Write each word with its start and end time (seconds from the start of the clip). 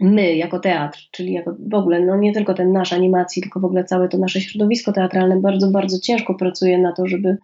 my 0.00 0.36
jako 0.36 0.58
teatr, 0.58 0.98
czyli 1.10 1.32
jako 1.32 1.56
w 1.70 1.74
ogóle, 1.74 2.00
no 2.00 2.16
nie 2.16 2.32
tylko 2.32 2.54
ten 2.54 2.72
nasz 2.72 2.92
animacji, 2.92 3.42
tylko 3.42 3.60
w 3.60 3.64
ogóle 3.64 3.84
całe 3.84 4.08
to 4.08 4.18
nasze 4.18 4.40
środowisko 4.40 4.92
teatralne 4.92 5.40
bardzo, 5.40 5.70
bardzo 5.70 5.98
ciężko 6.00 6.34
pracuje 6.34 6.78
na 6.78 6.92
to, 6.92 7.06
żeby 7.06 7.36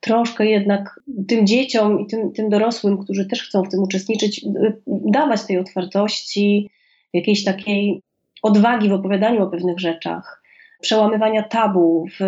troszkę 0.00 0.46
jednak 0.46 1.00
tym 1.28 1.46
dzieciom 1.46 2.00
i 2.00 2.06
tym, 2.06 2.32
tym 2.32 2.48
dorosłym, 2.48 2.98
którzy 2.98 3.26
też 3.26 3.42
chcą 3.42 3.62
w 3.62 3.68
tym 3.68 3.82
uczestniczyć, 3.82 4.44
dawać 4.86 5.44
tej 5.46 5.58
otwartości, 5.58 6.70
jakiejś 7.12 7.44
takiej 7.44 8.02
odwagi 8.42 8.88
w 8.88 8.92
opowiadaniu 8.92 9.42
o 9.42 9.50
pewnych 9.50 9.80
rzeczach, 9.80 10.42
przełamywania 10.80 11.42
tabu 11.42 12.06
w 12.20 12.24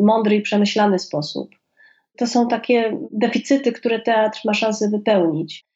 mądry 0.00 0.36
i 0.36 0.42
przemyślany 0.42 0.98
sposób. 0.98 1.50
To 2.16 2.26
są 2.26 2.48
takie 2.48 2.98
deficyty, 3.12 3.72
które 3.72 4.00
teatr 4.00 4.40
ma 4.44 4.54
szansę 4.54 4.88
wypełnić. 4.88 5.66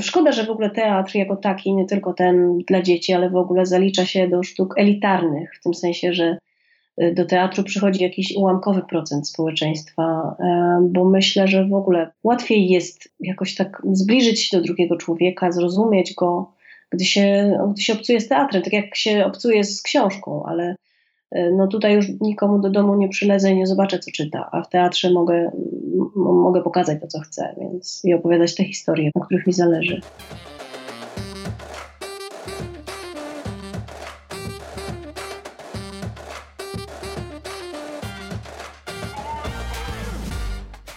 Szkoda, 0.00 0.32
że 0.32 0.44
w 0.44 0.50
ogóle 0.50 0.70
teatr 0.70 1.14
jako 1.14 1.36
taki, 1.36 1.74
nie 1.74 1.84
tylko 1.84 2.12
ten 2.12 2.58
dla 2.58 2.82
dzieci, 2.82 3.12
ale 3.12 3.30
w 3.30 3.36
ogóle 3.36 3.66
zalicza 3.66 4.06
się 4.06 4.28
do 4.28 4.42
sztuk 4.42 4.78
elitarnych, 4.78 5.56
w 5.56 5.62
tym 5.62 5.74
sensie, 5.74 6.12
że 6.12 6.38
y, 7.02 7.14
do 7.14 7.24
teatru 7.24 7.64
przychodzi 7.64 8.02
jakiś 8.02 8.36
ułamkowy 8.36 8.82
procent 8.82 9.28
społeczeństwa, 9.28 10.36
e, 10.40 10.78
bo 10.90 11.04
myślę, 11.04 11.48
że 11.48 11.68
w 11.68 11.74
ogóle 11.74 12.10
łatwiej 12.24 12.68
jest 12.68 13.14
jakoś 13.20 13.54
tak 13.54 13.82
zbliżyć 13.92 14.40
się 14.40 14.56
do 14.56 14.62
drugiego 14.62 14.96
człowieka, 14.96 15.52
zrozumieć 15.52 16.14
go, 16.14 16.52
gdy 16.90 17.04
się, 17.04 17.56
gdy 17.72 17.82
się 17.82 17.92
obcuje 17.92 18.20
z 18.20 18.28
teatrem, 18.28 18.62
tak 18.62 18.72
jak 18.72 18.96
się 18.96 19.24
obcuje 19.24 19.64
z 19.64 19.82
książką, 19.82 20.42
ale 20.46 20.76
no 21.32 21.66
tutaj 21.66 21.94
już 21.94 22.06
nikomu 22.20 22.58
do 22.58 22.70
domu 22.70 22.94
nie 22.94 23.08
przylezę 23.08 23.50
i 23.50 23.56
nie 23.56 23.66
zobaczę, 23.66 23.98
co 23.98 24.10
czyta, 24.10 24.48
a 24.52 24.62
w 24.62 24.68
teatrze 24.68 25.10
mogę, 25.10 25.50
mogę 26.16 26.62
pokazać 26.62 27.00
to, 27.00 27.06
co 27.06 27.20
chcę, 27.20 27.54
więc 27.60 28.02
i 28.04 28.14
opowiadać 28.14 28.54
te 28.54 28.64
historie, 28.64 29.10
na 29.14 29.24
których 29.24 29.46
mi 29.46 29.52
zależy. 29.52 30.00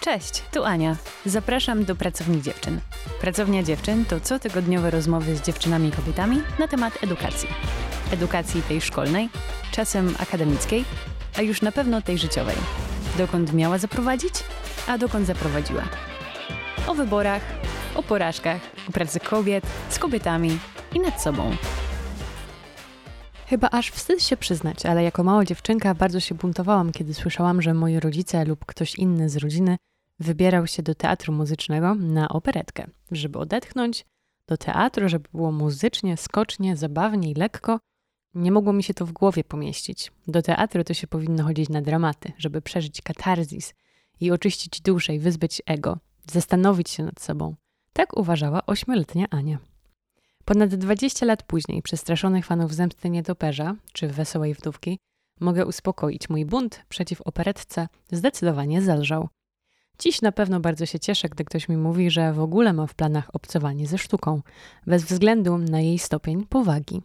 Cześć, 0.00 0.42
tu 0.52 0.64
Ania. 0.64 0.96
Zapraszam 1.26 1.84
do 1.84 1.96
Pracowni 1.96 2.42
Dziewczyn. 2.42 2.80
Pracownia 3.20 3.62
Dziewczyn 3.62 4.04
to 4.04 4.20
cotygodniowe 4.20 4.90
rozmowy 4.90 5.36
z 5.36 5.42
dziewczynami 5.42 5.88
i 5.88 5.92
kobietami 5.92 6.36
na 6.58 6.68
temat 6.68 7.04
edukacji. 7.04 7.48
Edukacji 8.14 8.62
tej 8.62 8.80
szkolnej, 8.80 9.28
czasem 9.70 10.14
akademickiej, 10.18 10.84
a 11.38 11.42
już 11.42 11.62
na 11.62 11.72
pewno 11.72 12.02
tej 12.02 12.18
życiowej. 12.18 12.56
Dokąd 13.18 13.52
miała 13.52 13.78
zaprowadzić, 13.78 14.34
a 14.88 14.98
dokąd 14.98 15.26
zaprowadziła. 15.26 15.82
O 16.86 16.94
wyborach, 16.94 17.42
o 17.94 18.02
porażkach, 18.02 18.60
o 18.88 18.92
pracy 18.92 19.20
kobiet, 19.20 19.66
z 19.88 19.98
kobietami 19.98 20.58
i 20.94 21.00
nad 21.00 21.22
sobą. 21.22 21.56
Chyba 23.46 23.68
aż 23.70 23.90
wstyd 23.90 24.22
się 24.22 24.36
przyznać, 24.36 24.86
ale 24.86 25.02
jako 25.02 25.24
mała 25.24 25.44
dziewczynka 25.44 25.94
bardzo 25.94 26.20
się 26.20 26.34
buntowałam, 26.34 26.92
kiedy 26.92 27.14
słyszałam, 27.14 27.62
że 27.62 27.74
moi 27.74 28.00
rodzice 28.00 28.44
lub 28.44 28.64
ktoś 28.64 28.94
inny 28.94 29.28
z 29.28 29.36
rodziny 29.36 29.76
wybierał 30.20 30.66
się 30.66 30.82
do 30.82 30.94
teatru 30.94 31.32
muzycznego 31.32 31.94
na 31.94 32.28
operetkę, 32.28 32.86
żeby 33.10 33.38
odetchnąć, 33.38 34.04
do 34.48 34.56
teatru, 34.56 35.08
żeby 35.08 35.28
było 35.34 35.52
muzycznie, 35.52 36.16
skocznie, 36.16 36.76
zabawnie 36.76 37.30
i 37.30 37.34
lekko. 37.34 37.78
Nie 38.34 38.52
mogło 38.52 38.72
mi 38.72 38.82
się 38.82 38.94
to 38.94 39.06
w 39.06 39.12
głowie 39.12 39.44
pomieścić. 39.44 40.12
Do 40.28 40.42
teatru 40.42 40.84
to 40.84 40.94
się 40.94 41.06
powinno 41.06 41.44
chodzić 41.44 41.68
na 41.68 41.82
dramaty, 41.82 42.32
żeby 42.38 42.62
przeżyć 42.62 43.02
katarzis 43.02 43.74
i 44.20 44.30
oczyścić 44.30 44.80
duszę 44.80 45.14
i 45.14 45.18
wyzbyć 45.18 45.62
ego, 45.66 45.98
zastanowić 46.32 46.90
się 46.90 47.02
nad 47.04 47.20
sobą. 47.20 47.54
Tak 47.92 48.16
uważała 48.16 48.66
ośmioletnia 48.66 49.26
Ania. 49.30 49.58
Ponad 50.44 50.74
20 50.74 51.26
lat 51.26 51.42
później 51.42 51.82
przestraszonych 51.82 52.46
fanów 52.46 52.74
Zemsty 52.74 53.10
Nietoperza 53.10 53.76
czy 53.92 54.08
Wesołej 54.08 54.54
Wdówki 54.54 54.98
mogę 55.40 55.66
uspokoić. 55.66 56.28
Mój 56.28 56.44
bunt 56.44 56.84
przeciw 56.88 57.20
operetce 57.22 57.88
zdecydowanie 58.12 58.82
zelżał. 58.82 59.28
Dziś 59.98 60.22
na 60.22 60.32
pewno 60.32 60.60
bardzo 60.60 60.86
się 60.86 60.98
cieszę, 60.98 61.28
gdy 61.28 61.44
ktoś 61.44 61.68
mi 61.68 61.76
mówi, 61.76 62.10
że 62.10 62.32
w 62.32 62.40
ogóle 62.40 62.72
ma 62.72 62.86
w 62.86 62.94
planach 62.94 63.34
obcowanie 63.34 63.86
ze 63.86 63.98
sztuką, 63.98 64.42
bez 64.86 65.04
względu 65.04 65.58
na 65.58 65.80
jej 65.80 65.98
stopień 65.98 66.46
powagi. 66.46 67.02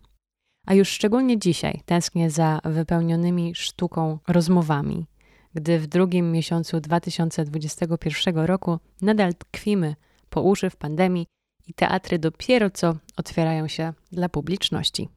A 0.66 0.74
już 0.74 0.90
szczególnie 0.90 1.40
dzisiaj 1.40 1.82
tęsknię 1.86 2.30
za 2.30 2.60
wypełnionymi 2.64 3.56
sztuką 3.56 4.20
rozmowami, 4.28 5.06
gdy 5.54 5.80
w 5.80 5.88
drugim 5.88 6.32
miesiącu 6.32 6.80
2021 6.80 8.38
roku 8.38 8.80
nadal 9.02 9.34
tkwimy 9.36 9.96
po 10.30 10.42
uszy 10.42 10.70
w 10.70 10.76
pandemii 10.76 11.26
i 11.68 11.74
teatry 11.74 12.20
dopiero 12.20 12.70
co 12.70 12.96
otwierają 13.18 13.68
się 13.68 13.94
dla 14.12 14.30
publiczności. 14.30 15.10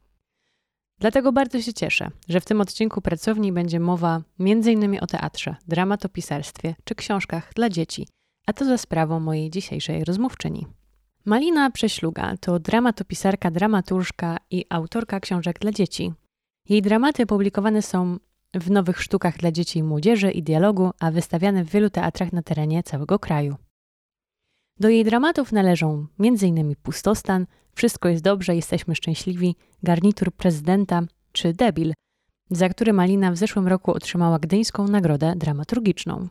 Dlatego 1.01 1.33
bardzo 1.33 1.61
się 1.61 1.73
cieszę, 1.73 2.11
że 2.29 2.41
w 2.41 2.45
tym 2.45 2.61
odcinku 2.61 3.01
pracowni 3.01 3.53
będzie 3.53 3.81
mowa 3.81 4.23
m.in. 4.41 4.99
o 5.01 5.07
teatrze, 5.07 5.57
dramatopisarstwie 5.69 6.75
czy 6.85 6.95
książkach 6.95 7.53
dla 7.55 7.71
dzieci, 7.71 8.09
a 8.47 8.53
to 8.53 8.65
za 8.65 8.79
sprawą 8.79 9.21
mojej 9.21 9.51
dzisiejszej 9.51 10.05
rozmówczyni. 10.05 10.67
Malina 11.25 11.71
Prześluga 11.71 12.37
to 12.41 12.59
dramatopisarka, 12.59 13.51
dramaturżka 13.51 14.37
i 14.51 14.65
autorka 14.69 15.21
książek 15.21 15.59
dla 15.59 15.73
dzieci. 15.73 16.13
Jej 16.69 16.83
dramaty 16.83 17.27
publikowane 17.27 17.83
są 17.83 18.19
w 18.55 18.71
nowych 18.71 19.03
sztukach 19.03 19.39
dla 19.39 19.53
dzieci 19.53 19.79
i 19.79 19.83
młodzieży 19.83 20.31
i 20.31 20.43
dialogu, 20.43 20.91
a 21.01 21.11
wystawiane 21.11 21.65
w 21.65 21.71
wielu 21.71 21.91
teatrach 21.91 22.33
na 22.33 22.43
terenie 22.43 22.83
całego 22.83 23.19
kraju. 23.19 23.57
Do 24.81 24.89
jej 24.89 25.05
dramatów 25.05 25.53
należą 25.53 26.07
m.in. 26.19 26.75
Pustostan, 26.83 27.47
Wszystko 27.75 28.09
jest 28.09 28.23
dobrze, 28.23 28.57
jesteśmy 28.57 28.95
szczęśliwi, 28.95 29.57
Garnitur 29.83 30.33
prezydenta 30.33 31.03
czy 31.33 31.53
Debil, 31.53 31.93
za 32.51 32.69
który 32.69 32.93
Malina 32.93 33.33
w 33.33 33.37
zeszłym 33.37 33.69
roku 33.69 33.93
otrzymała 33.93 34.39
Gdyńską 34.39 34.89
Nagrodę 34.89 35.35
Dramaturgiczną. 35.37 36.29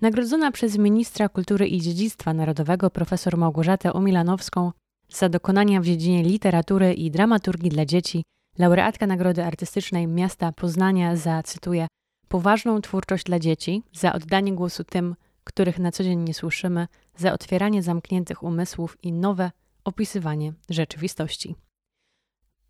Nagrodzona 0.00 0.50
przez 0.50 0.78
ministra 0.78 1.28
kultury 1.28 1.68
i 1.68 1.80
dziedzictwa 1.80 2.34
narodowego 2.34 2.90
profesor 2.90 3.36
Małgorzatę 3.36 3.92
Omilanowską 3.92 4.72
za 5.08 5.28
dokonania 5.28 5.80
w 5.80 5.84
dziedzinie 5.84 6.22
literatury 6.22 6.94
i 6.94 7.10
dramaturgii 7.10 7.70
dla 7.70 7.84
dzieci, 7.86 8.24
laureatka 8.58 9.06
Nagrody 9.06 9.44
Artystycznej 9.44 10.06
Miasta 10.06 10.52
Poznania 10.52 11.16
za, 11.16 11.42
cytuję, 11.42 11.86
poważną 12.28 12.80
twórczość 12.80 13.24
dla 13.24 13.38
dzieci, 13.38 13.82
za 13.92 14.12
oddanie 14.12 14.52
głosu 14.52 14.84
tym, 14.84 15.14
których 15.44 15.78
na 15.78 15.92
co 15.92 16.04
dzień 16.04 16.18
nie 16.20 16.34
słyszymy, 16.34 16.86
za 17.16 17.32
otwieranie 17.32 17.82
zamkniętych 17.82 18.42
umysłów 18.42 18.96
i 19.02 19.12
nowe 19.12 19.50
opisywanie 19.84 20.52
rzeczywistości. 20.68 21.54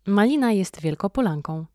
Malina 0.07 0.51
jest 0.51 0.81
Wielkopolanką. 0.81 1.65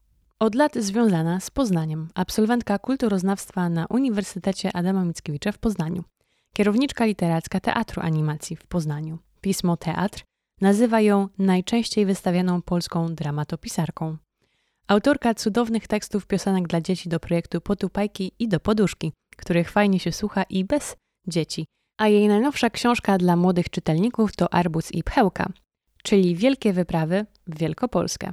Od 0.40 0.54
lat 0.54 0.74
związana 0.74 1.40
z 1.40 1.50
Poznaniem, 1.50 2.08
absolwentka 2.14 2.78
kulturoznawstwa 2.78 3.68
na 3.68 3.86
Uniwersytecie 3.86 4.76
Adama 4.76 5.04
Mickiewicza 5.04 5.52
w 5.52 5.58
Poznaniu, 5.58 6.04
kierowniczka 6.54 7.04
literacka 7.04 7.60
Teatru 7.60 8.02
Animacji 8.02 8.56
w 8.56 8.66
Poznaniu. 8.66 9.18
Pismo 9.40 9.76
Teatr 9.76 10.24
nazywa 10.60 11.00
ją 11.00 11.28
najczęściej 11.38 12.06
wystawianą 12.06 12.62
polską 12.62 13.14
dramatopisarką. 13.14 14.16
Autorka 14.88 15.34
cudownych 15.34 15.86
tekstów 15.86 16.26
piosenek 16.26 16.68
dla 16.68 16.80
dzieci 16.80 17.08
do 17.08 17.20
projektu 17.20 17.60
Potupajki 17.60 18.32
i 18.38 18.48
do 18.48 18.60
poduszki, 18.60 19.12
których 19.36 19.70
fajnie 19.70 20.00
się 20.00 20.12
słucha 20.12 20.42
i 20.42 20.64
bez 20.64 20.96
dzieci, 21.26 21.66
a 21.98 22.08
jej 22.08 22.28
najnowsza 22.28 22.70
książka 22.70 23.18
dla 23.18 23.36
młodych 23.36 23.70
czytelników 23.70 24.36
to 24.36 24.54
Arbuz 24.54 24.92
i 24.92 25.02
Pchełka, 25.02 25.52
czyli 26.02 26.36
Wielkie 26.36 26.72
Wyprawy 26.72 27.26
w 27.46 27.58
Wielkopolskę. 27.58 28.32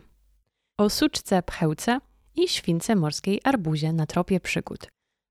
O 0.78 0.90
suczce 0.90 1.44
Pchełce 1.44 2.00
i 2.36 2.48
śwince 2.48 2.96
morskiej 2.96 3.42
arbuzie 3.44 3.94
na 3.94 4.06
tropie 4.06 4.40
przygód. 4.40 4.88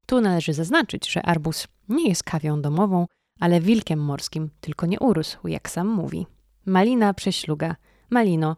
Tu 0.07 0.21
należy 0.21 0.53
zaznaczyć, 0.53 1.11
że 1.11 1.23
arbuz 1.23 1.69
nie 1.89 2.09
jest 2.09 2.25
kawią 2.25 2.63
domową, 2.63 3.07
ale 3.41 3.61
wilkiem 3.61 3.99
morskim, 3.99 4.51
tylko 4.61 4.87
nie 4.87 5.01
urósł, 5.01 5.49
jak 5.49 5.71
sam 5.71 5.89
mówi. 5.89 6.27
Malina 6.67 7.15
Prześluga. 7.15 7.77
Malino, 8.11 8.57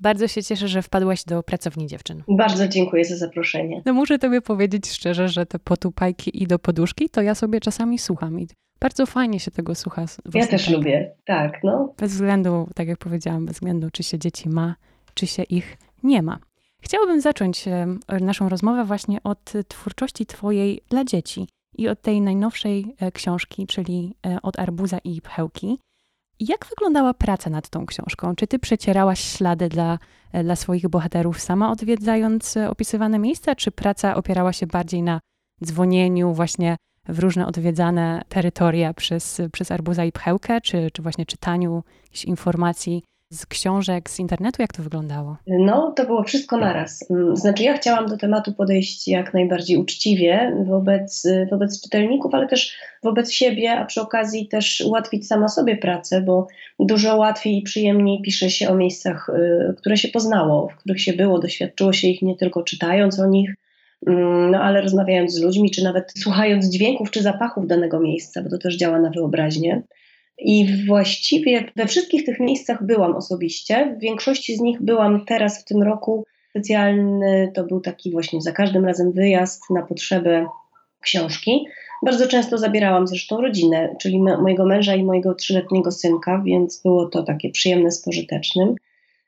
bardzo 0.00 0.28
się 0.28 0.42
cieszę, 0.42 0.68
że 0.68 0.82
wpadłaś 0.82 1.24
do 1.24 1.42
pracowni 1.42 1.86
dziewczyn. 1.86 2.22
Bardzo 2.28 2.68
dziękuję 2.68 3.04
za 3.04 3.16
zaproszenie. 3.16 3.82
No 3.86 3.92
muszę 3.92 4.18
tobie 4.18 4.40
powiedzieć 4.40 4.90
szczerze, 4.90 5.28
że 5.28 5.46
te 5.46 5.58
potupajki 5.58 6.42
i 6.42 6.46
do 6.46 6.58
poduszki 6.58 7.08
to 7.08 7.22
ja 7.22 7.34
sobie 7.34 7.60
czasami 7.60 7.98
słucham 7.98 8.40
i 8.40 8.48
bardzo 8.80 9.06
fajnie 9.06 9.40
się 9.40 9.50
tego 9.50 9.74
słucha. 9.74 10.04
Ja 10.34 10.46
też 10.46 10.70
lubię, 10.70 11.14
tak. 11.24 11.60
No. 11.64 11.94
Bez 11.98 12.12
względu, 12.12 12.68
tak 12.74 12.88
jak 12.88 12.98
powiedziałam, 12.98 13.46
bez 13.46 13.54
względu 13.54 13.90
czy 13.90 14.02
się 14.02 14.18
dzieci 14.18 14.48
ma, 14.48 14.76
czy 15.14 15.26
się 15.26 15.42
ich 15.42 15.76
nie 16.06 16.22
ma. 16.22 16.38
Chciałabym 16.82 17.20
zacząć 17.20 17.64
naszą 18.20 18.48
rozmowę 18.48 18.84
właśnie 18.84 19.22
od 19.22 19.52
twórczości 19.68 20.26
Twojej 20.26 20.80
dla 20.88 21.04
dzieci 21.04 21.48
i 21.78 21.88
od 21.88 22.02
tej 22.02 22.20
najnowszej 22.20 22.94
e, 22.98 23.12
książki, 23.12 23.66
czyli 23.66 24.14
e, 24.26 24.42
od 24.42 24.58
Arbuza 24.58 24.98
i 25.04 25.20
Pchełki. 25.20 25.78
Jak 26.40 26.66
wyglądała 26.66 27.14
praca 27.14 27.50
nad 27.50 27.68
tą 27.68 27.86
książką? 27.86 28.34
Czy 28.34 28.46
ty 28.46 28.58
przecierałaś 28.58 29.20
ślady 29.20 29.68
dla, 29.68 29.98
e, 30.32 30.44
dla 30.44 30.56
swoich 30.56 30.88
bohaterów 30.88 31.40
sama 31.40 31.70
odwiedzając 31.70 32.56
opisywane 32.56 33.18
miejsca, 33.18 33.54
czy 33.54 33.70
praca 33.70 34.14
opierała 34.14 34.52
się 34.52 34.66
bardziej 34.66 35.02
na 35.02 35.20
dzwonieniu 35.64 36.32
właśnie 36.32 36.76
w 37.08 37.18
różne 37.18 37.46
odwiedzane 37.46 38.22
terytoria 38.28 38.94
przez, 38.94 39.40
przez 39.52 39.70
arbuza 39.70 40.04
i 40.04 40.12
pchełkę, 40.12 40.60
czy, 40.60 40.90
czy 40.92 41.02
właśnie 41.02 41.26
czytaniu 41.26 41.82
jakichś 42.04 42.24
informacji 42.24 43.02
z 43.30 43.46
książek, 43.46 44.10
z 44.10 44.18
internetu? 44.18 44.62
Jak 44.62 44.72
to 44.72 44.82
wyglądało? 44.82 45.36
No, 45.46 45.92
to 45.96 46.06
było 46.06 46.22
wszystko 46.22 46.56
naraz. 46.56 47.10
Mm, 47.10 47.36
znaczy, 47.36 47.62
ja 47.62 47.76
chciałam 47.76 48.06
do 48.06 48.16
tematu 48.16 48.52
podejść 48.52 49.08
jak 49.08 49.34
najbardziej 49.34 49.76
uczciwie 49.76 50.56
wobec, 50.66 51.26
wobec 51.50 51.82
czytelników, 51.82 52.34
ale 52.34 52.48
też 52.48 52.76
wobec 53.02 53.32
siebie, 53.32 53.72
a 53.72 53.84
przy 53.84 54.00
okazji 54.00 54.48
też 54.48 54.80
ułatwić 54.86 55.26
sama 55.26 55.48
sobie 55.48 55.76
pracę, 55.76 56.20
bo 56.20 56.46
dużo 56.78 57.16
łatwiej 57.16 57.58
i 57.58 57.62
przyjemniej 57.62 58.22
pisze 58.22 58.50
się 58.50 58.68
o 58.68 58.74
miejscach, 58.74 59.28
y, 59.28 59.74
które 59.78 59.96
się 59.96 60.08
poznało, 60.08 60.68
w 60.68 60.76
których 60.76 61.02
się 61.02 61.12
było, 61.12 61.38
doświadczyło 61.38 61.92
się 61.92 62.08
ich 62.08 62.22
nie 62.22 62.36
tylko 62.36 62.62
czytając 62.62 63.20
o 63.20 63.26
nich, 63.26 63.54
mm, 64.06 64.50
no 64.50 64.58
ale 64.58 64.80
rozmawiając 64.80 65.34
z 65.34 65.42
ludźmi, 65.42 65.70
czy 65.70 65.84
nawet 65.84 66.12
słuchając 66.18 66.66
dźwięków 66.66 67.10
czy 67.10 67.22
zapachów 67.22 67.66
danego 67.66 68.00
miejsca, 68.00 68.42
bo 68.42 68.50
to 68.50 68.58
też 68.58 68.76
działa 68.76 69.00
na 69.00 69.10
wyobraźnię. 69.10 69.82
I 70.38 70.86
właściwie 70.86 71.64
we 71.76 71.86
wszystkich 71.86 72.24
tych 72.24 72.40
miejscach 72.40 72.84
byłam 72.86 73.16
osobiście. 73.16 73.94
W 73.96 74.00
większości 74.00 74.56
z 74.56 74.60
nich 74.60 74.82
byłam 74.82 75.24
teraz 75.24 75.62
w 75.62 75.64
tym 75.64 75.82
roku. 75.82 76.24
Specjalny 76.50 77.52
to 77.54 77.64
był 77.64 77.80
taki 77.80 78.10
właśnie 78.10 78.42
za 78.42 78.52
każdym 78.52 78.84
razem 78.84 79.12
wyjazd 79.12 79.70
na 79.70 79.82
potrzebę 79.82 80.46
książki. 81.00 81.66
Bardzo 82.04 82.28
często 82.28 82.58
zabierałam 82.58 83.06
zresztą 83.06 83.40
rodzinę, 83.40 83.96
czyli 84.00 84.18
mojego 84.22 84.66
męża 84.66 84.94
i 84.94 85.04
mojego 85.04 85.34
trzyletniego 85.34 85.92
synka, 85.92 86.42
więc 86.44 86.82
było 86.82 87.06
to 87.06 87.22
takie 87.22 87.50
przyjemne 87.50 87.90
z 87.90 88.02
pożytecznym. 88.02 88.74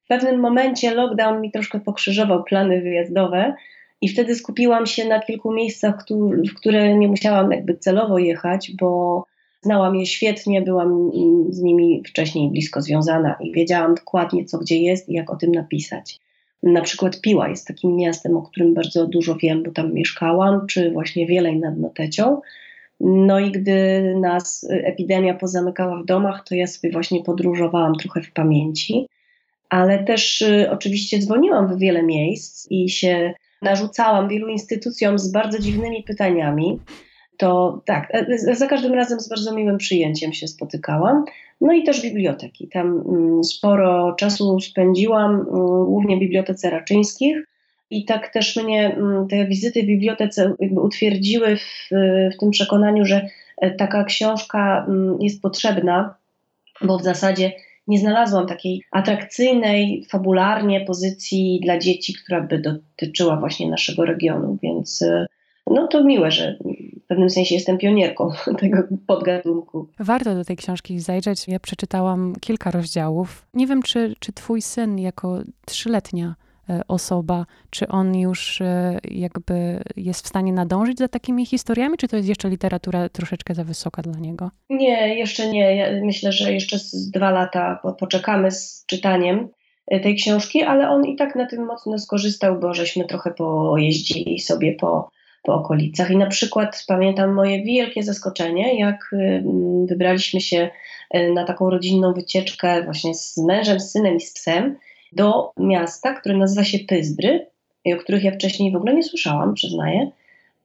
W 0.04 0.08
pewnym 0.08 0.40
momencie 0.40 0.94
lockdown 0.94 1.40
mi 1.40 1.50
troszkę 1.50 1.80
pokrzyżował 1.80 2.44
plany 2.44 2.80
wyjazdowe 2.80 3.54
i 4.00 4.08
wtedy 4.08 4.34
skupiłam 4.34 4.86
się 4.86 5.04
na 5.04 5.20
kilku 5.20 5.52
miejscach, 5.52 6.04
w 6.50 6.54
które 6.54 6.98
nie 6.98 7.08
musiałam 7.08 7.52
jakby 7.52 7.74
celowo 7.74 8.18
jechać, 8.18 8.72
bo 8.80 9.24
Znałam 9.62 9.96
je 9.96 10.06
świetnie, 10.06 10.62
byłam 10.62 11.10
z 11.50 11.60
nimi 11.60 12.02
wcześniej 12.06 12.50
blisko 12.50 12.82
związana 12.82 13.36
i 13.40 13.52
wiedziałam 13.52 13.94
dokładnie, 13.94 14.44
co 14.44 14.58
gdzie 14.58 14.78
jest 14.78 15.08
i 15.08 15.12
jak 15.12 15.30
o 15.30 15.36
tym 15.36 15.52
napisać. 15.52 16.20
Na 16.62 16.82
przykład 16.82 17.20
Piła 17.20 17.48
jest 17.48 17.66
takim 17.66 17.96
miastem, 17.96 18.36
o 18.36 18.42
którym 18.42 18.74
bardzo 18.74 19.06
dużo 19.06 19.36
wiem, 19.36 19.62
bo 19.62 19.70
tam 19.70 19.92
mieszkałam, 19.92 20.66
czy 20.66 20.90
właśnie 20.90 21.26
Wielej 21.26 21.58
nad 21.58 21.78
Notecią. 21.78 22.40
No 23.00 23.40
i 23.40 23.52
gdy 23.52 24.02
nas 24.20 24.66
epidemia 24.70 25.34
pozamykała 25.34 26.02
w 26.02 26.04
domach, 26.04 26.44
to 26.44 26.54
ja 26.54 26.66
sobie 26.66 26.92
właśnie 26.92 27.24
podróżowałam 27.24 27.94
trochę 27.94 28.22
w 28.22 28.32
pamięci, 28.32 29.08
ale 29.68 30.04
też 30.04 30.42
y, 30.42 30.70
oczywiście 30.70 31.18
dzwoniłam 31.18 31.68
w 31.68 31.78
wiele 31.78 32.02
miejsc 32.02 32.66
i 32.70 32.90
się 32.90 33.34
narzucałam 33.62 34.28
wielu 34.28 34.48
instytucjom 34.48 35.18
z 35.18 35.32
bardzo 35.32 35.58
dziwnymi 35.58 36.02
pytaniami 36.02 36.78
to 37.38 37.82
tak, 37.84 38.08
e, 38.14 38.56
za 38.56 38.66
każdym 38.66 38.94
razem 38.94 39.20
z 39.20 39.28
bardzo 39.28 39.54
miłym 39.54 39.78
przyjęciem 39.78 40.32
się 40.32 40.48
spotykałam. 40.48 41.24
No 41.60 41.72
i 41.72 41.82
też 41.82 42.02
biblioteki. 42.02 42.68
Tam 42.68 43.04
mm, 43.08 43.44
sporo 43.44 44.14
czasu 44.18 44.60
spędziłam, 44.60 45.34
mm, 45.34 45.46
głównie 45.84 46.16
w 46.16 46.20
Bibliotece 46.20 46.70
Raczyńskich. 46.70 47.46
I 47.90 48.04
tak 48.04 48.32
też 48.32 48.56
mnie 48.56 48.94
mm, 48.94 49.28
te 49.28 49.46
wizyty 49.46 49.82
w 49.82 49.86
bibliotece 49.86 50.54
utwierdziły 50.76 51.56
w, 51.56 51.88
w 52.34 52.38
tym 52.40 52.50
przekonaniu, 52.50 53.04
że 53.04 53.28
e, 53.56 53.70
taka 53.70 54.04
książka 54.04 54.86
jest 55.20 55.42
potrzebna, 55.42 56.14
bo 56.82 56.98
w 56.98 57.02
zasadzie 57.02 57.52
nie 57.88 57.98
znalazłam 57.98 58.46
takiej 58.46 58.82
atrakcyjnej, 58.90 60.04
fabularnie 60.10 60.80
pozycji 60.80 61.60
dla 61.62 61.78
dzieci, 61.78 62.14
która 62.14 62.40
by 62.40 62.58
dotyczyła 62.58 63.36
właśnie 63.36 63.70
naszego 63.70 64.04
regionu, 64.04 64.58
więc 64.62 65.02
e, 65.02 65.26
no 65.70 65.86
to 65.86 66.04
miłe, 66.04 66.30
że 66.30 66.56
pewnym 67.08 67.30
sensie 67.30 67.54
jestem 67.54 67.78
pionierką 67.78 68.30
tego 68.60 68.82
podgatunku. 69.06 69.88
Warto 69.98 70.34
do 70.34 70.44
tej 70.44 70.56
książki 70.56 71.00
zajrzeć. 71.00 71.48
Ja 71.48 71.60
przeczytałam 71.60 72.34
kilka 72.40 72.70
rozdziałów. 72.70 73.46
Nie 73.54 73.66
wiem, 73.66 73.82
czy, 73.82 74.14
czy 74.18 74.32
twój 74.32 74.62
syn 74.62 74.98
jako 74.98 75.38
trzyletnia 75.66 76.34
e, 76.70 76.80
osoba, 76.88 77.46
czy 77.70 77.88
on 77.88 78.16
już 78.16 78.60
e, 78.60 78.98
jakby 79.04 79.80
jest 79.96 80.24
w 80.24 80.28
stanie 80.28 80.52
nadążyć 80.52 80.98
za 80.98 81.08
takimi 81.08 81.46
historiami, 81.46 81.96
czy 81.96 82.08
to 82.08 82.16
jest 82.16 82.28
jeszcze 82.28 82.48
literatura 82.48 83.08
troszeczkę 83.08 83.54
za 83.54 83.64
wysoka 83.64 84.02
dla 84.02 84.18
niego? 84.18 84.50
Nie, 84.70 85.18
jeszcze 85.18 85.50
nie. 85.50 85.76
Ja 85.76 86.04
myślę, 86.04 86.32
że 86.32 86.52
jeszcze 86.52 86.78
z 86.78 87.10
dwa 87.10 87.30
lata 87.30 87.80
poczekamy 87.98 88.50
z 88.50 88.84
czytaniem 88.86 89.48
e, 89.86 90.00
tej 90.00 90.14
książki, 90.16 90.62
ale 90.62 90.90
on 90.90 91.04
i 91.04 91.16
tak 91.16 91.36
na 91.36 91.46
tym 91.46 91.66
mocno 91.66 91.98
skorzystał, 91.98 92.60
bo 92.60 92.74
żeśmy 92.74 93.04
trochę 93.04 93.30
pojeździli 93.30 94.38
sobie 94.38 94.72
po 94.74 95.17
po 95.42 95.54
okolicach. 95.54 96.10
I 96.10 96.16
na 96.16 96.26
przykład 96.26 96.84
pamiętam 96.88 97.34
moje 97.34 97.62
wielkie 97.64 98.02
zaskoczenie, 98.02 98.78
jak 98.78 99.10
y, 99.12 99.44
wybraliśmy 99.88 100.40
się 100.40 100.70
y, 101.14 101.32
na 101.32 101.44
taką 101.44 101.70
rodzinną 101.70 102.12
wycieczkę 102.12 102.84
właśnie 102.84 103.14
z 103.14 103.36
mężem, 103.36 103.80
z 103.80 103.90
synem 103.90 104.16
i 104.16 104.20
z 104.20 104.32
psem 104.32 104.76
do 105.12 105.52
miasta, 105.56 106.14
które 106.14 106.36
nazywa 106.36 106.64
się 106.64 106.78
Pyzdry 106.78 107.46
i 107.84 107.94
o 107.94 107.96
których 107.96 108.24
ja 108.24 108.32
wcześniej 108.32 108.72
w 108.72 108.76
ogóle 108.76 108.94
nie 108.94 109.02
słyszałam, 109.02 109.54
przyznaję, 109.54 110.10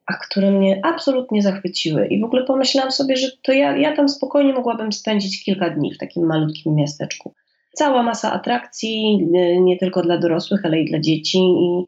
a 0.05 0.13
które 0.13 0.51
mnie 0.51 0.81
absolutnie 0.83 1.41
zachwyciły. 1.41 2.07
I 2.07 2.21
w 2.21 2.23
ogóle 2.23 2.43
pomyślałam 2.43 2.91
sobie, 2.91 3.17
że 3.17 3.27
to 3.43 3.53
ja, 3.53 3.77
ja 3.77 3.95
tam 3.95 4.09
spokojnie 4.09 4.53
mogłabym 4.53 4.91
spędzić 4.91 5.43
kilka 5.43 5.69
dni 5.69 5.93
w 5.93 5.97
takim 5.97 6.25
malutkim 6.25 6.75
miasteczku. 6.75 7.33
Cała 7.73 8.03
masa 8.03 8.33
atrakcji, 8.33 9.27
y, 9.35 9.61
nie 9.61 9.77
tylko 9.77 10.01
dla 10.01 10.17
dorosłych, 10.17 10.65
ale 10.65 10.79
i 10.79 10.85
dla 10.85 10.99
dzieci. 10.99 11.39
I 11.39 11.73
Mm, 11.73 11.85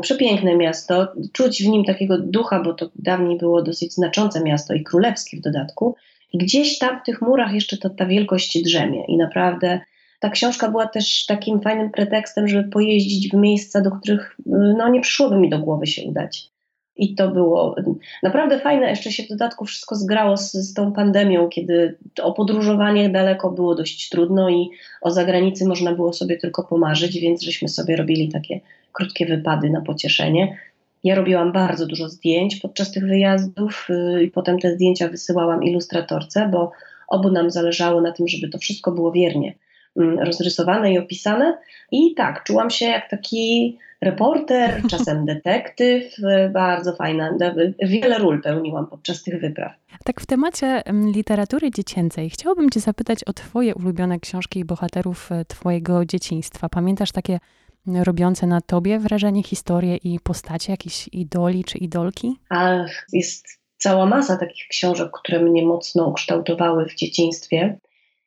przepiękne 0.00 0.56
miasto, 0.56 1.12
czuć 1.32 1.62
w 1.62 1.66
nim 1.66 1.84
takiego 1.84 2.18
ducha, 2.18 2.62
bo 2.62 2.74
to 2.74 2.90
dawniej 2.96 3.38
było 3.38 3.62
dosyć 3.62 3.94
znaczące 3.94 4.42
miasto 4.44 4.74
i 4.74 4.84
królewskie 4.84 5.36
w 5.36 5.40
dodatku. 5.40 5.94
I 6.32 6.38
gdzieś 6.38 6.78
tam 6.78 7.00
w 7.00 7.02
tych 7.06 7.22
murach 7.22 7.54
jeszcze 7.54 7.76
to, 7.76 7.90
ta 7.90 8.06
wielkość 8.06 8.62
drzemie. 8.62 9.04
I 9.08 9.16
naprawdę 9.16 9.80
ta 10.20 10.30
książka 10.30 10.70
była 10.70 10.86
też 10.86 11.26
takim 11.26 11.60
fajnym 11.60 11.90
pretekstem, 11.90 12.48
żeby 12.48 12.68
pojeździć 12.68 13.30
w 13.30 13.34
miejsca, 13.34 13.80
do 13.80 13.90
których 13.90 14.36
no, 14.46 14.88
nie 14.88 15.00
przyszłoby 15.00 15.36
mi 15.36 15.50
do 15.50 15.58
głowy 15.58 15.86
się 15.86 16.02
udać. 16.02 16.50
I 16.96 17.14
to 17.14 17.28
było 17.28 17.76
naprawdę 18.22 18.58
fajne. 18.58 18.90
Jeszcze 18.90 19.12
się 19.12 19.22
w 19.22 19.28
dodatku 19.28 19.64
wszystko 19.64 19.96
zgrało 19.96 20.36
z, 20.36 20.52
z 20.52 20.74
tą 20.74 20.92
pandemią, 20.92 21.48
kiedy 21.48 21.98
o 22.22 22.32
podróżowanie 22.32 23.10
daleko 23.10 23.50
było 23.50 23.74
dość 23.74 24.08
trudno 24.08 24.50
i 24.50 24.70
o 25.00 25.10
zagranicy 25.10 25.68
można 25.68 25.94
było 25.94 26.12
sobie 26.12 26.36
tylko 26.36 26.64
pomarzyć, 26.64 27.20
więc 27.20 27.42
żeśmy 27.42 27.68
sobie 27.68 27.96
robili 27.96 28.28
takie 28.28 28.60
krótkie 28.92 29.26
wypady 29.26 29.70
na 29.70 29.80
pocieszenie. 29.80 30.56
Ja 31.04 31.14
robiłam 31.14 31.52
bardzo 31.52 31.86
dużo 31.86 32.08
zdjęć 32.08 32.56
podczas 32.56 32.92
tych 32.92 33.06
wyjazdów 33.06 33.88
y, 33.90 34.24
i 34.24 34.30
potem 34.30 34.58
te 34.58 34.74
zdjęcia 34.74 35.08
wysyłałam 35.08 35.62
ilustratorce, 35.62 36.48
bo 36.52 36.72
obu 37.08 37.30
nam 37.30 37.50
zależało 37.50 38.00
na 38.00 38.12
tym, 38.12 38.28
żeby 38.28 38.48
to 38.48 38.58
wszystko 38.58 38.92
było 38.92 39.12
wiernie 39.12 39.54
mm, 39.96 40.18
rozrysowane 40.18 40.92
i 40.92 40.98
opisane. 40.98 41.58
I 41.92 42.14
tak, 42.14 42.44
czułam 42.44 42.70
się 42.70 42.86
jak 42.86 43.10
taki 43.10 43.78
reporter, 44.00 44.82
czasem 44.90 45.26
detektyw, 45.26 46.18
y, 46.18 46.50
bardzo 46.52 46.92
fajna. 46.92 47.36
Wiele 47.82 48.18
ról 48.18 48.42
pełniłam 48.42 48.86
podczas 48.86 49.22
tych 49.22 49.40
wypraw. 49.40 49.72
Tak 50.04 50.20
w 50.20 50.26
temacie 50.26 50.66
mm, 50.66 51.12
literatury 51.12 51.70
dziecięcej 51.70 52.30
chciałabym 52.30 52.70
Cię 52.70 52.80
zapytać 52.80 53.24
o 53.24 53.32
Twoje 53.32 53.74
ulubione 53.74 54.20
książki 54.20 54.60
i 54.60 54.64
bohaterów 54.64 55.32
y, 55.32 55.44
Twojego 55.44 56.04
dzieciństwa. 56.04 56.68
Pamiętasz 56.68 57.12
takie 57.12 57.38
robiące 57.86 58.46
na 58.46 58.60
tobie 58.60 58.98
wrażenie 58.98 59.42
historie 59.42 59.96
i 59.96 60.20
postacie, 60.20 60.72
jakichś 60.72 61.08
idoli 61.12 61.64
czy 61.64 61.78
idolki? 61.78 62.36
A 62.48 62.84
jest 63.12 63.60
cała 63.78 64.06
masa 64.06 64.36
takich 64.36 64.68
książek, 64.68 65.10
które 65.12 65.40
mnie 65.40 65.66
mocno 65.66 66.06
ukształtowały 66.06 66.86
w 66.86 66.94
dzieciństwie. 66.94 67.78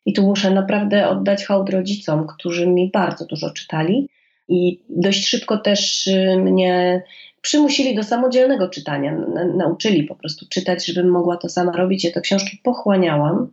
I 0.05 0.13
tu 0.13 0.23
muszę 0.23 0.51
naprawdę 0.51 1.09
oddać 1.09 1.45
hołd 1.45 1.69
rodzicom, 1.69 2.27
którzy 2.27 2.67
mi 2.67 2.91
bardzo 2.91 3.25
dużo 3.25 3.49
czytali 3.49 4.09
i 4.47 4.83
dość 4.89 5.27
szybko 5.27 5.57
też 5.57 6.07
y, 6.07 6.37
mnie 6.37 7.03
przymusili 7.41 7.95
do 7.95 8.03
samodzielnego 8.03 8.69
czytania. 8.69 9.17
Nauczyli 9.57 10.03
po 10.03 10.15
prostu 10.15 10.45
czytać, 10.49 10.85
żebym 10.85 11.11
mogła 11.11 11.37
to 11.37 11.49
sama 11.49 11.71
robić. 11.71 12.03
Ja 12.03 12.11
te 12.11 12.21
książki 12.21 12.59
pochłaniałam. 12.63 13.51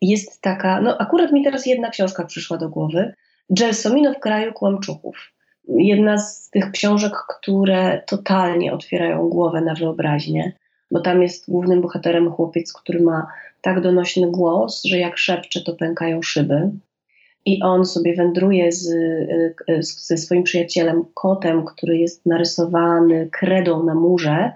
Jest 0.00 0.42
taka, 0.42 0.80
no 0.80 0.98
akurat 0.98 1.32
mi 1.32 1.44
teraz 1.44 1.66
jedna 1.66 1.90
książka 1.90 2.24
przyszła 2.24 2.56
do 2.58 2.68
głowy, 2.68 3.14
Gelsomino 3.50 4.14
w 4.14 4.18
kraju 4.18 4.52
kłamczuchów. 4.52 5.32
Jedna 5.68 6.18
z 6.18 6.50
tych 6.50 6.70
książek, 6.70 7.12
które 7.12 8.02
totalnie 8.06 8.72
otwierają 8.72 9.28
głowę 9.28 9.60
na 9.60 9.74
wyobraźnię, 9.74 10.52
bo 10.90 11.00
tam 11.00 11.22
jest 11.22 11.50
głównym 11.50 11.80
bohaterem 11.80 12.32
chłopiec, 12.32 12.72
który 12.72 13.00
ma 13.00 13.26
tak 13.60 13.80
donośny 13.80 14.30
głos, 14.30 14.84
że 14.84 14.98
jak 14.98 15.18
szepcze, 15.18 15.60
to 15.60 15.74
pękają 15.74 16.22
szyby. 16.22 16.70
I 17.44 17.62
on 17.62 17.84
sobie 17.84 18.14
wędruje 18.16 18.72
z, 18.72 18.88
ze 19.80 20.16
swoim 20.16 20.42
przyjacielem 20.42 21.04
kotem, 21.14 21.64
który 21.64 21.98
jest 21.98 22.26
narysowany 22.26 23.28
kredą 23.32 23.84
na 23.84 23.94
murze, 23.94 24.52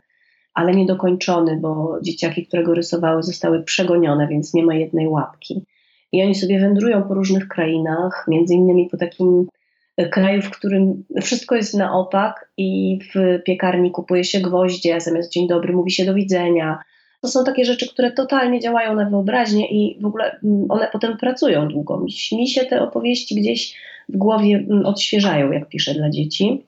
ale 0.54 0.74
niedokończony, 0.74 1.56
bo 1.56 1.98
dzieciaki, 2.02 2.46
które 2.46 2.62
go 2.62 2.74
rysowały, 2.74 3.22
zostały 3.22 3.62
przegonione, 3.62 4.28
więc 4.28 4.54
nie 4.54 4.62
ma 4.62 4.74
jednej 4.74 5.08
łapki. 5.08 5.64
I 6.12 6.22
oni 6.22 6.34
sobie 6.34 6.60
wędrują 6.60 7.02
po 7.02 7.14
różnych 7.14 7.48
krainach, 7.48 8.24
między 8.28 8.54
innymi 8.54 8.88
po 8.90 8.96
takim 8.96 9.48
e, 9.96 10.08
kraju, 10.08 10.42
w 10.42 10.50
którym 10.50 11.04
wszystko 11.22 11.56
jest 11.56 11.74
na 11.74 11.92
opak 11.92 12.50
i 12.56 12.98
w 13.14 13.42
piekarni 13.44 13.90
kupuje 13.90 14.24
się 14.24 14.40
gwoździe, 14.40 15.00
zamiast 15.00 15.32
dzień 15.32 15.48
dobry 15.48 15.72
mówi 15.72 15.90
się 15.90 16.04
do 16.04 16.14
widzenia. 16.14 16.78
to 17.20 17.28
są 17.28 17.44
takie 17.44 17.64
rzeczy, 17.64 17.88
które 17.88 18.12
totalnie 18.12 18.60
działają 18.60 18.94
na 18.94 19.10
wyobraźnię 19.10 19.66
i 19.70 20.00
w 20.00 20.06
ogóle 20.06 20.38
mm, 20.44 20.66
one 20.68 20.88
potem 20.92 21.16
pracują 21.16 21.68
długo. 21.68 22.06
Mi 22.32 22.48
się 22.48 22.64
te 22.64 22.82
opowieści 22.82 23.34
gdzieś 23.34 23.74
w 24.08 24.16
głowie 24.16 24.56
mm, 24.56 24.86
odświeżają, 24.86 25.52
jak 25.52 25.68
piszę 25.68 25.94
dla 25.94 26.10
dzieci. 26.10 26.62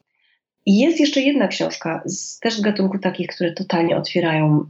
I 0.65 0.79
jest 0.79 0.99
jeszcze 0.99 1.21
jedna 1.21 1.47
książka, 1.47 2.03
z, 2.05 2.39
też 2.39 2.53
z 2.53 2.61
gatunku 2.61 2.99
takich, 2.99 3.27
które 3.27 3.51
totalnie 3.51 3.97
otwierają 3.97 4.65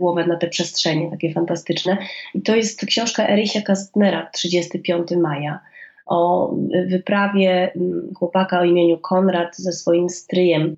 na 0.00 0.36
te 0.36 0.48
przestrzenie, 0.48 1.10
takie 1.10 1.32
fantastyczne. 1.32 1.98
I 2.34 2.42
to 2.42 2.56
jest 2.56 2.86
książka 2.86 3.28
Erisia 3.28 3.62
Kastnera, 3.62 4.30
35 4.32 5.10
maja, 5.10 5.60
o 6.06 6.50
wyprawie 6.86 7.72
mm, 7.76 8.12
chłopaka 8.18 8.60
o 8.60 8.64
imieniu 8.64 8.98
Konrad 8.98 9.56
ze 9.56 9.72
swoim 9.72 10.08
stryjem, 10.08 10.76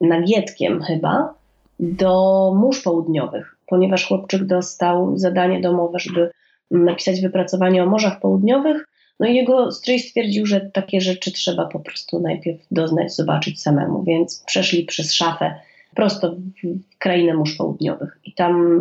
Nagietkiem 0.00 0.82
chyba, 0.82 1.34
do 1.80 2.52
mórz 2.56 2.82
południowych, 2.82 3.56
ponieważ 3.66 4.08
chłopczyk 4.08 4.44
dostał 4.44 5.18
zadanie 5.18 5.60
domowe, 5.60 5.98
żeby 5.98 6.30
napisać 6.70 7.20
wypracowanie 7.20 7.82
o 7.82 7.86
morzach 7.86 8.20
południowych. 8.20 8.88
No 9.20 9.26
i 9.26 9.34
jego 9.34 9.72
stryj 9.72 9.98
stwierdził, 9.98 10.46
że 10.46 10.60
takie 10.60 11.00
rzeczy 11.00 11.32
trzeba 11.32 11.66
po 11.66 11.80
prostu 11.80 12.20
najpierw 12.20 12.60
doznać, 12.70 13.14
zobaczyć 13.14 13.62
samemu, 13.62 14.02
więc 14.02 14.44
przeszli 14.46 14.84
przez 14.84 15.12
szafę 15.12 15.54
prosto 15.96 16.34
w 16.34 16.98
krainę 16.98 17.34
mórz 17.34 17.56
południowych. 17.56 18.18
I 18.24 18.32
tam 18.32 18.80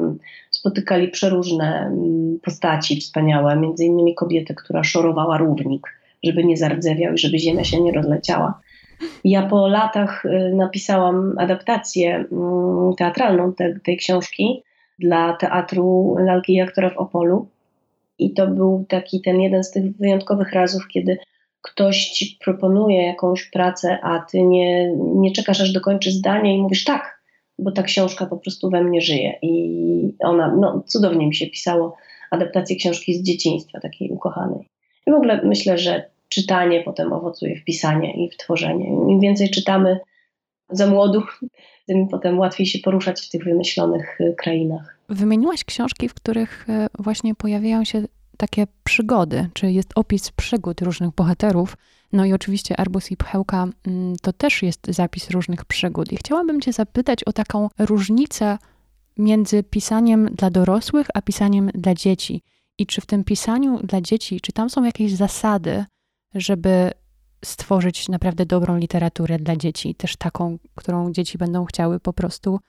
spotykali 0.52 1.08
przeróżne 1.08 1.80
mm, 1.80 2.40
postaci 2.44 3.02
wspaniałe, 3.02 3.56
między 3.56 3.86
innymi 3.86 4.16
kobietę, 4.16 4.54
która 4.54 4.84
szorowała 4.84 5.38
równik, 5.38 5.88
żeby 6.24 6.44
nie 6.44 6.58
zardzewiał 6.58 7.14
i 7.14 7.18
żeby 7.18 7.40
ziemia 7.40 7.64
się 7.64 7.82
nie 7.82 7.92
rozleciała. 7.92 8.60
Ja 9.24 9.46
po 9.48 9.68
latach 9.68 10.26
y, 10.26 10.54
napisałam 10.56 11.36
adaptację 11.38 12.16
mm, 12.16 12.94
teatralną 12.98 13.54
te, 13.54 13.80
tej 13.80 13.98
książki 13.98 14.64
dla 15.00 15.34
teatru 15.34 16.16
Lalki 16.20 16.54
i 16.54 16.62
aktora 16.62 16.90
w 16.90 16.98
Opolu. 16.98 17.48
I 18.20 18.34
to 18.34 18.48
był 18.48 18.86
taki 18.90 19.22
ten 19.22 19.42
jeden 19.42 19.64
z 19.64 19.72
tych 19.72 19.98
wyjątkowych 19.98 20.54
razów, 20.54 20.88
kiedy 20.88 21.18
ktoś 21.66 22.10
ci 22.10 22.38
proponuje 22.46 23.06
jakąś 23.06 23.50
pracę, 23.50 24.00
a 24.04 24.20
ty 24.20 24.44
nie, 24.44 24.94
nie 24.96 25.32
czekasz 25.32 25.62
aż 25.62 25.72
dokończy 25.72 26.12
zdanie 26.12 26.56
i 26.56 26.62
mówisz 26.62 26.84
tak, 26.84 27.22
bo 27.60 27.72
ta 27.72 27.84
książka 27.84 28.26
po 28.26 28.38
prostu 28.38 28.70
we 28.70 28.84
mnie 28.84 29.02
żyje. 29.02 29.40
I 29.42 30.16
ona, 30.20 30.56
no 30.60 30.84
cudownie 30.88 31.28
mi 31.28 31.36
się 31.36 31.48
pisało 31.48 31.98
adaptację 32.32 32.76
książki 32.76 33.14
z 33.14 33.24
dzieciństwa, 33.24 33.80
takiej 33.80 34.10
ukochanej. 34.12 34.70
I 35.08 35.12
w 35.12 35.14
ogóle 35.14 35.42
myślę, 35.44 35.78
że 35.78 36.10
czytanie 36.30 36.84
potem 36.84 37.14
owocuje 37.14 37.56
w 37.56 37.64
pisanie 37.64 38.26
i 38.26 38.30
w 38.30 38.38
tworzenie. 38.38 38.86
Im 38.88 39.20
więcej 39.20 39.50
czytamy 39.50 40.00
za 40.70 40.88
młodu, 40.88 41.24
tym 41.88 42.08
potem 42.08 42.40
łatwiej 42.40 42.66
się 42.66 42.80
poruszać 42.80 43.22
w 43.22 43.30
tych 43.30 43.44
wymyślonych 43.44 44.22
y, 44.22 44.36
krainach. 44.38 45.00
Wymieniłaś 45.10 45.64
książki, 45.64 46.10
w 46.10 46.14
których 46.14 46.70
y, 46.70 46.88
właśnie 47.00 47.36
pojawiają 47.36 47.84
się 47.84 48.04
takie 48.38 48.68
przygody, 48.84 49.50
czy 49.54 49.72
jest 49.72 49.92
opis 49.96 50.32
przygód 50.32 50.82
różnych 50.82 51.12
bohaterów. 51.12 51.78
No 52.12 52.26
i 52.26 52.34
oczywiście 52.34 52.80
Arbus 52.80 53.12
i 53.12 53.18
Pchełka 53.18 53.68
mm, 53.88 54.16
to 54.22 54.34
też 54.34 54.64
jest 54.64 54.88
zapis 54.90 55.30
różnych 55.30 55.66
przygód. 55.66 56.12
I 56.12 56.18
chciałabym 56.18 56.62
Cię 56.62 56.74
zapytać 56.74 57.24
o 57.24 57.34
taką 57.34 57.70
różnicę 57.80 58.58
między 59.18 59.64
pisaniem 59.64 60.26
dla 60.26 60.50
dorosłych, 60.50 61.08
a 61.14 61.22
pisaniem 61.22 61.70
dla 61.74 61.94
dzieci. 61.94 62.42
I 62.78 62.86
czy 62.86 63.02
w 63.02 63.06
tym 63.06 63.24
pisaniu 63.24 63.80
dla 63.84 64.02
dzieci, 64.02 64.42
czy 64.42 64.52
tam 64.52 64.70
są 64.70 64.84
jakieś 64.84 65.14
zasady, 65.14 65.86
żeby 66.36 66.92
stworzyć 67.46 68.10
naprawdę 68.10 68.46
dobrą 68.46 68.78
literaturę 68.78 69.40
dla 69.40 69.56
dzieci, 69.56 69.96
też 69.96 70.16
taką, 70.16 70.58
którą 70.76 71.12
dzieci 71.12 71.38
będą 71.38 71.66
chciały 71.66 72.00
po 72.00 72.14
prostu 72.14 72.60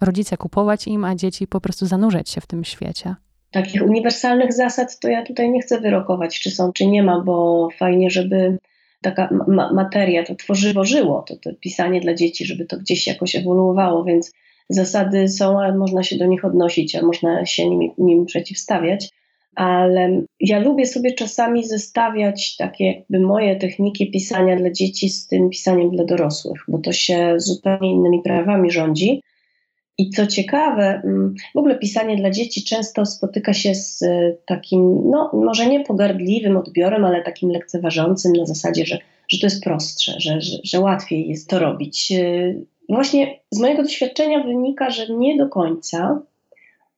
rodzice 0.00 0.36
kupować 0.36 0.86
im, 0.86 1.04
a 1.04 1.14
dzieci 1.14 1.46
po 1.46 1.60
prostu 1.60 1.86
zanurzać 1.86 2.30
się 2.30 2.40
w 2.40 2.46
tym 2.46 2.64
świecie. 2.64 3.16
Takich 3.56 3.82
uniwersalnych 3.82 4.52
zasad 4.52 4.98
to 4.98 5.08
ja 5.08 5.24
tutaj 5.24 5.50
nie 5.50 5.60
chcę 5.60 5.80
wyrokować, 5.80 6.40
czy 6.40 6.50
są, 6.50 6.72
czy 6.72 6.86
nie 6.86 7.02
ma, 7.02 7.20
bo 7.20 7.68
fajnie, 7.78 8.10
żeby 8.10 8.58
taka 9.02 9.28
ma 9.48 9.72
materia, 9.72 10.24
to 10.24 10.34
tworzywo 10.34 10.84
żyło, 10.84 11.24
to, 11.28 11.36
to 11.36 11.50
pisanie 11.60 12.00
dla 12.00 12.14
dzieci, 12.14 12.46
żeby 12.46 12.66
to 12.66 12.76
gdzieś 12.76 13.06
jakoś 13.06 13.36
ewoluowało, 13.36 14.04
więc 14.04 14.32
zasady 14.68 15.28
są, 15.28 15.60
ale 15.60 15.74
można 15.74 16.02
się 16.02 16.16
do 16.16 16.26
nich 16.26 16.44
odnosić, 16.44 16.96
a 16.96 17.02
można 17.02 17.46
się 17.46 17.68
nim, 17.68 17.90
nim 17.98 18.26
przeciwstawiać 18.26 19.10
ale 19.56 20.22
ja 20.40 20.58
lubię 20.58 20.86
sobie 20.86 21.12
czasami 21.12 21.64
zestawiać 21.64 22.56
takie 22.56 22.84
jakby 22.84 23.20
moje 23.20 23.56
techniki 23.56 24.10
pisania 24.10 24.56
dla 24.56 24.70
dzieci 24.70 25.08
z 25.08 25.26
tym 25.26 25.50
pisaniem 25.50 25.90
dla 25.90 26.04
dorosłych, 26.04 26.64
bo 26.68 26.78
to 26.78 26.92
się 26.92 27.34
zupełnie 27.36 27.90
innymi 27.90 28.22
prawami 28.22 28.70
rządzi. 28.70 29.22
I 29.98 30.10
co 30.10 30.26
ciekawe, 30.26 31.00
mm, 31.04 31.34
w 31.54 31.58
ogóle 31.58 31.78
pisanie 31.78 32.16
dla 32.16 32.30
dzieci 32.30 32.64
często 32.64 33.06
spotyka 33.06 33.52
się 33.52 33.74
z 33.74 34.04
takim, 34.46 35.10
no 35.10 35.30
może 35.32 35.66
nie 35.66 35.84
pogardliwym 35.84 36.56
odbiorem, 36.56 37.04
ale 37.04 37.22
takim 37.22 37.50
lekceważącym 37.50 38.32
na 38.32 38.46
zasadzie, 38.46 38.86
że, 38.86 38.98
że 39.28 39.38
to 39.38 39.46
jest 39.46 39.64
prostsze, 39.64 40.12
że, 40.18 40.40
że, 40.40 40.56
że 40.64 40.80
łatwiej 40.80 41.28
jest 41.28 41.50
to 41.50 41.58
robić. 41.58 42.12
Właśnie 42.88 43.40
z 43.50 43.60
mojego 43.60 43.82
doświadczenia 43.82 44.42
wynika, 44.42 44.90
że 44.90 45.14
nie 45.14 45.36
do 45.36 45.48
końca, 45.48 46.22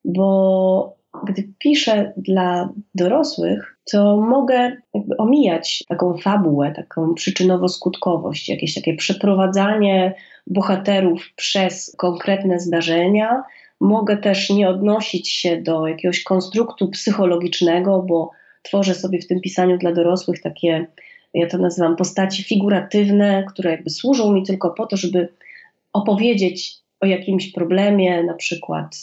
bo 0.05 0.98
gdy 1.27 1.49
piszę 1.59 2.13
dla 2.17 2.69
dorosłych, 2.95 3.79
to 3.93 4.17
mogę 4.17 4.77
omijać 5.19 5.85
taką 5.89 6.19
fabułę, 6.19 6.73
taką 6.77 7.15
przyczynowo-skutkowość, 7.15 8.49
jakieś 8.49 8.75
takie 8.75 8.97
przeprowadzanie 8.97 10.15
bohaterów 10.47 11.33
przez 11.37 11.95
konkretne 11.97 12.61
zdarzenia. 12.61 13.43
Mogę 13.81 14.17
też 14.17 14.51
nie 14.51 14.69
odnosić 14.69 15.29
się 15.29 15.63
do 15.63 15.87
jakiegoś 15.87 16.23
konstruktu 16.23 16.89
psychologicznego, 16.89 18.03
bo 18.03 18.31
tworzę 18.63 18.95
sobie 18.95 19.21
w 19.21 19.27
tym 19.27 19.41
pisaniu 19.41 19.79
dla 19.79 19.93
dorosłych 19.93 20.41
takie, 20.43 20.87
ja 21.35 21.47
to 21.47 21.59
nazywam 21.59 21.97
postaci 21.97 22.45
figuratywne, 22.45 23.45
które 23.49 23.71
jakby 23.71 23.91
służą 23.91 24.33
mi 24.33 24.43
tylko 24.43 24.71
po 24.71 24.87
to, 24.87 24.97
żeby 24.97 25.29
opowiedzieć 25.93 26.75
o 27.01 27.07
jakimś 27.07 27.53
problemie, 27.53 28.25
na 28.25 28.35
przykład. 28.35 28.97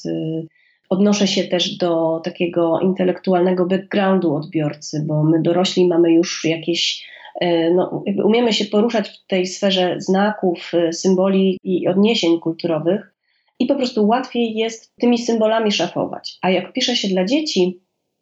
Odnoszę 0.89 1.27
się 1.27 1.43
też 1.43 1.77
do 1.77 2.21
takiego 2.23 2.79
intelektualnego 2.79 3.65
backgroundu 3.65 4.35
odbiorcy, 4.35 5.03
bo 5.07 5.23
my 5.23 5.41
dorośli 5.41 5.87
mamy 5.87 6.13
już 6.13 6.45
jakieś, 6.45 7.07
e, 7.41 7.73
no, 7.73 8.03
umiemy 8.23 8.53
się 8.53 8.65
poruszać 8.65 9.09
w 9.09 9.27
tej 9.27 9.47
sferze 9.47 9.95
znaków, 9.99 10.71
e, 10.73 10.93
symboli 10.93 11.59
i 11.63 11.87
odniesień 11.87 12.39
kulturowych 12.39 13.15
i 13.59 13.65
po 13.65 13.75
prostu 13.75 14.07
łatwiej 14.07 14.55
jest 14.55 14.95
tymi 14.95 15.17
symbolami 15.17 15.71
szafować. 15.71 16.37
A 16.41 16.49
jak 16.49 16.73
pisze 16.73 16.95
się 16.95 17.07
dla 17.07 17.25
dzieci, 17.25 17.79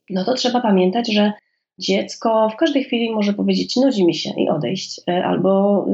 no 0.09 0.25
to 0.25 0.33
trzeba 0.33 0.61
pamiętać, 0.61 1.13
że 1.13 1.33
dziecko 1.79 2.49
w 2.49 2.55
każdej 2.55 2.83
chwili 2.83 3.11
może 3.11 3.33
powiedzieć 3.33 3.75
nudzi 3.75 4.05
mi 4.05 4.15
się 4.15 4.29
i 4.37 4.49
odejść, 4.49 5.01
e, 5.07 5.25
albo 5.25 5.85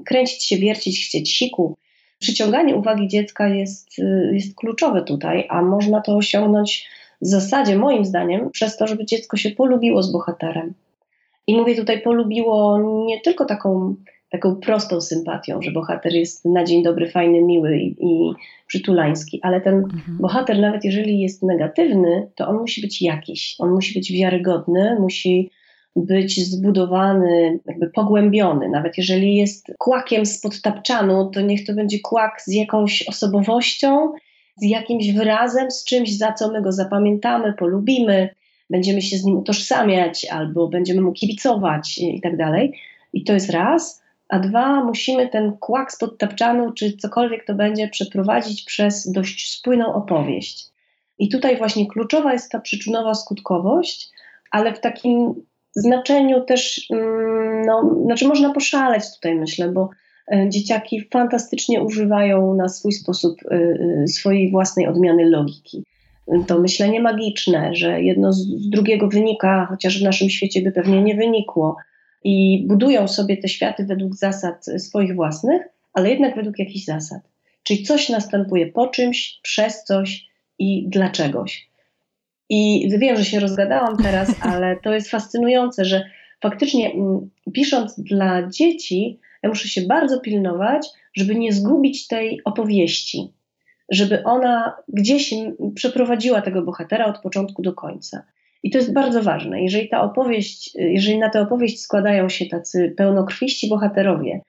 y, 0.00 0.04
kręcić 0.04 0.44
się, 0.44 0.56
wiercić, 0.56 1.06
chcieć 1.06 1.30
siku 1.30 1.76
Przyciąganie 2.18 2.76
uwagi 2.76 3.08
dziecka 3.08 3.48
jest, 3.48 3.98
y, 3.98 4.30
jest 4.32 4.56
kluczowe 4.56 5.02
tutaj, 5.02 5.46
a 5.48 5.62
można 5.62 6.00
to 6.00 6.16
osiągnąć 6.16 6.88
w 7.22 7.26
zasadzie, 7.26 7.76
moim 7.76 8.04
zdaniem, 8.04 8.50
przez 8.50 8.76
to, 8.76 8.86
żeby 8.86 9.06
dziecko 9.06 9.36
się 9.36 9.50
polubiło 9.50 10.02
z 10.02 10.12
bohaterem. 10.12 10.74
I 11.46 11.56
mówię 11.56 11.76
tutaj 11.76 12.00
polubiło 12.00 12.78
nie 13.06 13.20
tylko 13.20 13.44
taką, 13.44 13.94
taką 14.30 14.56
prostą 14.56 15.00
sympatią, 15.00 15.62
że 15.62 15.70
bohater 15.70 16.12
jest 16.12 16.44
na 16.44 16.64
dzień 16.64 16.82
dobry, 16.82 17.10
fajny, 17.10 17.42
miły 17.42 17.78
i, 17.78 17.96
i 18.00 18.32
przytulański, 18.66 19.40
ale 19.42 19.60
ten 19.60 19.74
mhm. 19.74 20.18
bohater, 20.20 20.58
nawet 20.58 20.84
jeżeli 20.84 21.20
jest 21.20 21.42
negatywny, 21.42 22.28
to 22.34 22.48
on 22.48 22.56
musi 22.56 22.80
być 22.80 23.02
jakiś, 23.02 23.56
on 23.58 23.70
musi 23.70 23.94
być 23.94 24.12
wiarygodny, 24.12 24.96
musi 25.00 25.50
być 26.06 26.50
zbudowany, 26.50 27.60
jakby 27.66 27.90
pogłębiony. 27.90 28.68
Nawet 28.68 28.98
jeżeli 28.98 29.36
jest 29.36 29.66
kłakiem 29.78 30.26
spod 30.26 30.60
tapczanu, 30.60 31.30
to 31.30 31.40
niech 31.40 31.66
to 31.66 31.72
będzie 31.72 31.98
kłak 32.00 32.42
z 32.46 32.52
jakąś 32.52 33.08
osobowością, 33.08 34.12
z 34.56 34.64
jakimś 34.64 35.12
wyrazem, 35.12 35.70
z 35.70 35.84
czymś, 35.84 36.16
za 36.16 36.32
co 36.32 36.52
my 36.52 36.62
go 36.62 36.72
zapamiętamy, 36.72 37.52
polubimy, 37.52 38.28
będziemy 38.70 39.02
się 39.02 39.16
z 39.16 39.24
nim 39.24 39.36
utożsamiać 39.36 40.26
albo 40.30 40.68
będziemy 40.68 41.00
mu 41.00 41.12
kibicować 41.12 41.98
i 41.98 42.20
tak 42.20 42.36
dalej. 42.36 42.80
I 43.12 43.24
to 43.24 43.32
jest 43.32 43.50
raz. 43.50 44.02
A 44.28 44.38
dwa, 44.38 44.84
musimy 44.84 45.28
ten 45.28 45.56
kłak 45.56 45.92
spod 45.92 46.18
tapczanu, 46.18 46.72
czy 46.72 46.96
cokolwiek 46.96 47.44
to 47.44 47.54
będzie, 47.54 47.88
przeprowadzić 47.88 48.62
przez 48.62 49.12
dość 49.12 49.50
spójną 49.50 49.94
opowieść. 49.94 50.66
I 51.18 51.28
tutaj 51.28 51.56
właśnie 51.56 51.86
kluczowa 51.86 52.32
jest 52.32 52.52
ta 52.52 52.60
przyczynowa 52.60 53.14
skutkowość, 53.14 54.10
ale 54.50 54.74
w 54.74 54.80
takim 54.80 55.34
znaczeniu 55.80 56.44
też, 56.44 56.86
mm, 56.90 57.62
no, 57.66 57.94
znaczy 58.04 58.28
można 58.28 58.52
poszaleć 58.52 59.04
tutaj 59.14 59.34
myślę, 59.34 59.68
bo 59.68 59.90
e, 60.32 60.48
dzieciaki 60.50 61.08
fantastycznie 61.12 61.82
używają 61.82 62.54
na 62.54 62.68
swój 62.68 62.92
sposób 62.92 63.40
e, 63.50 63.54
e, 63.54 64.06
swojej 64.08 64.50
własnej 64.50 64.86
odmiany 64.86 65.30
logiki. 65.30 65.84
To 66.46 66.58
myślenie 66.58 67.00
magiczne, 67.00 67.74
że 67.74 68.02
jedno 68.02 68.32
z 68.32 68.68
drugiego 68.70 69.08
wynika, 69.08 69.66
chociaż 69.70 70.00
w 70.00 70.04
naszym 70.04 70.30
świecie 70.30 70.62
by 70.62 70.72
pewnie 70.72 71.02
nie 71.02 71.14
wynikło, 71.14 71.76
i 72.24 72.64
budują 72.66 73.08
sobie 73.08 73.36
te 73.36 73.48
światy 73.48 73.84
według 73.84 74.14
zasad 74.14 74.66
swoich 74.78 75.14
własnych, 75.14 75.62
ale 75.92 76.10
jednak 76.10 76.36
według 76.36 76.58
jakichś 76.58 76.84
zasad. 76.84 77.22
Czyli 77.62 77.82
coś 77.82 78.08
następuje 78.08 78.66
po 78.66 78.86
czymś, 78.86 79.40
przez 79.42 79.84
coś 79.84 80.26
i 80.58 80.88
dlaczegoś. 80.88 81.67
I 82.48 82.88
wiem, 82.98 83.16
że 83.16 83.24
się 83.24 83.40
rozgadałam 83.40 83.96
teraz, 83.96 84.34
ale 84.52 84.76
to 84.76 84.94
jest 84.94 85.10
fascynujące, 85.10 85.84
że 85.84 86.04
faktycznie 86.40 86.92
mm, 86.92 87.30
pisząc 87.52 88.00
dla 88.00 88.48
dzieci, 88.48 89.18
ja 89.42 89.48
muszę 89.48 89.68
się 89.68 89.82
bardzo 89.82 90.20
pilnować, 90.20 90.86
żeby 91.14 91.34
nie 91.34 91.52
zgubić 91.52 92.06
tej 92.06 92.40
opowieści, 92.44 93.32
żeby 93.90 94.24
ona 94.24 94.76
gdzieś 94.88 95.34
przeprowadziła 95.74 96.42
tego 96.42 96.62
bohatera 96.62 97.06
od 97.06 97.18
początku 97.18 97.62
do 97.62 97.72
końca. 97.72 98.22
I 98.62 98.70
to 98.70 98.78
jest 98.78 98.92
bardzo 98.92 99.22
ważne. 99.22 99.62
Jeżeli 99.62 99.88
ta 99.88 100.02
opowieść, 100.02 100.74
jeżeli 100.74 101.18
na 101.18 101.30
tę 101.30 101.40
opowieść 101.40 101.80
składają 101.80 102.28
się 102.28 102.46
tacy 102.46 102.94
pełnokrwiści 102.96 103.68
bohaterowie 103.68 104.40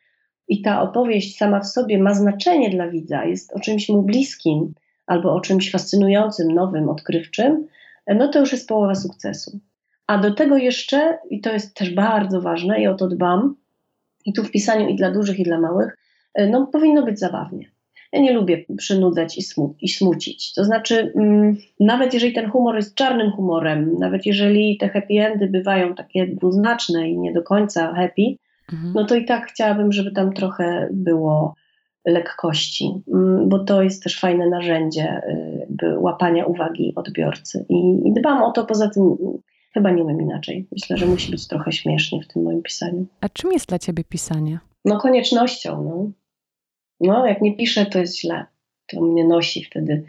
i 0.47 0.61
ta 0.61 0.81
opowieść 0.81 1.37
sama 1.37 1.59
w 1.59 1.67
sobie 1.67 1.97
ma 1.97 2.13
znaczenie 2.13 2.69
dla 2.69 2.89
widza, 2.89 3.25
jest 3.25 3.53
o 3.53 3.59
czymś 3.59 3.89
mu 3.89 4.03
bliskim 4.03 4.73
albo 5.07 5.33
o 5.33 5.41
czymś 5.41 5.71
fascynującym, 5.71 6.51
nowym, 6.51 6.89
odkrywczym, 6.89 7.67
no 8.15 8.27
to 8.27 8.39
już 8.39 8.51
jest 8.51 8.67
połowa 8.67 8.95
sukcesu. 8.95 9.59
A 10.07 10.17
do 10.17 10.33
tego 10.33 10.57
jeszcze, 10.57 11.17
i 11.29 11.41
to 11.41 11.53
jest 11.53 11.75
też 11.75 11.95
bardzo 11.95 12.41
ważne 12.41 12.81
i 12.81 12.87
o 12.87 12.95
to 12.95 13.07
dbam, 13.07 13.55
i 14.25 14.33
tu 14.33 14.43
w 14.43 14.51
pisaniu 14.51 14.87
i 14.87 14.95
dla 14.95 15.11
dużych, 15.11 15.39
i 15.39 15.43
dla 15.43 15.59
małych, 15.59 15.97
no 16.49 16.67
powinno 16.67 17.05
być 17.05 17.19
zabawnie. 17.19 17.71
Ja 18.11 18.21
nie 18.21 18.33
lubię 18.33 18.65
przynudzać 18.77 19.37
i, 19.37 19.41
smu 19.41 19.75
i 19.81 19.89
smucić. 19.89 20.53
To 20.53 20.65
znaczy, 20.65 21.13
mm, 21.15 21.57
nawet 21.79 22.13
jeżeli 22.13 22.33
ten 22.33 22.49
humor 22.49 22.75
jest 22.75 22.95
czarnym 22.95 23.31
humorem, 23.31 23.95
nawet 23.99 24.25
jeżeli 24.25 24.77
te 24.77 24.89
happy 24.89 25.13
endy 25.13 25.47
bywają 25.47 25.95
takie 25.95 26.27
dwuznaczne 26.27 27.09
i 27.09 27.19
nie 27.19 27.33
do 27.33 27.43
końca 27.43 27.93
happy, 27.93 28.35
mhm. 28.73 28.93
no 28.95 29.05
to 29.05 29.15
i 29.15 29.25
tak 29.25 29.47
chciałabym, 29.47 29.91
żeby 29.91 30.11
tam 30.11 30.33
trochę 30.33 30.89
było 30.91 31.55
lekkości, 32.09 32.91
mm, 33.13 33.49
bo 33.49 33.59
to 33.59 33.83
jest 33.83 34.03
też 34.03 34.19
fajne 34.19 34.49
narzędzie 34.49 35.21
y, 35.83 35.99
łapania 35.99 36.45
uwagi 36.45 36.93
odbiorcy. 36.95 37.65
I, 37.69 38.01
I 38.05 38.13
dbam 38.13 38.43
o 38.43 38.51
to, 38.51 38.65
poza 38.65 38.89
tym 38.89 39.17
chyba 39.73 39.91
nie 39.91 40.03
umiem 40.03 40.21
inaczej. 40.21 40.67
Myślę, 40.71 40.97
że 40.97 41.05
musi 41.05 41.31
być 41.31 41.47
trochę 41.47 41.71
śmiesznie 41.71 42.21
w 42.21 42.27
tym 42.27 42.43
moim 42.43 42.61
pisaniu. 42.61 43.05
A 43.21 43.29
czym 43.29 43.51
jest 43.51 43.67
dla 43.67 43.79
ciebie 43.79 44.03
pisanie? 44.03 44.59
No 44.85 44.97
koniecznością. 44.97 45.83
No. 45.83 46.11
No, 46.99 47.27
jak 47.27 47.41
nie 47.41 47.55
piszę, 47.55 47.85
to 47.85 47.99
jest 47.99 48.19
źle. 48.19 48.45
To 48.87 49.01
mnie 49.01 49.27
nosi 49.27 49.63
wtedy. 49.63 50.03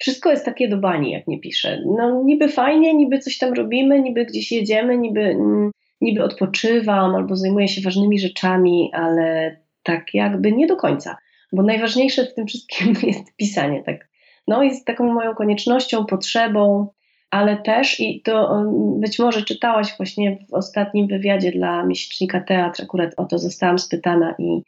Wszystko 0.00 0.30
jest 0.30 0.44
takie 0.44 0.68
do 0.68 0.76
bani, 0.76 1.12
jak 1.12 1.26
nie 1.26 1.40
piszę. 1.40 1.82
No, 1.86 2.22
niby 2.24 2.48
fajnie, 2.48 2.94
niby 2.94 3.18
coś 3.18 3.38
tam 3.38 3.52
robimy, 3.52 4.02
niby 4.02 4.24
gdzieś 4.24 4.52
jedziemy, 4.52 4.98
niby, 4.98 5.20
mm, 5.20 5.70
niby 6.00 6.24
odpoczywam 6.24 7.14
albo 7.14 7.36
zajmuję 7.36 7.68
się 7.68 7.80
ważnymi 7.80 8.18
rzeczami, 8.18 8.90
ale 8.92 9.56
tak 9.82 10.14
jakby 10.14 10.52
nie 10.52 10.66
do 10.66 10.76
końca. 10.76 11.16
Bo 11.52 11.62
najważniejsze 11.62 12.26
w 12.26 12.34
tym 12.34 12.46
wszystkim 12.46 12.94
jest 13.10 13.36
pisanie. 13.36 13.82
Tak. 13.82 14.08
No, 14.48 14.62
jest 14.62 14.86
taką 14.86 15.12
moją 15.12 15.34
koniecznością, 15.34 16.06
potrzebą, 16.06 16.88
ale 17.30 17.56
też, 17.56 18.00
i 18.00 18.22
to 18.22 18.64
być 19.00 19.18
może 19.18 19.42
czytałaś 19.42 19.96
właśnie 19.96 20.38
w 20.50 20.54
ostatnim 20.54 21.06
wywiadzie 21.06 21.52
dla 21.52 21.86
miesięcznika 21.86 22.40
Teatr, 22.40 22.82
akurat 22.82 23.14
o 23.16 23.24
to 23.24 23.38
zostałam 23.38 23.78
spytana 23.78 24.34
i 24.38 24.62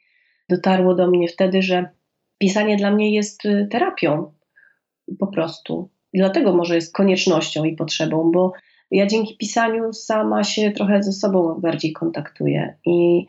dotarło 0.48 0.94
do 0.94 1.06
mnie 1.06 1.28
wtedy, 1.28 1.62
że 1.62 1.88
pisanie 2.38 2.76
dla 2.76 2.90
mnie 2.90 3.14
jest 3.14 3.44
y, 3.44 3.68
terapią 3.70 4.32
po 5.18 5.26
prostu. 5.26 5.90
I 6.12 6.18
dlatego 6.18 6.52
może 6.52 6.74
jest 6.74 6.94
koniecznością 6.94 7.64
i 7.64 7.76
potrzebą, 7.76 8.30
bo 8.32 8.52
ja 8.90 9.06
dzięki 9.06 9.36
pisaniu 9.36 9.92
sama 9.92 10.44
się 10.44 10.70
trochę 10.70 11.02
ze 11.02 11.12
sobą 11.12 11.60
bardziej 11.60 11.92
kontaktuję. 11.92 12.76
I 12.86 13.26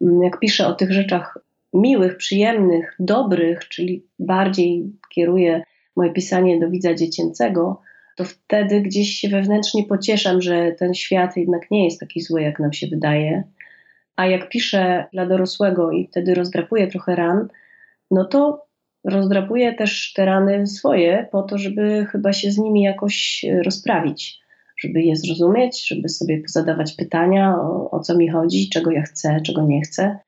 mm, 0.00 0.22
jak 0.22 0.38
piszę 0.38 0.66
o 0.66 0.74
tych 0.74 0.92
rzeczach 0.92 1.38
miłych, 1.74 2.16
przyjemnych, 2.16 2.94
dobrych, 2.98 3.68
czyli 3.68 4.06
bardziej 4.18 4.92
kieruję 5.14 5.62
moje 5.96 6.12
pisanie 6.12 6.60
do 6.60 6.70
widza 6.70 6.94
dziecięcego, 6.94 7.80
to 8.16 8.24
wtedy 8.24 8.80
gdzieś 8.80 9.10
się 9.10 9.28
wewnętrznie 9.28 9.84
pocieszam, 9.84 10.42
że 10.42 10.72
ten 10.72 10.94
świat 10.94 11.36
jednak 11.36 11.70
nie 11.70 11.84
jest 11.84 12.00
taki 12.00 12.20
zły, 12.20 12.42
jak 12.42 12.60
nam 12.60 12.72
się 12.72 12.86
wydaje, 12.86 13.42
a 14.16 14.26
jak 14.26 14.48
piszę 14.48 15.04
dla 15.12 15.26
dorosłego 15.26 15.90
i 15.90 16.06
wtedy 16.06 16.34
rozdrapuję 16.34 16.86
trochę 16.86 17.16
ran, 17.16 17.48
no 18.10 18.24
to 18.24 18.66
rozdrapuję 19.04 19.74
też 19.74 20.12
te 20.12 20.24
rany 20.24 20.66
swoje 20.66 21.28
po 21.32 21.42
to, 21.42 21.58
żeby 21.58 22.06
chyba 22.10 22.32
się 22.32 22.50
z 22.50 22.58
nimi 22.58 22.82
jakoś 22.82 23.44
e, 23.44 23.62
rozprawić, 23.62 24.40
żeby 24.78 25.02
je 25.02 25.16
zrozumieć, 25.16 25.88
żeby 25.88 26.08
sobie 26.08 26.42
zadawać 26.46 26.92
pytania, 26.92 27.56
o, 27.60 27.90
o 27.90 28.00
co 28.00 28.16
mi 28.16 28.28
chodzi, 28.28 28.68
czego 28.68 28.90
ja 28.90 29.02
chcę, 29.02 29.40
czego 29.40 29.62
nie 29.62 29.80
chcę. 29.80 30.18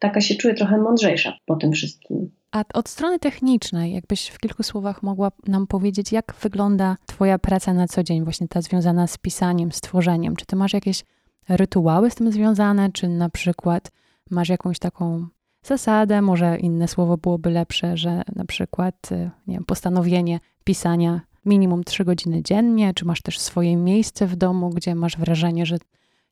Taka 0.00 0.20
się 0.20 0.34
czuję 0.34 0.54
trochę 0.54 0.78
mądrzejsza 0.78 1.36
po 1.46 1.56
tym 1.56 1.72
wszystkim. 1.72 2.30
A 2.52 2.64
od 2.74 2.88
strony 2.88 3.18
technicznej, 3.18 3.92
jakbyś 3.92 4.28
w 4.28 4.38
kilku 4.38 4.62
słowach 4.62 5.02
mogła 5.02 5.30
nam 5.46 5.66
powiedzieć, 5.66 6.12
jak 6.12 6.34
wygląda 6.42 6.96
Twoja 7.06 7.38
praca 7.38 7.74
na 7.74 7.88
co 7.88 8.02
dzień, 8.02 8.24
właśnie 8.24 8.48
ta 8.48 8.62
związana 8.62 9.06
z 9.06 9.18
pisaniem, 9.18 9.72
z 9.72 9.80
tworzeniem? 9.80 10.36
Czy 10.36 10.46
Ty 10.46 10.56
masz 10.56 10.72
jakieś 10.72 11.04
rytuały 11.48 12.10
z 12.10 12.14
tym 12.14 12.32
związane, 12.32 12.92
czy 12.92 13.08
na 13.08 13.28
przykład 13.28 13.90
masz 14.30 14.48
jakąś 14.48 14.78
taką 14.78 15.26
zasadę, 15.62 16.22
może 16.22 16.58
inne 16.58 16.88
słowo 16.88 17.16
byłoby 17.16 17.50
lepsze, 17.50 17.96
że 17.96 18.22
na 18.36 18.44
przykład 18.44 19.12
y, 19.12 19.30
nie 19.46 19.54
wiem, 19.54 19.64
postanowienie 19.64 20.40
pisania 20.64 21.20
minimum 21.44 21.84
3 21.84 22.04
godziny 22.04 22.42
dziennie, 22.42 22.94
czy 22.94 23.04
masz 23.04 23.22
też 23.22 23.38
swoje 23.38 23.76
miejsce 23.76 24.26
w 24.26 24.36
domu, 24.36 24.70
gdzie 24.70 24.94
masz 24.94 25.16
wrażenie, 25.16 25.66
że 25.66 25.78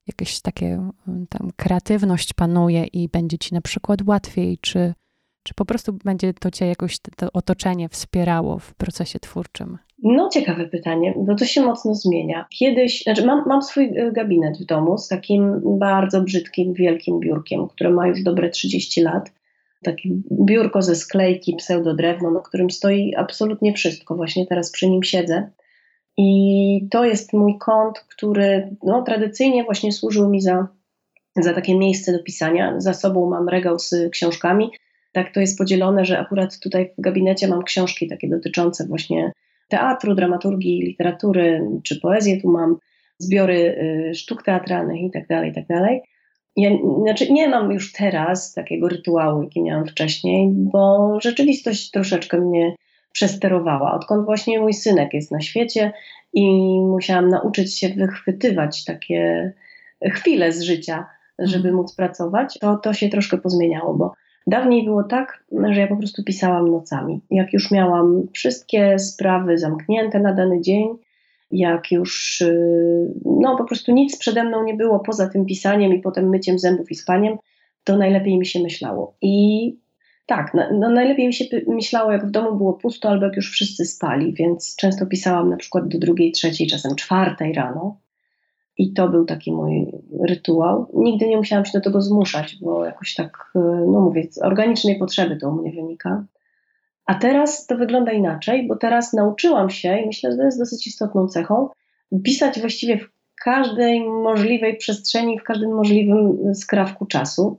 jakieś 0.08 0.40
takie 0.40 0.90
y, 1.08 1.26
tam 1.28 1.50
kreatywność 1.56 2.34
panuje 2.34 2.84
i 2.84 3.08
będzie 3.08 3.38
ci 3.38 3.54
na 3.54 3.60
przykład 3.60 3.98
łatwiej, 4.06 4.58
czy, 4.60 4.94
czy 5.42 5.54
po 5.54 5.64
prostu 5.64 5.92
będzie 5.92 6.34
to 6.34 6.50
cię 6.50 6.66
jakoś 6.66 6.98
to 6.98 7.32
otoczenie 7.32 7.88
wspierało 7.88 8.58
w 8.58 8.74
procesie 8.74 9.18
twórczym? 9.18 9.78
No, 10.02 10.28
ciekawe 10.28 10.68
pytanie, 10.68 11.14
bo 11.16 11.34
to 11.34 11.44
się 11.44 11.62
mocno 11.62 11.94
zmienia. 11.94 12.46
Kiedyś, 12.50 13.02
znaczy 13.02 13.26
mam, 13.26 13.42
mam 13.46 13.62
swój 13.62 13.84
e, 13.84 14.12
gabinet 14.12 14.58
w 14.58 14.64
domu 14.64 14.98
z 14.98 15.08
takim 15.08 15.60
bardzo 15.78 16.22
brzydkim, 16.22 16.74
wielkim 16.74 17.20
biurkiem, 17.20 17.68
które 17.68 17.90
ma 17.90 18.06
już 18.06 18.22
dobre 18.22 18.50
30 18.50 19.02
lat. 19.02 19.32
Takie 19.82 20.08
biurko 20.32 20.82
ze 20.82 20.94
sklejki, 20.94 21.54
pseudodrewno, 21.56 22.30
na 22.30 22.40
którym 22.40 22.70
stoi 22.70 23.14
absolutnie 23.14 23.72
wszystko. 23.72 24.16
Właśnie 24.16 24.46
teraz 24.46 24.70
przy 24.70 24.88
nim 24.88 25.02
siedzę. 25.02 25.50
I 26.18 26.88
to 26.90 27.04
jest 27.04 27.32
mój 27.32 27.58
kąt, 27.58 27.98
który 27.98 28.76
no, 28.82 29.02
tradycyjnie 29.02 29.64
właśnie 29.64 29.92
służył 29.92 30.30
mi 30.30 30.40
za, 30.40 30.68
za 31.36 31.54
takie 31.54 31.78
miejsce 31.78 32.12
do 32.12 32.22
pisania. 32.22 32.80
Za 32.80 32.94
sobą 32.94 33.30
mam 33.30 33.48
regał 33.48 33.78
z 33.78 33.94
książkami. 34.12 34.70
Tak 35.12 35.34
to 35.34 35.40
jest 35.40 35.58
podzielone, 35.58 36.04
że 36.04 36.18
akurat 36.18 36.58
tutaj 36.58 36.90
w 36.98 37.00
gabinecie 37.00 37.48
mam 37.48 37.62
książki 37.62 38.08
takie 38.08 38.28
dotyczące 38.28 38.86
właśnie 38.86 39.32
teatru, 39.68 40.14
dramaturgii, 40.14 40.82
literatury 40.82 41.68
czy 41.82 42.00
poezję, 42.00 42.40
tu 42.40 42.50
mam 42.50 42.76
zbiory 43.18 43.78
y, 44.10 44.14
sztuk 44.14 44.42
teatralnych 44.42 45.02
i 45.02 45.10
tak 45.10 45.26
dalej, 45.26 45.50
i 45.50 45.54
tak. 45.54 45.64
Ja, 46.56 46.70
znaczy 47.02 47.32
nie 47.32 47.48
mam 47.48 47.72
już 47.72 47.92
teraz 47.92 48.54
takiego 48.54 48.88
rytuału, 48.88 49.42
jaki 49.42 49.62
miałam 49.62 49.86
wcześniej, 49.86 50.48
bo 50.52 51.18
rzeczywistość 51.20 51.90
troszeczkę 51.90 52.40
mnie 52.40 52.74
przesterowała. 53.18 53.94
Odkąd 53.94 54.24
właśnie 54.24 54.60
mój 54.60 54.74
synek 54.74 55.14
jest 55.14 55.30
na 55.30 55.40
świecie 55.40 55.92
i 56.32 56.44
musiałam 56.80 57.28
nauczyć 57.28 57.78
się 57.78 57.88
wychwytywać 57.88 58.84
takie 58.84 59.52
chwile 60.04 60.52
z 60.52 60.62
życia, 60.62 61.06
żeby 61.38 61.68
mhm. 61.68 61.74
móc 61.74 61.94
pracować, 61.94 62.58
to 62.60 62.76
to 62.76 62.92
się 62.92 63.08
troszkę 63.08 63.38
pozmieniało, 63.38 63.94
bo 63.94 64.14
Dawniej 64.46 64.84
było 64.84 65.04
tak, 65.04 65.44
że 65.70 65.80
ja 65.80 65.86
po 65.86 65.96
prostu 65.96 66.24
pisałam 66.24 66.70
nocami. 66.70 67.20
Jak 67.30 67.52
już 67.52 67.70
miałam 67.70 68.22
wszystkie 68.32 68.98
sprawy 68.98 69.58
zamknięte 69.58 70.20
na 70.20 70.34
dany 70.34 70.60
dzień, 70.60 70.88
jak 71.50 71.92
już 71.92 72.40
y, 72.40 73.14
no 73.24 73.56
po 73.56 73.64
prostu 73.64 73.92
nic 73.92 74.18
przede 74.18 74.44
mną 74.44 74.64
nie 74.64 74.74
było 74.74 75.00
poza 75.00 75.28
tym 75.28 75.46
pisaniem 75.46 75.94
i 75.94 76.00
potem 76.00 76.28
myciem 76.28 76.58
zębów 76.58 76.90
i 76.90 76.94
spaniem, 76.94 77.38
to 77.84 77.96
najlepiej 77.96 78.38
mi 78.38 78.46
się 78.46 78.62
myślało. 78.62 79.14
I 79.22 79.76
tak, 80.28 80.54
no, 80.72 80.90
najlepiej 80.90 81.26
mi 81.26 81.34
się 81.34 81.44
myślało, 81.66 82.12
jak 82.12 82.26
w 82.26 82.30
domu 82.30 82.56
było 82.56 82.72
pusto 82.72 83.08
albo 83.08 83.24
jak 83.24 83.36
już 83.36 83.50
wszyscy 83.50 83.84
spali, 83.84 84.34
więc 84.34 84.76
często 84.76 85.06
pisałam 85.06 85.50
na 85.50 85.56
przykład 85.56 85.88
do 85.88 85.98
drugiej, 85.98 86.32
trzeciej, 86.32 86.66
czasem 86.66 86.94
czwartej 86.94 87.52
rano. 87.52 88.00
I 88.78 88.92
to 88.92 89.08
był 89.08 89.24
taki 89.24 89.52
mój 89.52 89.86
rytuał. 90.28 90.86
Nigdy 90.94 91.28
nie 91.28 91.36
musiałam 91.36 91.64
się 91.64 91.78
do 91.78 91.84
tego 91.84 92.02
zmuszać, 92.02 92.56
bo 92.62 92.84
jakoś 92.84 93.14
tak, 93.14 93.50
e, 93.54 93.58
no 93.86 94.00
mówię, 94.00 94.26
z 94.30 94.42
organicznej 94.42 94.98
potrzeby 94.98 95.36
to 95.36 95.48
u 95.48 95.52
mnie 95.52 95.72
wynika. 95.72 96.24
A 97.06 97.14
teraz 97.14 97.66
to 97.66 97.76
wygląda 97.76 98.12
inaczej, 98.12 98.66
bo 98.66 98.76
teraz 98.76 99.12
nauczyłam 99.12 99.70
się, 99.70 99.98
i 99.98 100.06
myślę, 100.06 100.32
że 100.32 100.38
to 100.38 100.44
jest 100.44 100.58
dosyć 100.58 100.86
istotną 100.86 101.28
cechą, 101.28 101.68
pisać 102.24 102.60
właściwie 102.60 102.98
w 102.98 103.08
każdej 103.44 104.04
możliwej 104.04 104.76
przestrzeni, 104.76 105.38
w 105.38 105.44
każdym 105.44 105.74
możliwym 105.74 106.54
skrawku 106.54 107.06
czasu. 107.06 107.58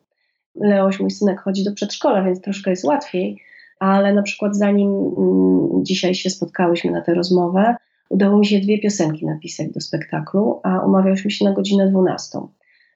Leoś, 0.59 0.99
mój 0.99 1.11
synek, 1.11 1.39
chodzi 1.39 1.63
do 1.63 1.73
przedszkola, 1.73 2.23
więc 2.23 2.41
troszkę 2.41 2.69
jest 2.69 2.83
łatwiej, 2.83 3.41
ale 3.79 4.13
na 4.13 4.21
przykład 4.21 4.55
zanim 4.55 4.89
mm, 4.89 5.85
dzisiaj 5.85 6.15
się 6.15 6.29
spotkałyśmy 6.29 6.91
na 6.91 7.01
tę 7.01 7.13
rozmowę, 7.13 7.75
udało 8.09 8.37
mi 8.37 8.45
się 8.45 8.59
dwie 8.59 8.79
piosenki 8.79 9.25
napisać 9.25 9.71
do 9.71 9.81
spektaklu, 9.81 10.59
a 10.63 10.79
umawialiśmy 10.79 11.31
się 11.31 11.45
na 11.45 11.53
godzinę 11.53 11.87
12. 11.87 12.39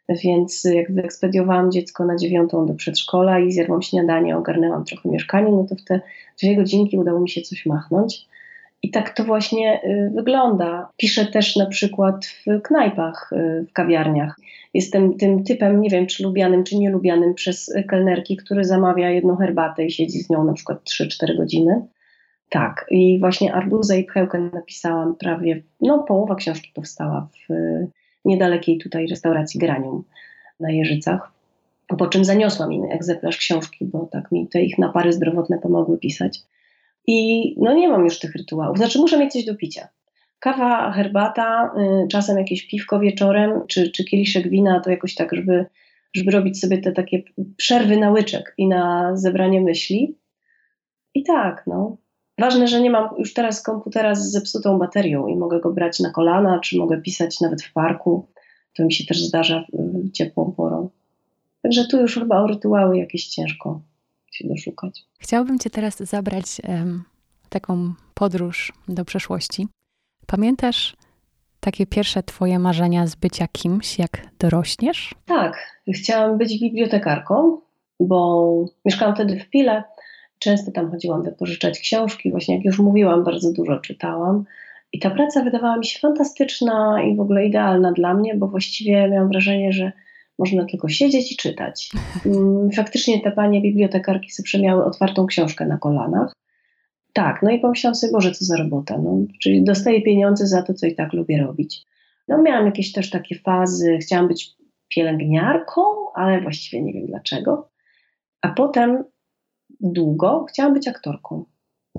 Więc 0.10 0.63
jak 0.63 0.91
wyekspediowałam 0.91 1.71
dziecko 1.71 2.06
na 2.06 2.15
dziewiątą 2.15 2.65
do 2.65 2.73
przedszkola 2.73 3.39
i 3.39 3.52
zjadłam 3.52 3.82
śniadanie, 3.82 4.38
ogarnęłam 4.38 4.86
trochę 4.86 5.10
mieszkanie, 5.10 5.52
no 5.52 5.65
to 5.69 5.76
w 5.76 5.84
te 5.84 6.02
dwie 6.41 6.56
godzinki 6.56 6.97
udało 6.97 7.19
mi 7.19 7.30
się 7.30 7.41
coś 7.41 7.65
machnąć. 7.65 8.28
I 8.84 8.91
tak 8.91 9.10
to 9.10 9.24
właśnie 9.24 9.84
y, 9.84 10.12
wygląda. 10.15 10.89
Piszę 10.98 11.26
też 11.26 11.56
na 11.56 11.65
przykład 11.65 12.26
w 12.26 12.62
knajpach, 12.62 13.30
y, 13.34 13.65
w 13.69 13.74
kawiarniach. 13.74 14.39
Jestem 14.74 15.17
tym 15.17 15.43
typem, 15.43 15.82
nie 15.82 15.89
wiem 15.89 16.08
czy 16.08 16.24
lubianym, 16.24 16.63
czy 16.63 16.78
nielubianym 16.78 17.34
przez 17.34 17.74
kelnerki, 17.88 18.38
który 18.38 18.63
zamawia 18.63 19.10
jedną 19.10 19.36
herbatę 19.36 19.86
i 19.86 19.91
siedzi 19.91 20.19
z 20.19 20.30
nią 20.30 20.43
na 20.43 20.54
przykład 20.54 20.84
3-4 20.84 21.38
godziny. 21.38 21.82
Tak, 22.50 22.86
i 22.89 23.19
właśnie 23.19 23.54
Arbuza 23.54 23.96
i 23.96 24.04
Pchełkę 24.04 24.50
napisałam 24.54 25.15
prawie, 25.15 25.63
no 25.82 26.04
połowa 26.04 26.36
książki 26.36 26.72
powstała 26.76 27.28
w 27.50 27.54
niedalekiej 28.26 28.78
tutaj 28.78 29.08
restauracji 29.08 29.60
Granium 29.60 30.04
na 30.60 30.72
Jeżycach. 30.72 31.32
Po 31.88 32.08
czym 32.08 32.26
zaniosłam 32.26 32.74
im 32.74 32.84
egzemplarz 32.91 33.38
książki, 33.38 33.86
bo 33.86 34.08
tak 34.12 34.32
mi 34.32 34.48
te 34.48 34.62
ich 34.62 34.78
napary 34.78 35.13
zdrowotne 35.13 35.60
pomogły 35.60 35.98
pisać. 35.98 36.39
I 37.08 37.56
no 37.60 37.74
nie 37.74 37.88
mam 37.88 38.04
już 38.04 38.20
tych 38.20 38.36
rytuałów. 38.36 38.78
Znaczy 38.78 39.00
muszę 39.00 39.18
mieć 39.20 39.34
coś 39.34 39.46
do 39.46 39.56
picia. 39.56 39.88
Kawa, 40.39 40.92
herbata, 40.92 41.74
y, 42.04 42.08
czasem 42.08 42.38
jakieś 42.38 42.68
piwko 42.68 43.00
wieczorem, 43.00 43.62
czy, 43.68 43.92
czy 43.92 44.04
kieliszek 44.04 44.50
wina, 44.50 44.80
to 44.80 44.89
jakoś 44.89 45.16
tak, 45.16 45.36
żeby, 45.36 45.66
żeby 46.13 46.32
robić 46.32 46.60
sobie 46.60 46.78
te 46.78 46.92
takie 46.92 47.24
przerwy 47.58 47.98
na 47.98 48.12
łyczek 48.12 48.54
i 48.58 48.68
na 48.68 49.12
zebranie 49.16 49.62
myśli. 49.62 50.18
I 51.13 51.24
tak, 51.24 51.63
no. 51.68 51.98
Ważne, 52.39 52.68
że 52.68 52.82
nie 52.82 52.89
mam 52.89 53.10
już 53.18 53.34
teraz 53.34 53.63
komputera 53.63 54.16
z 54.16 54.32
zepsutą 54.32 54.80
baterią 54.80 55.28
i 55.28 55.36
mogę 55.36 55.60
go 55.60 55.74
brać 55.74 56.00
na 56.00 56.10
kolana, 56.10 56.60
czy 56.60 56.78
mogę 56.78 57.02
pisać 57.02 57.42
nawet 57.42 57.63
w 57.63 57.74
parku. 57.74 58.28
To 58.76 58.86
mi 58.86 58.94
się 58.94 59.06
też 59.06 59.24
zdarza 59.24 59.66
ciepłą 60.13 60.52
porą. 60.52 60.89
Także 61.62 61.88
tu 61.88 62.02
już 62.02 62.13
chyba 62.13 62.42
o 62.42 62.48
rytuały 62.48 62.98
jakieś 62.98 63.28
ciężko 63.28 63.82
się 64.34 64.48
doszukać. 64.48 65.06
Chciałabym 65.19 65.60
Cię 65.60 65.69
teraz 65.69 65.98
zabrać 65.98 66.46
um, 66.67 67.04
taką 67.50 67.93
podróż 68.13 68.74
do 68.88 69.06
przeszłości. 69.06 69.67
Pamiętasz 70.28 70.96
takie 71.60 71.86
pierwsze 71.86 72.24
Twoje 72.24 72.60
marzenia 72.60 73.08
z 73.08 73.15
bycia 73.15 73.48
kimś, 73.52 74.00
jak 74.00 74.28
dorośniesz? 74.39 75.15
Tak, 75.26 75.82
chciałam 75.96 76.38
być 76.38 76.60
bibliotekarką, 76.60 77.62
bo 78.00 78.65
mieszkałam 78.86 79.15
wtedy 79.15 79.39
w 79.39 79.50
Pile. 79.50 79.84
Często 80.39 80.72
tam 80.72 80.91
chodziłam 80.91 81.24
wypożyczać 81.24 81.80
książki. 81.80 82.32
Właśnie, 82.32 82.56
jak 82.56 82.65
już 82.65 82.80
mówiłam, 82.80 83.24
bardzo 83.24 83.54
dużo 83.54 83.80
czytałam. 83.80 84.43
I 84.93 85.00
ta 85.00 85.10
praca 85.10 85.43
wydawała 85.43 85.78
mi 85.78 85.86
się 85.86 86.00
fantastyczna 86.00 87.04
i 87.04 87.15
w 87.15 87.19
ogóle 87.19 87.46
idealna 87.46 87.91
dla 87.91 88.13
mnie, 88.13 88.36
bo 88.36 88.48
właściwie 88.48 89.10
miałam 89.10 89.30
wrażenie, 89.30 89.74
że 89.74 89.91
można 90.39 90.65
tylko 90.65 90.89
siedzieć 90.89 91.32
i 91.32 91.36
czytać. 91.36 91.91
Mm, 92.26 92.72
faktycznie 92.72 93.22
te 93.22 93.32
panie 93.32 93.62
bibliotekarki 93.62 94.32
sobie 94.32 94.63
miały 94.63 94.86
otwartą 94.86 95.26
książkę 95.26 95.65
na 95.65 95.78
kolanach. 95.78 96.34
Tak, 97.13 97.39
no 97.43 97.52
i 97.52 97.60
pomyślałam 97.60 97.96
sobie, 97.96 98.13
Boże, 98.13 98.32
co 98.32 98.46
za 98.46 98.58
robota. 98.58 98.98
No, 98.98 99.17
czyli 99.41 99.63
dostaję 99.63 100.02
pieniądze 100.02 100.48
za 100.48 100.62
to, 100.62 100.74
co 100.74 100.88
i 100.88 100.96
tak 100.96 101.13
lubię 101.13 101.41
robić. 101.41 101.86
No 102.28 102.41
miałam 102.41 102.65
jakieś 102.65 102.91
też 102.91 103.10
takie 103.10 103.36
fazy, 103.36 103.98
chciałam 103.98 104.28
być 104.28 104.56
pielęgniarką, 104.88 105.82
ale 106.15 106.41
właściwie 106.41 106.84
nie 106.84 106.93
wiem 106.93 107.06
dlaczego. 107.06 107.69
A 108.41 108.50
potem 108.50 109.04
długo 109.80 110.46
chciałam 110.50 110.74
być 110.74 110.88
aktorką. 110.88 111.46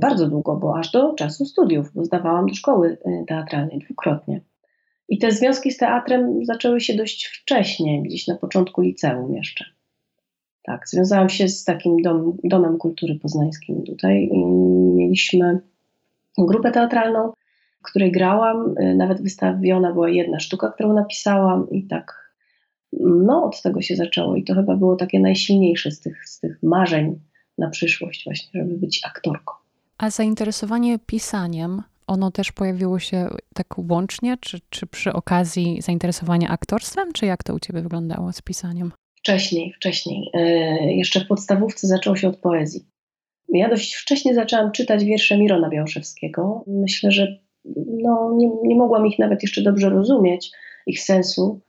Bardzo 0.00 0.28
długo, 0.28 0.56
bo 0.56 0.78
aż 0.78 0.90
do 0.90 1.14
czasu 1.14 1.44
studiów, 1.44 1.92
bo 1.94 2.04
zdawałam 2.04 2.46
do 2.46 2.54
szkoły 2.54 2.98
y, 3.06 3.24
teatralnej 3.28 3.78
dwukrotnie. 3.78 4.40
I 5.08 5.18
te 5.18 5.32
związki 5.32 5.70
z 5.70 5.76
teatrem 5.76 6.44
zaczęły 6.44 6.80
się 6.80 6.94
dość 6.94 7.26
wcześnie, 7.26 8.02
gdzieś 8.02 8.26
na 8.26 8.36
początku 8.36 8.80
liceum 8.80 9.34
jeszcze. 9.34 9.64
Tak, 10.62 10.88
związałam 10.88 11.28
się 11.28 11.48
z 11.48 11.64
takim 11.64 12.02
dom, 12.02 12.36
domem 12.44 12.78
kultury 12.78 13.18
poznańskim 13.22 13.82
tutaj 13.82 14.28
i 14.32 14.46
mieliśmy 14.94 15.60
grupę 16.38 16.70
teatralną, 16.70 17.32
w 17.80 17.82
której 17.82 18.12
grałam. 18.12 18.74
Nawet 18.96 19.22
wystawiona 19.22 19.92
była 19.92 20.08
jedna 20.08 20.40
sztuka, 20.40 20.70
którą 20.70 20.92
napisałam 20.92 21.70
i 21.70 21.86
tak 21.86 22.24
no 23.00 23.44
od 23.44 23.62
tego 23.62 23.82
się 23.82 23.96
zaczęło 23.96 24.36
i 24.36 24.44
to 24.44 24.54
chyba 24.54 24.76
było 24.76 24.96
takie 24.96 25.20
najsilniejsze 25.20 25.90
z 25.90 26.00
tych, 26.00 26.28
z 26.28 26.40
tych 26.40 26.62
marzeń 26.62 27.20
na 27.58 27.70
przyszłość 27.70 28.24
właśnie, 28.24 28.60
żeby 28.60 28.78
być 28.78 29.00
aktorką. 29.06 29.52
A 29.98 30.10
zainteresowanie 30.10 30.98
pisaniem 30.98 31.82
ono 32.06 32.30
też 32.30 32.52
pojawiło 32.52 32.98
się 32.98 33.28
tak 33.54 33.78
łącznie, 33.78 34.36
czy, 34.40 34.58
czy 34.70 34.86
przy 34.86 35.12
okazji 35.12 35.82
zainteresowania 35.82 36.48
aktorstwem, 36.48 37.12
czy 37.12 37.26
jak 37.26 37.44
to 37.44 37.54
u 37.54 37.60
Ciebie 37.60 37.82
wyglądało 37.82 38.32
z 38.32 38.42
pisaniem? 38.42 38.92
Wcześniej, 39.18 39.72
wcześniej. 39.72 40.30
E, 40.34 40.40
jeszcze 40.92 41.20
w 41.20 41.26
podstawówce 41.26 41.86
zaczęło 41.86 42.16
się 42.16 42.28
od 42.28 42.36
poezji. 42.36 42.84
Ja 43.48 43.68
dość 43.68 43.94
wcześnie 43.94 44.34
zaczęłam 44.34 44.72
czytać 44.72 45.04
wiersze 45.04 45.38
Mirona 45.38 45.70
Białszewskiego. 45.70 46.64
Myślę, 46.66 47.10
że 47.10 47.38
no, 48.02 48.32
nie, 48.36 48.50
nie 48.62 48.76
mogłam 48.76 49.06
ich 49.06 49.18
nawet 49.18 49.42
jeszcze 49.42 49.62
dobrze 49.62 49.90
rozumieć, 49.90 50.50
ich 50.86 51.00
sensu, 51.00 51.60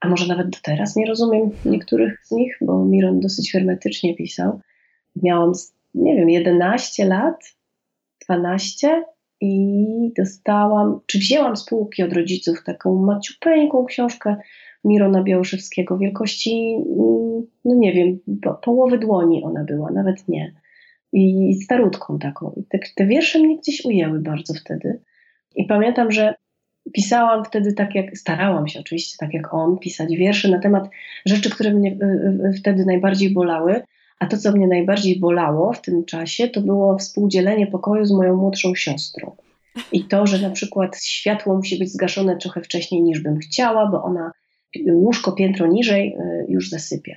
a 0.00 0.08
może 0.08 0.26
nawet 0.26 0.50
do 0.50 0.58
teraz 0.62 0.96
nie 0.96 1.06
rozumiem 1.06 1.50
niektórych 1.64 2.20
z 2.24 2.30
nich, 2.30 2.56
bo 2.60 2.84
Miron 2.84 3.20
dosyć 3.20 3.52
hermetycznie 3.52 4.14
pisał. 4.14 4.60
Miałam, 5.22 5.52
nie 5.94 6.16
wiem, 6.16 6.30
11 6.30 7.04
lat, 7.04 7.56
12 8.24 9.04
i 9.42 10.12
dostałam, 10.16 11.00
czy 11.06 11.18
wzięłam 11.18 11.56
z 11.56 11.64
półki 11.64 12.02
od 12.02 12.12
rodziców 12.12 12.64
taką 12.64 12.94
maciupeńką 12.94 13.84
książkę 13.84 14.36
Mirona 14.84 15.22
Białoszewskiego 15.22 15.98
wielkości, 15.98 16.74
mm, 16.76 17.46
no 17.64 17.74
nie 17.74 17.92
wiem, 17.92 18.18
po, 18.42 18.54
połowy 18.54 18.98
dłoni 18.98 19.44
ona 19.44 19.64
była, 19.64 19.90
nawet 19.90 20.28
nie. 20.28 20.54
I 21.12 21.54
starutką 21.54 22.18
taką. 22.18 22.52
I 22.56 22.64
te, 22.64 22.78
te 22.96 23.06
wiersze 23.06 23.38
mnie 23.38 23.58
gdzieś 23.58 23.84
ujęły 23.84 24.20
bardzo 24.20 24.54
wtedy. 24.54 25.00
I 25.56 25.64
pamiętam, 25.64 26.12
że 26.12 26.34
pisałam 26.92 27.44
wtedy 27.44 27.72
tak 27.72 27.94
jak, 27.94 28.18
starałam 28.18 28.68
się 28.68 28.80
oczywiście 28.80 29.16
tak 29.20 29.34
jak 29.34 29.54
on, 29.54 29.78
pisać 29.78 30.16
wiersze 30.16 30.48
na 30.48 30.58
temat 30.58 30.88
rzeczy, 31.26 31.50
które 31.50 31.70
mnie 31.70 31.96
wtedy 32.58 32.84
najbardziej 32.84 33.30
bolały. 33.30 33.82
A 34.22 34.26
to, 34.26 34.36
co 34.38 34.52
mnie 34.52 34.66
najbardziej 34.66 35.20
bolało 35.20 35.72
w 35.72 35.80
tym 35.80 36.04
czasie, 36.04 36.48
to 36.48 36.60
było 36.60 36.98
współdzielenie 36.98 37.66
pokoju 37.66 38.04
z 38.04 38.12
moją 38.12 38.36
młodszą 38.36 38.74
siostrą. 38.74 39.36
I 39.92 40.04
to, 40.04 40.26
że 40.26 40.38
na 40.38 40.50
przykład 40.50 41.04
światło 41.04 41.56
musi 41.56 41.78
być 41.78 41.92
zgaszone 41.92 42.36
trochę 42.36 42.60
wcześniej 42.60 43.02
niż 43.02 43.20
bym 43.20 43.38
chciała, 43.38 43.86
bo 43.86 44.02
ona 44.02 44.32
łóżko 44.90 45.32
piętro 45.32 45.66
niżej 45.66 46.16
y, 46.16 46.46
już 46.48 46.68
zasypia. 46.68 47.16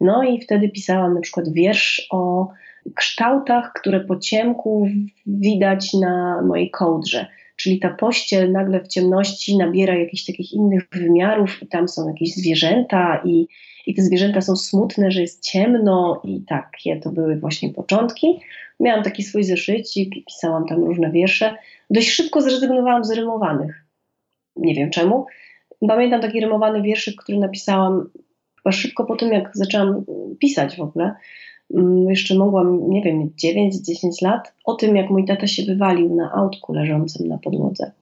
No 0.00 0.22
i 0.22 0.40
wtedy 0.40 0.68
pisałam 0.68 1.14
na 1.14 1.20
przykład 1.20 1.48
wiersz 1.48 2.06
o 2.10 2.48
kształtach, 2.94 3.72
które 3.72 4.00
po 4.00 4.16
ciemku 4.16 4.88
widać 5.26 5.94
na 5.94 6.42
mojej 6.42 6.70
kołdrze. 6.70 7.26
Czyli 7.56 7.78
ta 7.78 7.90
pościel 7.90 8.52
nagle 8.52 8.80
w 8.80 8.88
ciemności 8.88 9.56
nabiera 9.56 9.94
jakichś 9.94 10.24
takich 10.24 10.52
innych 10.52 10.88
wymiarów, 10.92 11.62
i 11.62 11.66
tam 11.66 11.88
są 11.88 12.08
jakieś 12.08 12.34
zwierzęta, 12.34 13.22
i, 13.24 13.46
i 13.86 13.94
te 13.94 14.02
zwierzęta 14.02 14.40
są 14.40 14.56
smutne, 14.56 15.10
że 15.10 15.20
jest 15.20 15.44
ciemno, 15.44 16.20
i 16.24 16.40
takie 16.40 17.00
to 17.00 17.10
były 17.10 17.36
właśnie 17.36 17.70
początki. 17.72 18.40
Miałam 18.80 19.04
taki 19.04 19.22
swój 19.22 19.44
zeszycik, 19.44 20.14
pisałam 20.26 20.66
tam 20.66 20.84
różne 20.84 21.10
wiersze. 21.10 21.56
Dość 21.90 22.10
szybko 22.10 22.42
zrezygnowałam 22.42 23.04
z 23.04 23.10
rymowanych. 23.10 23.84
Nie 24.56 24.74
wiem 24.74 24.90
czemu. 24.90 25.26
Pamiętam 25.88 26.20
taki 26.20 26.40
rymowany 26.40 26.82
wierszyk, 26.82 27.14
który 27.22 27.38
napisałam 27.38 28.10
chyba 28.56 28.72
szybko 28.72 29.04
po 29.04 29.16
tym, 29.16 29.32
jak 29.32 29.50
zaczęłam 29.54 30.04
pisać 30.38 30.76
w 30.76 30.80
ogóle. 30.80 31.14
Mm, 31.74 32.10
jeszcze 32.10 32.34
mogłam, 32.34 32.90
nie 32.90 33.02
wiem, 33.02 33.30
9-10 33.44 34.22
lat, 34.22 34.54
o 34.64 34.74
tym, 34.74 34.96
jak 34.96 35.10
mój 35.10 35.24
tata 35.24 35.46
się 35.46 35.62
wywalił 35.62 36.14
na 36.14 36.32
autku 36.32 36.72
leżącym 36.72 37.28
na 37.28 37.38
podłodze. 37.38 37.92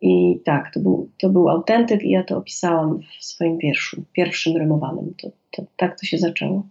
I 0.00 0.40
tak, 0.44 0.74
to 0.74 0.80
był, 0.80 1.10
to 1.18 1.28
był 1.28 1.48
autentyk 1.48 2.02
i 2.02 2.10
ja 2.10 2.24
to 2.24 2.36
opisałam 2.36 3.00
w 3.20 3.24
swoim 3.24 3.58
wierszu, 3.58 4.02
pierwszym 4.12 4.56
rymowanym. 4.56 5.14
To, 5.22 5.30
to, 5.50 5.62
tak 5.76 6.00
to 6.00 6.06
się 6.06 6.18
zaczęło. 6.18 6.62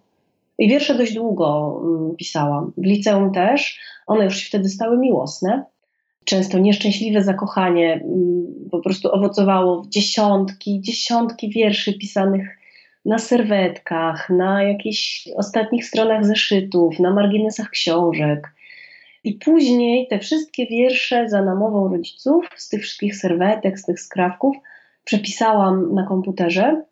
I 0.57 0.69
wiersze 0.69 0.95
dość 0.95 1.13
długo 1.13 1.79
mm, 1.83 2.15
pisałam. 2.15 2.71
W 2.77 2.85
liceum 2.85 3.31
też. 3.31 3.79
One 4.07 4.23
już 4.25 4.38
się 4.38 4.47
wtedy 4.47 4.69
stały 4.69 4.97
miłosne. 4.97 5.65
Często 6.25 6.59
nieszczęśliwe 6.59 7.23
zakochanie 7.23 7.93
mm, 7.93 8.45
po 8.71 8.79
prostu 8.79 9.11
owocowało 9.11 9.81
w 9.81 9.89
dziesiątki, 9.89 10.81
dziesiątki 10.81 11.49
wierszy 11.49 11.93
pisanych 11.93 12.57
na 13.05 13.19
serwetkach, 13.19 14.29
na 14.29 14.63
jakichś 14.63 15.29
ostatnich 15.35 15.85
stronach 15.85 16.25
zeszytów, 16.25 16.99
na 16.99 17.13
marginesach 17.13 17.69
książek. 17.69 18.55
I 19.25 19.33
później 19.33 20.07
te 20.07 20.19
wszystkie 20.19 20.67
wiersze 20.67 21.29
za 21.29 21.41
namową 21.41 21.88
rodziców 21.89 22.49
z 22.55 22.69
tych 22.69 22.81
wszystkich 22.81 23.15
serwetek, 23.15 23.79
z 23.79 23.85
tych 23.85 23.99
skrawków 23.99 24.55
przepisałam 25.03 25.93
na 25.93 26.07
komputerze. 26.07 26.83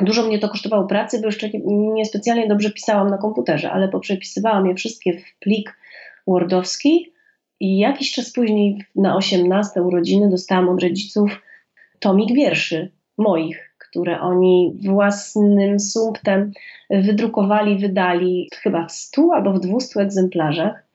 Dużo 0.00 0.26
mnie 0.26 0.38
to 0.38 0.48
kosztowało 0.48 0.86
pracy, 0.86 1.20
bo 1.20 1.26
jeszcze 1.26 1.50
niespecjalnie 1.94 2.42
nie 2.42 2.48
dobrze 2.48 2.70
pisałam 2.70 3.10
na 3.10 3.18
komputerze, 3.18 3.70
ale 3.70 3.88
poprzepisywałam 3.88 4.66
je 4.66 4.74
wszystkie 4.74 5.18
w 5.18 5.38
plik 5.40 5.78
wordowski 6.26 7.12
i 7.60 7.78
jakiś 7.78 8.12
czas 8.12 8.32
później 8.32 8.84
na 8.96 9.16
18 9.16 9.82
urodziny 9.82 10.30
dostałam 10.30 10.68
od 10.68 10.82
rodziców 10.82 11.40
tomik 12.00 12.34
wierszy 12.34 12.90
moich 13.16 13.68
które 13.90 14.20
oni 14.20 14.72
własnym 14.84 15.80
sumptem 15.80 16.52
wydrukowali, 16.90 17.78
wydali 17.78 18.50
chyba 18.62 18.86
w 18.86 18.92
100 18.92 19.30
albo 19.34 19.52
w 19.52 19.60
200 19.60 20.00
egzemplarzach. 20.00 20.87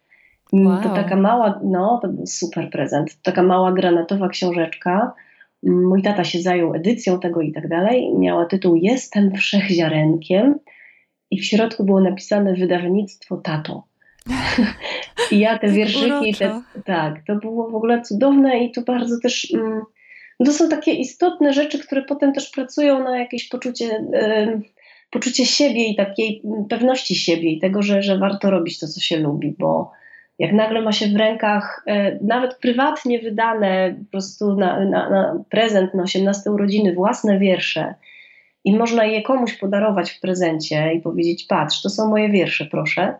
Wow. 0.53 0.83
To 0.83 0.89
taka 0.89 1.15
mała, 1.15 1.59
no 1.63 1.99
to 2.01 2.07
był 2.07 2.27
super 2.27 2.69
prezent, 2.69 3.21
taka 3.21 3.43
mała 3.43 3.71
granatowa 3.71 4.29
książeczka. 4.29 5.13
Mój 5.63 6.01
tata 6.01 6.23
się 6.23 6.41
zajął 6.41 6.73
edycją 6.73 7.19
tego 7.19 7.41
i 7.41 7.51
tak 7.51 7.67
dalej. 7.67 8.13
Miała 8.17 8.45
tytuł 8.45 8.75
Jestem 8.75 9.31
wszechziarenkiem 9.35 10.59
i 11.31 11.39
w 11.39 11.45
środku 11.45 11.83
było 11.83 12.01
napisane 12.01 12.53
wydawnictwo 12.53 13.37
Tato. 13.37 13.83
I 15.31 15.39
ja 15.39 15.59
te 15.59 15.69
wierszyki, 15.69 16.33
te, 16.39 16.61
tak, 16.85 17.21
to 17.27 17.35
było 17.35 17.71
w 17.71 17.75
ogóle 17.75 18.01
cudowne 18.01 18.63
i 18.63 18.71
to 18.71 18.81
bardzo 18.81 19.19
też. 19.19 19.53
Mm, 19.53 19.81
to 20.45 20.53
są 20.53 20.69
takie 20.69 20.93
istotne 20.93 21.53
rzeczy, 21.53 21.79
które 21.79 22.01
potem 22.01 22.33
też 22.33 22.49
pracują 22.49 23.03
na 23.03 23.19
jakieś 23.19 23.49
poczucie, 23.49 23.85
y, 23.85 24.61
poczucie 25.11 25.45
siebie 25.45 25.87
i 25.87 25.95
takiej 25.95 26.41
pewności 26.69 27.15
siebie 27.15 27.51
i 27.51 27.59
tego, 27.59 27.81
że, 27.81 28.01
że 28.01 28.17
warto 28.17 28.51
robić 28.51 28.79
to, 28.79 28.87
co 28.87 29.01
się 29.01 29.17
lubi, 29.17 29.55
bo 29.59 29.91
jak 30.39 30.53
nagle 30.53 30.81
ma 30.81 30.91
się 30.91 31.07
w 31.07 31.15
rękach 31.15 31.83
y, 31.87 32.19
nawet 32.21 32.57
prywatnie 32.57 33.19
wydane 33.19 33.95
po 33.99 34.11
prostu 34.11 34.55
na, 34.55 34.85
na, 34.85 35.09
na 35.09 35.43
prezent 35.49 35.93
na 35.93 36.03
18 36.03 36.51
urodziny 36.51 36.93
własne 36.93 37.39
wiersze 37.39 37.95
i 38.65 38.75
można 38.75 39.05
je 39.05 39.21
komuś 39.21 39.57
podarować 39.57 40.11
w 40.11 40.19
prezencie 40.19 40.93
i 40.93 41.01
powiedzieć: 41.01 41.45
Patrz, 41.49 41.81
to 41.81 41.89
są 41.89 42.09
moje 42.09 42.29
wiersze, 42.29 42.65
proszę 42.65 43.15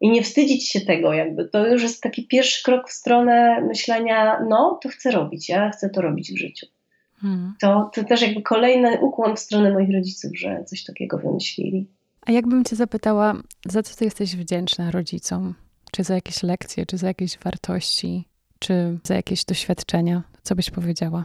i 0.00 0.10
nie 0.10 0.22
wstydzić 0.22 0.68
się 0.68 0.80
tego, 0.80 1.12
jakby 1.12 1.48
to 1.48 1.66
już 1.66 1.82
jest 1.82 2.02
taki 2.02 2.26
pierwszy 2.26 2.64
krok 2.64 2.88
w 2.88 2.92
stronę 2.92 3.60
myślenia, 3.60 4.40
no 4.48 4.78
to 4.82 4.88
chcę 4.88 5.10
robić, 5.10 5.48
ja 5.48 5.70
chcę 5.70 5.90
to 5.90 6.00
robić 6.02 6.32
w 6.32 6.38
życiu. 6.38 6.66
Hmm. 7.16 7.54
To, 7.60 7.90
to 7.94 8.04
też 8.04 8.22
jakby 8.22 8.42
kolejny 8.42 9.00
ukłon 9.00 9.36
w 9.36 9.40
stronę 9.40 9.72
moich 9.72 9.94
rodziców, 9.94 10.30
że 10.34 10.64
coś 10.66 10.84
takiego 10.84 11.18
wymyślili. 11.18 11.86
A 12.26 12.32
jakbym 12.32 12.64
cię 12.64 12.76
zapytała, 12.76 13.34
za 13.66 13.82
co 13.82 13.96
ty 13.96 14.04
jesteś 14.04 14.36
wdzięczna 14.36 14.90
rodzicom? 14.90 15.54
Czy 15.92 16.04
za 16.04 16.14
jakieś 16.14 16.42
lekcje, 16.42 16.86
czy 16.86 16.96
za 16.96 17.08
jakieś 17.08 17.38
wartości, 17.38 18.24
czy 18.58 18.98
za 19.04 19.14
jakieś 19.14 19.44
doświadczenia? 19.44 20.22
Co 20.42 20.54
byś 20.54 20.70
powiedziała? 20.70 21.24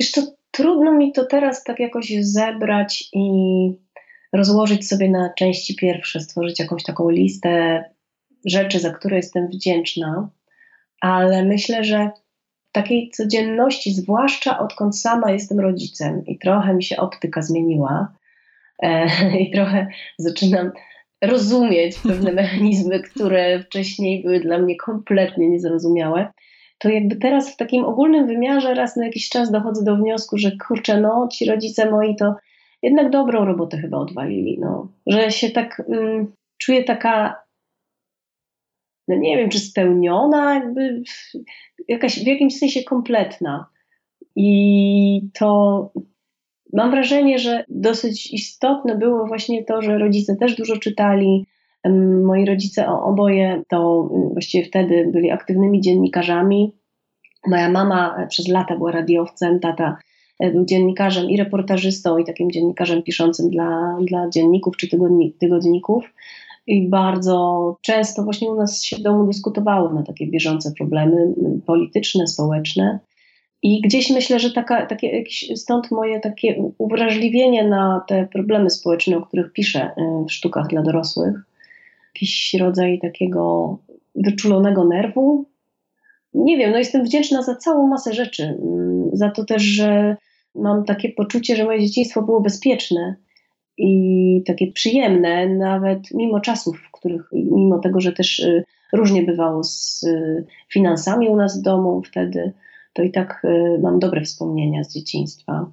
Wiesz, 0.00 0.12
to 0.12 0.22
trudno 0.50 0.92
mi 0.92 1.12
to 1.12 1.24
teraz 1.24 1.64
tak 1.64 1.80
jakoś 1.80 2.12
zebrać 2.20 3.04
i 3.12 3.28
rozłożyć 4.32 4.88
sobie 4.88 5.10
na 5.10 5.32
części 5.38 5.76
pierwsze, 5.76 6.20
stworzyć 6.20 6.60
jakąś 6.60 6.82
taką 6.82 7.10
listę 7.10 7.84
rzeczy, 8.44 8.80
za 8.80 8.90
które 8.90 9.16
jestem 9.16 9.48
wdzięczna, 9.48 10.30
ale 11.00 11.44
myślę, 11.44 11.84
że 11.84 12.10
w 12.68 12.72
takiej 12.72 13.10
codzienności, 13.10 13.94
zwłaszcza 13.94 14.58
odkąd 14.58 14.98
sama 14.98 15.30
jestem 15.30 15.60
rodzicem 15.60 16.26
i 16.26 16.38
trochę 16.38 16.74
mi 16.74 16.84
się 16.84 16.96
optyka 16.96 17.42
zmieniła 17.42 18.12
e, 18.82 19.06
i 19.42 19.50
trochę 19.50 19.86
zaczynam 20.18 20.72
rozumieć 21.26 21.98
pewne 21.98 22.32
mechanizmy, 22.42 23.00
które 23.00 23.60
wcześniej 23.62 24.22
były 24.22 24.40
dla 24.40 24.58
mnie 24.58 24.76
kompletnie 24.76 25.48
niezrozumiałe, 25.48 26.32
to 26.78 26.88
jakby 26.88 27.16
teraz 27.16 27.54
w 27.54 27.56
takim 27.56 27.84
ogólnym 27.84 28.26
wymiarze 28.26 28.74
raz 28.74 28.96
na 28.96 29.04
jakiś 29.04 29.28
czas 29.28 29.50
dochodzę 29.50 29.84
do 29.84 29.96
wniosku, 29.96 30.38
że 30.38 30.52
kurczę, 30.68 31.00
no 31.00 31.28
ci 31.32 31.44
rodzice 31.44 31.90
moi 31.90 32.16
to 32.16 32.34
jednak 32.82 33.10
dobrą 33.10 33.44
robotę 33.44 33.78
chyba 33.78 33.98
odwalili, 33.98 34.58
no. 34.60 34.88
że 35.06 35.30
się 35.30 35.50
tak 35.50 35.82
czuję 36.58 36.84
taka 36.84 37.44
no 39.08 39.16
nie 39.16 39.36
wiem, 39.36 39.50
czy 39.50 39.58
spełniona, 39.58 40.54
jakby 40.54 41.02
jakaś 41.88 42.24
w 42.24 42.26
jakimś 42.26 42.58
sensie 42.58 42.82
kompletna. 42.82 43.66
I 44.36 45.28
to 45.32 45.90
mam 46.74 46.90
wrażenie, 46.90 47.38
że 47.38 47.64
dosyć 47.68 48.32
istotne 48.32 48.98
było 48.98 49.26
właśnie 49.26 49.64
to, 49.64 49.82
że 49.82 49.98
rodzice 49.98 50.36
też 50.36 50.56
dużo 50.56 50.76
czytali. 50.76 51.46
Moi 52.24 52.44
rodzice 52.44 52.88
oboje 52.88 53.62
to 53.68 54.08
właściwie 54.32 54.64
wtedy 54.64 55.10
byli 55.12 55.30
aktywnymi 55.30 55.80
dziennikarzami. 55.80 56.72
Moja 57.46 57.68
mama 57.68 58.26
przez 58.28 58.48
lata 58.48 58.76
była 58.76 58.92
radiowcem, 58.92 59.60
tata 59.60 59.96
e, 60.40 60.50
był 60.50 60.64
dziennikarzem 60.64 61.30
i 61.30 61.36
reportażystą, 61.36 62.18
i 62.18 62.24
takim 62.24 62.50
dziennikarzem 62.50 63.02
piszącym 63.02 63.50
dla, 63.50 63.96
dla 64.00 64.28
dzienników 64.28 64.76
czy 64.76 64.88
tygodników 65.40 66.04
i 66.66 66.88
bardzo 66.88 67.76
często 67.82 68.22
właśnie 68.22 68.50
u 68.50 68.54
nas 68.54 68.82
się 68.82 68.96
w 68.96 69.02
domu 69.02 69.26
dyskutowało 69.26 69.92
na 69.92 70.02
takie 70.02 70.26
bieżące 70.26 70.72
problemy 70.78 71.34
polityczne, 71.66 72.26
społeczne. 72.26 72.98
I 73.64 73.80
gdzieś 73.80 74.10
myślę, 74.10 74.38
że 74.38 74.50
taka, 74.50 74.86
takie, 74.86 75.24
stąd 75.54 75.90
moje 75.90 76.20
takie 76.20 76.72
uwrażliwienie 76.78 77.68
na 77.68 78.04
te 78.08 78.26
problemy 78.32 78.70
społeczne, 78.70 79.16
o 79.16 79.22
których 79.22 79.52
piszę 79.52 79.90
y, 79.98 80.24
w 80.28 80.32
sztukach 80.32 80.66
dla 80.66 80.82
dorosłych. 80.82 81.34
Jakiś 82.14 82.54
rodzaj 82.54 82.98
takiego 82.98 83.78
wyczulonego 84.14 84.84
nerwu. 84.84 85.44
Nie 86.34 86.56
wiem, 86.56 86.70
no 86.70 86.78
jestem 86.78 87.04
wdzięczna 87.04 87.42
za 87.42 87.56
całą 87.56 87.86
masę 87.86 88.12
rzeczy. 88.12 88.42
Mm, 88.42 89.10
za 89.12 89.30
to 89.30 89.44
też, 89.44 89.62
że 89.62 90.16
mam 90.54 90.84
takie 90.84 91.08
poczucie, 91.08 91.56
że 91.56 91.64
moje 91.64 91.80
dzieciństwo 91.80 92.22
było 92.22 92.40
bezpieczne 92.40 93.14
i 93.78 94.42
takie 94.46 94.72
przyjemne, 94.72 95.48
nawet 95.48 96.14
mimo 96.14 96.40
czasów, 96.40 96.80
w 96.80 96.90
których, 96.90 97.28
mimo 97.32 97.78
tego, 97.78 98.00
że 98.00 98.12
też 98.12 98.38
y, 98.38 98.64
różnie 98.92 99.22
bywało 99.22 99.64
z 99.64 100.02
y, 100.02 100.44
finansami 100.68 101.28
u 101.28 101.36
nas 101.36 101.60
w 101.60 101.62
domu 101.62 102.02
wtedy, 102.02 102.52
to 102.94 103.02
i 103.02 103.10
tak 103.10 103.42
y, 103.44 103.78
mam 103.82 103.98
dobre 103.98 104.22
wspomnienia 104.22 104.84
z 104.84 104.92
dzieciństwa. 104.92 105.70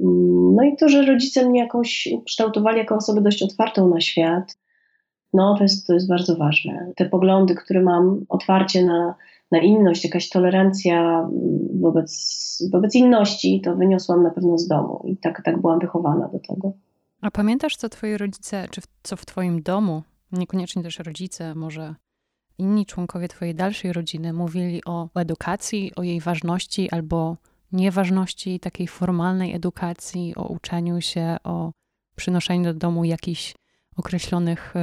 Mm, 0.00 0.54
no 0.54 0.62
i 0.62 0.76
to, 0.76 0.88
że 0.88 1.06
rodzice 1.06 1.48
mnie 1.48 1.60
jakoś 1.60 2.08
kształtowali 2.26 2.78
jako 2.78 2.96
osobę 2.96 3.20
dość 3.20 3.42
otwartą 3.42 3.88
na 3.88 4.00
świat, 4.00 4.58
no 5.32 5.54
to 5.56 5.62
jest, 5.62 5.86
to 5.86 5.94
jest 5.94 6.08
bardzo 6.08 6.36
ważne. 6.36 6.92
Te 6.96 7.08
poglądy, 7.08 7.54
które 7.54 7.82
mam, 7.82 8.24
otwarcie 8.28 8.84
na, 8.84 9.14
na 9.50 9.58
inność, 9.58 10.04
jakaś 10.04 10.28
tolerancja 10.28 11.18
mm, 11.18 11.80
wobec, 11.80 12.62
wobec 12.72 12.94
inności, 12.94 13.60
to 13.60 13.76
wyniosłam 13.76 14.22
na 14.22 14.30
pewno 14.30 14.58
z 14.58 14.68
domu 14.68 15.02
i 15.04 15.16
tak, 15.16 15.42
tak 15.44 15.60
byłam 15.60 15.78
wychowana 15.78 16.28
do 16.28 16.38
tego. 16.38 16.72
A 17.20 17.30
pamiętasz, 17.30 17.76
co 17.76 17.88
twoi 17.88 18.16
rodzice, 18.16 18.66
czy 18.70 18.80
co 19.02 19.16
w 19.16 19.26
twoim 19.26 19.62
domu, 19.62 20.02
niekoniecznie 20.32 20.82
też 20.82 20.98
rodzice, 20.98 21.54
może 21.54 21.94
inni 22.58 22.86
członkowie 22.86 23.28
twojej 23.28 23.54
dalszej 23.54 23.92
rodziny 23.92 24.32
mówili 24.32 24.84
o 24.84 25.08
edukacji, 25.14 25.92
o 25.96 26.02
jej 26.02 26.20
ważności 26.20 26.90
albo 26.90 27.36
nieważności 27.72 28.60
takiej 28.60 28.88
formalnej 28.88 29.54
edukacji, 29.54 30.34
o 30.36 30.46
uczeniu 30.46 31.00
się, 31.00 31.36
o 31.44 31.72
przynoszeniu 32.16 32.64
do 32.64 32.74
domu 32.74 33.04
jakichś 33.04 33.54
określonych 33.96 34.74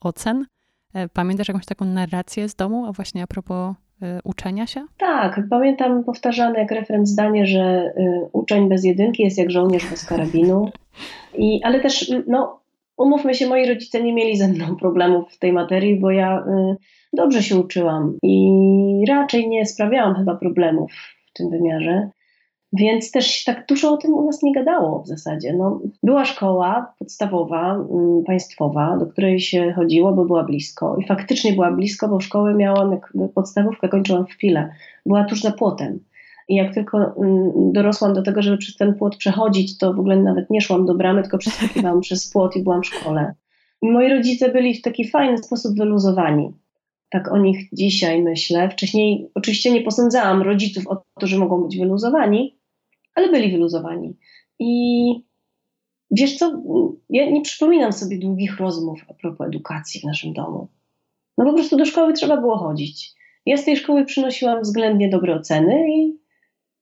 ocen? 0.00 0.46
E, 0.94 1.08
pamiętasz 1.08 1.48
jakąś 1.48 1.66
taką 1.66 1.84
narrację 1.84 2.48
z 2.48 2.54
domu, 2.54 2.86
a 2.86 2.92
właśnie 2.92 3.22
a 3.22 3.26
propos 3.26 3.74
y, 4.02 4.20
uczenia 4.24 4.66
się? 4.66 4.86
Tak, 4.98 5.40
pamiętam 5.50 6.04
powtarzane 6.04 6.58
jak 6.58 6.70
referent 6.70 7.08
zdanie, 7.08 7.46
że 7.46 7.92
y, 7.98 8.28
uczeń 8.32 8.68
bez 8.68 8.84
jedynki 8.84 9.22
jest 9.22 9.38
jak 9.38 9.50
żołnierz 9.50 9.90
bez 9.90 10.04
karabinu. 10.04 10.70
I, 11.34 11.60
ale 11.64 11.80
też, 11.80 12.12
no, 12.26 12.60
umówmy 12.96 13.34
się, 13.34 13.48
moi 13.48 13.68
rodzice 13.68 14.02
nie 14.02 14.14
mieli 14.14 14.36
ze 14.36 14.48
mną 14.48 14.76
problemów 14.76 15.32
w 15.32 15.38
tej 15.38 15.52
materii, 15.52 16.00
bo 16.00 16.10
ja 16.10 16.38
y, 16.38 16.76
dobrze 17.12 17.42
się 17.42 17.56
uczyłam 17.56 18.18
i 18.22 19.04
raczej 19.08 19.48
nie 19.48 19.66
sprawiałam 19.66 20.14
chyba 20.14 20.36
problemów 20.36 20.92
w 21.30 21.32
tym 21.32 21.50
wymiarze. 21.50 22.10
Więc 22.72 23.10
też 23.10 23.44
tak 23.44 23.66
dużo 23.68 23.92
o 23.92 23.96
tym 23.96 24.14
u 24.14 24.26
nas 24.26 24.42
nie 24.42 24.52
gadało 24.52 25.02
w 25.02 25.08
zasadzie. 25.08 25.52
No, 25.52 25.80
była 26.02 26.24
szkoła 26.24 26.94
podstawowa, 26.98 27.76
y, 28.20 28.24
państwowa, 28.24 28.96
do 28.96 29.06
której 29.06 29.40
się 29.40 29.72
chodziło, 29.72 30.12
bo 30.12 30.24
była 30.24 30.44
blisko. 30.44 30.96
I 30.96 31.06
faktycznie 31.06 31.52
była 31.52 31.70
blisko, 31.72 32.08
bo 32.08 32.20
szkołę 32.20 32.54
miałam, 32.54 32.92
jak 32.92 33.12
podstawówkę 33.34 33.88
kończyłam 33.88 34.26
w 34.26 34.36
Pile. 34.36 34.72
Była 35.06 35.24
tuż 35.24 35.40
za 35.40 35.52
płotem. 35.52 36.00
I 36.48 36.54
jak 36.54 36.74
tylko 36.74 36.98
mm, 36.98 37.72
dorosłam 37.72 38.14
do 38.14 38.22
tego, 38.22 38.42
żeby 38.42 38.58
przez 38.58 38.76
ten 38.76 38.94
płot 38.94 39.16
przechodzić, 39.16 39.78
to 39.78 39.94
w 39.94 39.98
ogóle 39.98 40.16
nawet 40.16 40.50
nie 40.50 40.60
szłam 40.60 40.86
do 40.86 40.94
bramy, 40.94 41.22
tylko 41.22 41.38
przeskakiwałam 41.38 42.00
przez 42.06 42.30
płot 42.32 42.56
i 42.56 42.62
byłam 42.62 42.82
w 42.82 42.86
szkole. 42.86 43.34
I 43.82 43.90
moi 43.90 44.08
rodzice 44.08 44.52
byli 44.52 44.74
w 44.74 44.82
taki 44.82 45.08
fajny 45.08 45.38
sposób 45.38 45.78
wyluzowani. 45.78 46.52
Tak 47.10 47.32
o 47.32 47.38
nich 47.38 47.68
dzisiaj 47.72 48.22
myślę. 48.22 48.68
Wcześniej 48.68 49.30
oczywiście 49.34 49.72
nie 49.72 49.82
posądzałam 49.82 50.42
rodziców 50.42 50.86
o 50.86 51.02
to, 51.20 51.26
że 51.26 51.38
mogą 51.38 51.62
być 51.62 51.78
wyluzowani, 51.78 52.58
ale 53.14 53.30
byli 53.30 53.52
wyluzowani. 53.52 54.16
I 54.58 55.12
wiesz 56.10 56.36
co, 56.36 56.62
ja 57.10 57.30
nie 57.30 57.42
przypominam 57.42 57.92
sobie 57.92 58.18
długich 58.18 58.60
rozmów 58.60 59.04
a 59.08 59.14
propos 59.14 59.46
edukacji 59.46 60.00
w 60.00 60.04
naszym 60.04 60.32
domu. 60.32 60.68
No 61.38 61.44
po 61.44 61.52
prostu 61.52 61.76
do 61.76 61.84
szkoły 61.84 62.12
trzeba 62.12 62.36
było 62.36 62.58
chodzić. 62.58 63.12
Ja 63.46 63.56
z 63.56 63.64
tej 63.64 63.76
szkoły 63.76 64.04
przynosiłam 64.04 64.62
względnie 64.62 65.08
dobre 65.08 65.34
oceny 65.34 65.90
i 65.90 66.20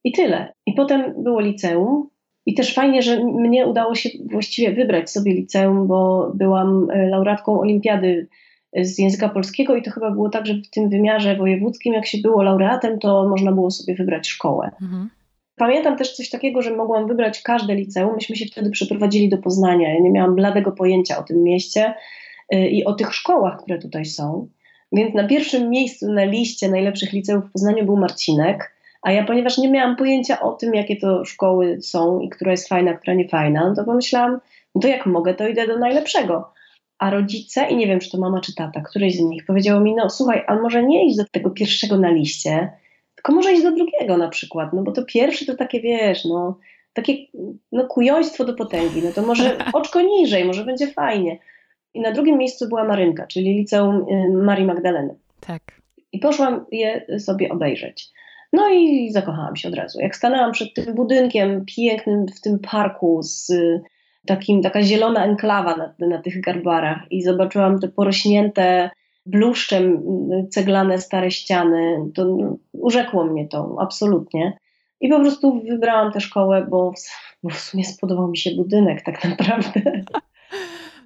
i 0.05 0.13
tyle. 0.13 0.53
I 0.67 0.73
potem 0.73 1.23
było 1.23 1.41
liceum. 1.41 2.09
I 2.47 2.55
też 2.55 2.75
fajnie, 2.75 3.03
że 3.03 3.25
mnie 3.25 3.67
udało 3.67 3.95
się 3.95 4.09
właściwie 4.31 4.73
wybrać 4.73 5.11
sobie 5.11 5.35
liceum, 5.35 5.87
bo 5.87 6.31
byłam 6.35 6.89
laureatką 7.11 7.61
olimpiady 7.61 8.29
z 8.77 8.99
języka 8.99 9.29
polskiego 9.29 9.77
i 9.77 9.83
to 9.83 9.91
chyba 9.91 10.11
było 10.11 10.29
tak, 10.29 10.47
że 10.47 10.55
w 10.55 10.71
tym 10.71 10.89
wymiarze 10.89 11.37
wojewódzkim, 11.37 11.95
jak 11.95 12.07
się 12.07 12.19
było 12.19 12.43
laureatem, 12.43 12.99
to 12.99 13.29
można 13.29 13.53
było 13.53 13.71
sobie 13.71 13.95
wybrać 13.95 14.29
szkołę. 14.29 14.71
Mhm. 14.83 15.11
Pamiętam 15.57 15.97
też 15.97 16.17
coś 16.17 16.31
takiego, 16.31 16.63
że 16.63 16.77
mogłam 16.77 17.09
wybrać 17.09 17.43
każde 17.43 17.75
liceum. 17.75 18.15
Myśmy 18.15 18.37
się 18.37 18.47
wtedy 18.47 18.71
przeprowadzili 18.71 19.29
do 19.29 19.39
Poznania. 19.39 19.95
Ja 19.95 20.01
nie 20.01 20.11
miałam 20.11 20.35
bladego 20.35 20.73
pojęcia 20.73 21.19
o 21.19 21.23
tym 21.23 21.43
mieście 21.43 21.95
e, 22.51 22.69
i 22.69 22.85
o 22.85 22.93
tych 22.93 23.15
szkołach, 23.15 23.63
które 23.63 23.79
tutaj 23.79 24.05
są. 24.05 24.49
Więc 24.93 25.15
na 25.15 25.27
pierwszym 25.27 25.71
miejscu 25.71 26.13
na 26.13 26.25
liście 26.25 26.69
najlepszych 26.69 27.13
liceów 27.13 27.45
w 27.45 27.53
Poznaniu 27.53 27.85
był 27.85 27.97
Marcinek, 27.97 28.75
a 29.03 29.13
ja 29.13 29.25
ponieważ 29.25 29.59
nie 29.59 29.71
miałam 29.71 29.97
pojęcia 29.97 30.41
o 30.41 30.53
tym, 30.53 30.75
jakie 30.75 30.97
to 30.97 31.25
szkoły 31.25 31.79
są 31.83 32.21
i 32.21 32.29
która 32.29 32.51
jest 32.51 32.69
fajna, 32.69 32.95
która 32.95 33.15
nie 33.15 33.29
fajna, 33.29 33.69
no 33.69 33.75
to 33.75 33.85
pomyślałam, 33.85 34.41
no 34.75 34.81
to 34.81 34.89
jak 34.89 35.07
mogę, 35.07 35.35
to 35.35 35.49
idę 35.49 35.67
do 35.67 35.79
najlepszego. 35.79 36.53
A 36.99 37.11
rodzice, 37.11 37.69
i 37.71 37.77
nie 37.77 37.87
wiem, 37.87 38.01
czy 38.01 38.11
to 38.11 38.19
mama, 38.19 38.41
czy 38.41 38.55
tata, 38.55 38.81
któryś 38.81 39.17
z 39.17 39.21
nich 39.21 39.47
powiedziało 39.47 39.81
mi, 39.81 39.95
no 39.95 40.11
słuchaj, 40.11 40.45
a 40.47 40.55
może 40.55 40.83
nie 40.83 41.07
iść 41.07 41.17
do 41.17 41.25
tego 41.25 41.51
pierwszego 41.51 41.99
na 41.99 42.11
liście, 42.11 42.73
tylko 43.15 43.33
może 43.33 43.53
iść 43.53 43.63
do 43.63 43.73
drugiego 43.73 44.17
na 44.17 44.29
przykład, 44.29 44.73
no 44.73 44.83
bo 44.83 44.93
to 44.93 45.05
pierwszy 45.05 45.47
to 45.47 45.57
takie, 45.57 45.81
wiesz, 45.81 46.25
no 46.25 46.59
takie 46.93 47.15
no, 47.73 47.87
kujoństwo 47.87 48.45
do 48.45 48.55
potęgi, 48.55 49.03
no 49.03 49.13
to 49.13 49.23
może 49.23 49.57
oczko 49.73 50.01
niżej, 50.01 50.45
może 50.45 50.65
będzie 50.65 50.87
fajnie. 50.87 51.39
I 51.95 52.01
na 52.01 52.13
drugim 52.13 52.39
miejscu 52.39 52.69
była 52.69 52.85
Marynka, 52.85 53.27
czyli 53.27 53.55
liceum 53.55 54.07
y, 54.11 54.43
Marii 54.43 54.67
Magdaleny. 54.67 55.15
Tak. 55.41 55.63
I 56.13 56.19
poszłam 56.19 56.67
je 56.73 57.07
sobie 57.19 57.49
obejrzeć. 57.49 58.11
No 58.53 58.69
i 58.69 59.11
zakochałam 59.13 59.57
się 59.57 59.69
od 59.69 59.75
razu. 59.75 60.01
Jak 60.01 60.17
stanęłam 60.17 60.53
przed 60.53 60.75
tym 60.75 60.95
budynkiem 60.95 61.65
pięknym 61.77 62.27
w 62.29 62.41
tym 62.41 62.59
parku 62.59 63.21
z 63.23 63.53
takim, 64.27 64.63
taka 64.63 64.83
zielona 64.83 65.25
enklawa 65.25 65.77
na, 65.77 65.95
na 66.07 66.23
tych 66.23 66.41
garbarach 66.41 66.99
i 67.11 67.23
zobaczyłam 67.23 67.79
te 67.79 67.89
porośnięte 67.89 68.91
bluszczem 69.27 70.03
ceglane 70.51 70.99
stare 70.99 71.31
ściany, 71.31 72.11
to 72.15 72.25
no, 72.25 72.57
urzekło 72.73 73.25
mnie 73.25 73.49
to 73.49 73.77
absolutnie. 73.81 74.59
I 75.01 75.09
po 75.09 75.21
prostu 75.21 75.63
wybrałam 75.63 76.13
tę 76.13 76.21
szkołę, 76.21 76.67
bo, 76.71 76.93
bo 77.43 77.51
w 77.51 77.59
sumie 77.59 77.85
spodobał 77.85 78.29
mi 78.29 78.37
się 78.39 78.51
budynek 78.51 79.03
tak 79.03 79.25
naprawdę. 79.25 79.81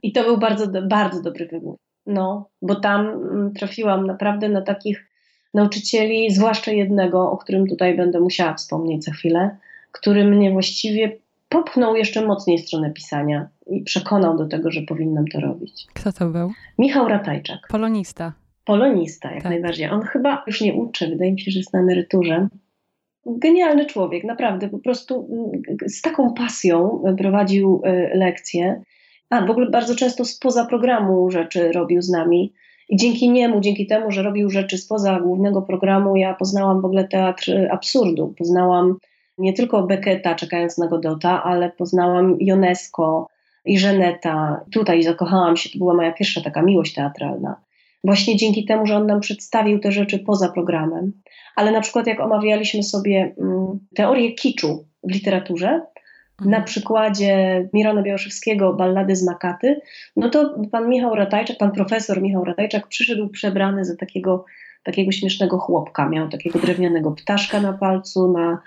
I 0.03 0.12
to 0.12 0.22
był 0.22 0.38
bardzo, 0.38 0.83
bardzo 0.83 1.22
dobry 1.22 1.46
wybór. 1.46 1.77
No, 2.07 2.48
bo 2.62 2.75
tam 2.75 3.07
mm, 3.07 3.53
trafiłam 3.55 4.07
naprawdę 4.07 4.48
na 4.48 4.62
takich 4.62 5.09
nauczycieli, 5.55 6.31
zwłaszcza 6.31 6.72
jednego, 6.72 7.31
o 7.31 7.37
którym 7.37 7.66
tutaj 7.66 7.96
będę 7.96 8.20
musiała 8.20 8.55
wspomnieć 8.55 9.05
za 9.05 9.12
chwilę, 9.12 9.57
który 9.92 10.25
mnie 10.25 10.53
właściwie 10.53 11.18
popchnął 11.52 11.96
jeszcze 11.96 12.26
mocniej 12.26 12.58
stronę 12.58 12.90
pisania 12.90 13.48
i 13.66 13.82
przekonał 13.82 14.36
do 14.36 14.46
tego, 14.46 14.70
że 14.70 14.82
powinnam 14.82 15.24
to 15.26 15.40
robić. 15.40 15.86
Kto 15.94 16.12
to 16.12 16.26
był? 16.26 16.52
Michał 16.78 17.08
Ratajczak. 17.08 17.58
Polonista. 17.68 18.32
Polonista, 18.64 19.32
jak 19.32 19.42
tak. 19.42 19.52
najbardziej. 19.52 19.90
On 19.90 20.02
chyba 20.02 20.44
już 20.46 20.60
nie 20.60 20.74
uczy, 20.74 21.08
wydaje 21.08 21.32
mi 21.32 21.40
się, 21.40 21.50
że 21.50 21.58
jest 21.58 21.72
na 21.72 21.80
emeryturze. 21.80 22.48
Genialny 23.26 23.86
człowiek, 23.86 24.24
naprawdę, 24.24 24.68
po 24.68 24.78
prostu 24.78 25.28
z 25.86 26.02
taką 26.02 26.34
pasją 26.34 27.02
prowadził 27.18 27.82
e, 27.84 28.16
lekcje. 28.16 28.82
A 29.30 29.46
w 29.46 29.50
ogóle 29.50 29.70
bardzo 29.70 29.94
często 29.94 30.24
spoza 30.24 30.66
programu 30.66 31.30
rzeczy 31.30 31.72
robił 31.72 32.02
z 32.02 32.10
nami. 32.10 32.52
I 32.88 32.96
dzięki 32.96 33.30
niemu, 33.30 33.60
dzięki 33.60 33.86
temu, 33.86 34.10
że 34.10 34.22
robił 34.22 34.50
rzeczy 34.50 34.78
spoza 34.78 35.20
głównego 35.20 35.62
programu, 35.62 36.16
ja 36.16 36.34
poznałam 36.34 36.82
w 36.82 36.84
ogóle 36.84 37.08
teatr 37.08 37.52
absurdu. 37.70 38.34
Poznałam 38.38 38.96
nie 39.38 39.52
tylko 39.52 39.82
Becketa, 39.82 40.34
czekając 40.34 40.78
na 40.78 40.88
Godota, 40.88 41.42
ale 41.44 41.70
poznałam 41.70 42.38
Ionesco 42.40 43.28
i 43.64 43.78
Żeneta. 43.78 44.64
Tutaj 44.72 45.02
zakochałam 45.02 45.56
się, 45.56 45.70
to 45.70 45.78
była 45.78 45.94
moja 45.94 46.12
pierwsza 46.12 46.40
taka 46.40 46.62
miłość 46.62 46.94
teatralna. 46.94 47.56
Właśnie 48.04 48.36
dzięki 48.36 48.64
temu, 48.64 48.86
że 48.86 48.96
on 48.96 49.06
nam 49.06 49.20
przedstawił 49.20 49.78
te 49.78 49.92
rzeczy 49.92 50.18
poza 50.18 50.48
programem. 50.48 51.12
Ale 51.56 51.72
na 51.72 51.80
przykład 51.80 52.06
jak 52.06 52.20
omawialiśmy 52.20 52.82
sobie 52.82 53.34
mm, 53.38 53.78
teorię 53.94 54.32
kiczu 54.32 54.84
w 55.02 55.12
literaturze, 55.12 55.66
mhm. 55.68 56.50
na 56.50 56.60
przykładzie 56.60 57.68
Mirona 57.72 58.02
Białoszewskiego 58.02 58.72
Ballady 58.72 59.16
z 59.16 59.26
Makaty, 59.26 59.80
no 60.16 60.30
to 60.30 60.54
pan 60.72 60.88
Michał 60.88 61.14
Ratajczak, 61.14 61.58
pan 61.58 61.72
profesor 61.72 62.22
Michał 62.22 62.44
Ratajczak 62.44 62.88
przyszedł 62.88 63.28
przebrany 63.28 63.84
za 63.84 63.96
takiego, 63.96 64.44
takiego 64.82 65.12
śmiesznego 65.12 65.58
chłopka. 65.58 66.08
Miał 66.08 66.28
takiego 66.28 66.58
drewnianego 66.58 67.10
ptaszka 67.10 67.60
na 67.60 67.72
palcu, 67.72 68.32
na, 68.32 68.58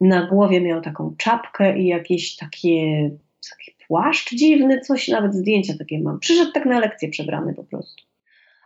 na 0.00 0.26
głowie 0.26 0.60
miał 0.60 0.80
taką 0.80 1.14
czapkę 1.18 1.78
i 1.78 1.86
jakieś 1.86 2.36
takie, 2.36 3.10
taki 3.50 3.76
płaszcz 3.86 4.34
dziwny, 4.34 4.80
coś, 4.80 5.08
nawet 5.08 5.34
zdjęcia 5.34 5.74
takie 5.78 6.00
mam. 6.00 6.20
Przyszedł 6.20 6.52
tak 6.52 6.66
na 6.66 6.80
lekcję 6.80 7.08
przebrany 7.08 7.54
po 7.54 7.64
prostu 7.64 8.04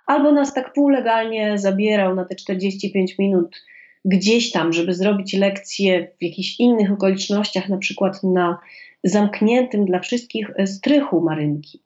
albo 0.08 0.32
nas 0.32 0.54
tak 0.54 0.72
półlegalnie 0.72 1.58
zabierał 1.58 2.14
na 2.14 2.24
te 2.24 2.34
45 2.34 3.18
minut 3.18 3.64
gdzieś 4.04 4.50
tam, 4.50 4.72
żeby 4.72 4.94
zrobić 4.94 5.32
lekcję 5.34 6.08
w 6.20 6.22
jakichś 6.22 6.60
innych 6.60 6.92
okolicznościach, 6.92 7.68
na 7.68 7.78
przykład 7.78 8.22
na 8.22 8.58
zamkniętym 9.04 9.84
dla 9.84 10.00
wszystkich 10.00 10.50
strychu 10.66 11.20
Marynki. 11.20 11.82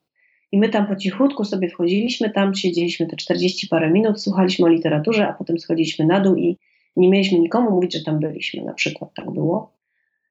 I 0.53 0.59
my 0.59 0.69
tam 0.69 0.87
po 0.87 0.97
cichutku 0.97 1.45
sobie 1.45 1.69
wchodziliśmy, 1.69 2.31
tam 2.31 2.55
siedzieliśmy 2.55 3.07
te 3.07 3.17
40 3.17 3.69
parę 3.69 3.91
minut, 3.91 4.23
słuchaliśmy 4.23 4.67
o 4.67 4.69
literaturze, 4.69 5.29
a 5.29 5.33
potem 5.33 5.59
schodziliśmy 5.59 6.07
na 6.07 6.21
dół 6.21 6.37
i 6.37 6.59
nie 6.97 7.11
mieliśmy 7.11 7.39
nikomu 7.39 7.71
mówić, 7.71 7.95
że 7.95 8.05
tam 8.05 8.21
byliśmy, 8.21 8.65
na 8.65 8.75
przykład 8.75 9.11
tak 9.15 9.31
było. 9.31 9.73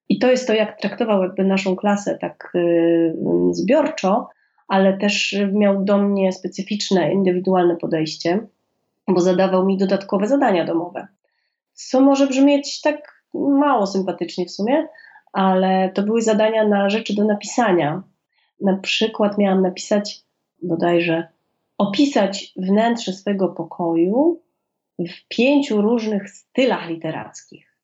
I 0.10 0.20
to 0.20 0.32
jest 0.32 0.48
to, 0.48 0.54
jak 0.54 0.82
traktował 0.82 1.24
jakby 1.24 1.44
naszą 1.44 1.76
klasę 1.76 2.18
tak 2.22 2.52
yy, 2.54 3.16
zbiorczo, 3.52 4.30
ale 4.68 4.98
też 4.98 5.36
miał 5.54 5.84
do 5.84 5.98
mnie 5.98 6.32
specyficzne, 6.32 7.14
indywidualne 7.14 7.76
podejście, 7.76 8.48
bo 9.08 9.22
zadawał 9.22 9.66
mi 9.66 9.78
dodatkowe 9.78 10.28
zadania 10.28 10.66
domowe. 10.66 11.08
Co 11.74 12.02
może 12.02 12.28
brzmieć 12.28 12.82
tak 12.82 13.24
mało 13.34 13.88
sympatycznie 13.88 14.46
w 14.46 14.52
sumie, 14.52 14.88
ale 15.34 15.92
to 15.94 16.04
były 16.04 16.22
zadania 16.22 16.68
na 16.68 16.90
rzeczy 16.90 17.16
do 17.16 17.26
napisania. 17.26 18.04
Na 18.62 18.78
przykład 18.78 19.38
miałam 19.38 19.62
napisać 19.62 20.22
bodajże 20.62 21.28
opisać 21.78 22.54
wnętrze 22.58 23.14
swego 23.14 23.50
pokoju 23.50 24.40
w 25.08 25.28
pięciu 25.28 25.82
różnych 25.82 26.30
stylach 26.30 26.90
literackich, 26.90 27.78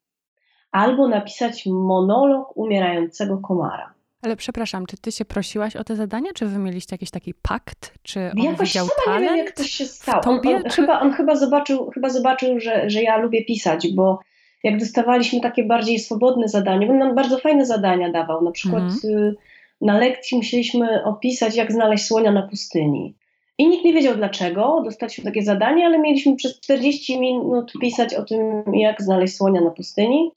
albo 0.71 1.07
napisać 1.07 1.65
monolog 1.65 2.57
umierającego 2.57 3.37
komara. 3.37 3.93
Ale 4.21 4.35
przepraszam, 4.35 4.85
czy 4.85 4.97
ty 4.97 5.11
się 5.11 5.25
prosiłaś 5.25 5.75
o 5.75 5.83
te 5.83 5.95
zadania, 5.95 6.31
czy 6.35 6.45
wy 6.45 6.59
mieliście 6.59 6.93
jakiś 6.93 7.11
taki 7.11 7.33
pakt, 7.33 7.93
czy 8.03 8.31
on 8.37 8.43
Jakoś 8.43 8.69
widział 8.69 8.87
sama 8.87 9.05
talent? 9.05 9.31
nie 9.31 9.37
wiem, 9.37 9.45
jak 9.45 9.55
to 9.55 9.63
się 9.63 9.85
stało. 9.85 10.23
Tobie, 10.23 10.49
on, 10.49 10.55
on, 10.55 10.63
czy... 10.63 10.75
chyba, 10.75 10.99
on 10.99 11.13
chyba 11.13 11.35
zobaczył, 11.35 11.89
chyba 11.89 12.09
zobaczył 12.09 12.59
że, 12.59 12.89
że 12.89 13.01
ja 13.01 13.17
lubię 13.17 13.45
pisać, 13.45 13.87
bo 13.93 14.19
jak 14.63 14.79
dostawaliśmy 14.79 15.41
takie 15.41 15.63
bardziej 15.63 15.99
swobodne 15.99 16.47
zadania, 16.47 16.89
on 16.89 16.97
nam 16.97 17.15
bardzo 17.15 17.37
fajne 17.37 17.65
zadania 17.65 18.11
dawał. 18.11 18.43
Na 18.43 18.51
przykład 18.51 18.83
mhm. 18.83 19.35
na 19.81 19.97
lekcji 19.97 20.37
musieliśmy 20.37 21.03
opisać, 21.03 21.55
jak 21.55 21.71
znaleźć 21.71 22.05
słonia 22.05 22.31
na 22.31 22.47
pustyni. 22.47 23.15
I 23.57 23.67
nikt 23.67 23.85
nie 23.85 23.93
wiedział 23.93 24.15
dlaczego. 24.15 24.81
Dostaliśmy 24.85 25.23
takie 25.23 25.43
zadanie, 25.43 25.85
ale 25.85 25.99
mieliśmy 25.99 26.35
przez 26.35 26.59
40 26.59 27.19
minut 27.19 27.73
pisać 27.81 28.13
o 28.13 28.23
tym, 28.23 28.63
jak 28.73 29.01
znaleźć 29.01 29.35
słonia 29.35 29.61
na 29.61 29.71
pustyni. 29.71 30.31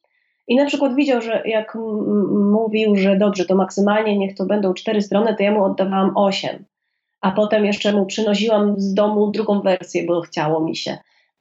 I 0.48 0.56
na 0.56 0.66
przykład 0.66 0.94
widział, 0.94 1.22
że 1.22 1.42
jak 1.44 1.78
mówił, 2.52 2.96
że 2.96 3.16
dobrze, 3.16 3.44
to 3.44 3.54
maksymalnie 3.54 4.18
niech 4.18 4.34
to 4.34 4.46
będą 4.46 4.74
cztery 4.74 5.02
strony, 5.02 5.34
to 5.36 5.42
ja 5.42 5.52
mu 5.52 5.64
oddawałam 5.64 6.16
osiem. 6.16 6.64
A 7.20 7.30
potem 7.30 7.64
jeszcze 7.64 7.92
mu 7.92 8.06
przynosiłam 8.06 8.80
z 8.80 8.94
domu 8.94 9.30
drugą 9.30 9.60
wersję, 9.60 10.04
bo 10.06 10.20
chciało 10.20 10.60
mi 10.60 10.76
się. 10.76 10.98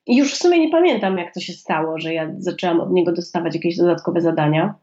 I 0.08 0.18
już 0.18 0.34
w 0.34 0.38
sumie 0.38 0.60
nie 0.60 0.70
pamiętam, 0.70 1.18
jak 1.18 1.34
to 1.34 1.40
się 1.40 1.54
stało, 1.54 2.00
że 2.00 2.14
ja 2.14 2.32
zaczęłam 2.38 2.82
od 2.82 2.92
niego 2.92 3.12
dostawać 3.12 3.56
jakieś 3.56 3.78
dodatkowe 3.78 4.22
zadania, 4.22 4.74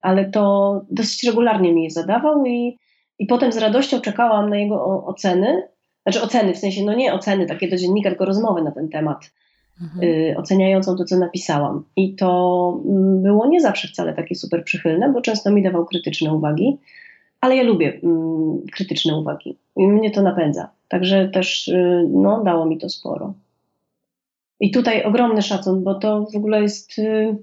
ale 0.00 0.30
to 0.30 0.80
dosyć 0.90 1.24
regularnie 1.24 1.72
mi 1.72 1.84
je 1.84 1.90
zadawał 1.90 2.46
i, 2.46 2.78
i 3.18 3.26
potem 3.26 3.52
z 3.52 3.56
radością 3.58 4.00
czekałam 4.00 4.50
na 4.50 4.56
jego 4.56 5.04
oceny. 5.06 5.68
Znaczy 6.08 6.22
oceny, 6.22 6.54
w 6.54 6.58
sensie, 6.58 6.84
no 6.84 6.94
nie 6.94 7.14
oceny 7.14 7.46
takie 7.46 7.68
do 7.68 7.76
dziennika, 7.76 8.08
tylko 8.08 8.24
rozmowy 8.24 8.62
na 8.62 8.70
ten 8.70 8.88
temat 8.88 9.30
mhm. 9.82 10.04
y, 10.04 10.34
oceniającą 10.36 10.96
to, 10.96 11.04
co 11.04 11.18
napisałam. 11.18 11.84
I 11.96 12.14
to 12.14 12.80
mm, 12.84 13.22
było 13.22 13.46
nie 13.46 13.60
zawsze 13.60 13.88
wcale 13.88 14.14
takie 14.14 14.34
super 14.34 14.64
przychylne, 14.64 15.12
bo 15.12 15.20
często 15.20 15.50
mi 15.50 15.62
dawał 15.62 15.86
krytyczne 15.86 16.34
uwagi, 16.34 16.78
ale 17.40 17.56
ja 17.56 17.62
lubię 17.62 18.00
mm, 18.02 18.62
krytyczne 18.72 19.16
uwagi 19.16 19.56
i 19.76 19.86
mnie 19.86 20.10
to 20.10 20.22
napędza. 20.22 20.68
Także 20.88 21.28
też 21.28 21.68
y, 21.68 22.08
no, 22.12 22.44
dało 22.44 22.66
mi 22.66 22.78
to 22.78 22.88
sporo. 22.88 23.34
I 24.60 24.70
tutaj 24.70 25.02
ogromny 25.02 25.42
szacun, 25.42 25.84
bo 25.84 25.94
to 25.94 26.26
w 26.32 26.36
ogóle 26.36 26.62
jest 26.62 26.98
y, 26.98 27.36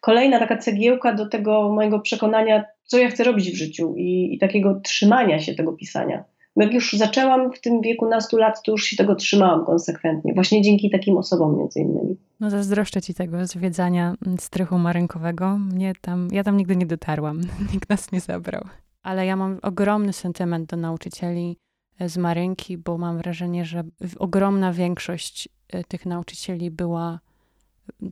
kolejna 0.00 0.38
taka 0.38 0.56
cegiełka 0.56 1.14
do 1.14 1.26
tego 1.28 1.72
mojego 1.72 2.00
przekonania, 2.00 2.64
co 2.84 2.98
ja 2.98 3.08
chcę 3.08 3.24
robić 3.24 3.50
w 3.50 3.56
życiu 3.56 3.94
i, 3.96 4.34
i 4.34 4.38
takiego 4.38 4.80
trzymania 4.84 5.38
się 5.38 5.54
tego 5.54 5.72
pisania 5.72 6.24
jak 6.62 6.74
już 6.74 6.92
zaczęłam 6.92 7.52
w 7.52 7.60
tym 7.60 7.80
wieku 7.80 8.08
nastu 8.08 8.36
lat, 8.36 8.62
to 8.62 8.72
już 8.72 8.84
się 8.84 8.96
tego 8.96 9.14
trzymałam 9.14 9.66
konsekwentnie. 9.66 10.34
Właśnie 10.34 10.62
dzięki 10.62 10.90
takim 10.90 11.18
osobom 11.18 11.58
między 11.58 11.80
innymi. 11.80 12.16
No 12.40 12.50
zazdroszczę 12.50 13.02
ci 13.02 13.14
tego 13.14 13.46
zwiedzania 13.46 14.14
strychu 14.38 14.78
marynkowego. 14.78 15.58
Mnie 15.58 15.92
tam, 16.00 16.28
ja 16.32 16.44
tam 16.44 16.56
nigdy 16.56 16.76
nie 16.76 16.86
dotarłam. 16.86 17.40
Nikt 17.72 17.90
nas 17.90 18.12
nie 18.12 18.20
zabrał. 18.20 18.64
Ale 19.02 19.26
ja 19.26 19.36
mam 19.36 19.58
ogromny 19.62 20.12
sentyment 20.12 20.70
do 20.70 20.76
nauczycieli 20.76 21.56
e, 21.98 22.08
z 22.08 22.16
Marynki, 22.16 22.78
bo 22.78 22.98
mam 22.98 23.18
wrażenie, 23.18 23.64
że 23.64 23.84
ogromna 24.18 24.72
większość 24.72 25.48
e, 25.68 25.84
tych 25.84 26.06
nauczycieli 26.06 26.70
była, 26.70 27.20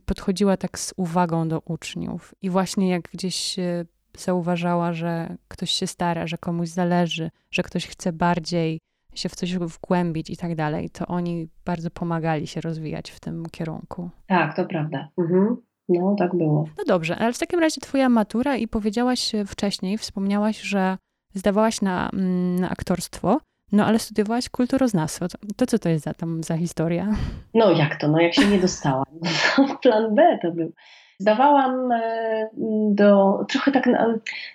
podchodziła 0.05 0.57
tak 0.57 0.79
z 0.79 0.93
uwagą 0.97 1.47
do 1.47 1.59
uczniów. 1.65 2.35
I 2.41 2.49
właśnie 2.49 2.89
jak 2.89 3.09
gdzieś 3.13 3.59
e, 3.59 3.85
zauważała, 4.21 4.93
że 4.93 5.35
ktoś 5.47 5.71
się 5.71 5.87
stara, 5.87 6.27
że 6.27 6.37
komuś 6.37 6.69
zależy, 6.69 7.31
że 7.51 7.63
ktoś 7.63 7.87
chce 7.87 8.13
bardziej, 8.13 8.79
się 9.15 9.29
w 9.29 9.35
coś 9.35 9.55
wgłębić 9.57 10.29
i 10.29 10.37
tak 10.37 10.55
dalej, 10.55 10.89
to 10.89 11.05
oni 11.07 11.47
bardzo 11.65 11.91
pomagali 11.91 12.47
się 12.47 12.61
rozwijać 12.61 13.11
w 13.11 13.19
tym 13.19 13.45
kierunku. 13.51 14.09
Tak, 14.27 14.55
to 14.55 14.65
prawda. 14.65 15.09
Mhm. 15.17 15.57
No, 15.89 16.15
tak 16.19 16.35
było. 16.35 16.65
No 16.77 16.83
dobrze, 16.87 17.15
ale 17.15 17.33
w 17.33 17.39
takim 17.39 17.59
razie 17.59 17.81
twoja 17.81 18.09
matura 18.09 18.55
i 18.55 18.67
powiedziałaś 18.67 19.31
wcześniej, 19.47 19.97
wspomniałaś, 19.97 20.61
że 20.61 20.97
zdawałaś 21.33 21.81
na, 21.81 22.09
mm, 22.13 22.55
na 22.55 22.69
aktorstwo, 22.69 23.39
no 23.71 23.85
ale 23.85 23.99
studiowałaś 23.99 24.49
kulturoznawstwo. 24.49 25.27
To, 25.27 25.37
to 25.55 25.65
co 25.65 25.79
to 25.79 25.89
jest 25.89 26.03
za, 26.05 26.13
tam 26.13 26.43
za 26.43 26.57
historia? 26.57 27.15
No 27.53 27.71
jak 27.71 27.95
to? 27.95 28.07
No 28.07 28.19
jak 28.19 28.33
się 28.33 28.45
nie 28.45 28.59
dostałam. 28.59 29.05
Plan 29.83 30.15
B 30.15 30.39
to 30.41 30.51
był. 30.51 30.73
Zdawałam 31.19 31.91
e, 31.91 32.49
do, 32.89 33.39
trochę 33.49 33.71
tak 33.71 33.89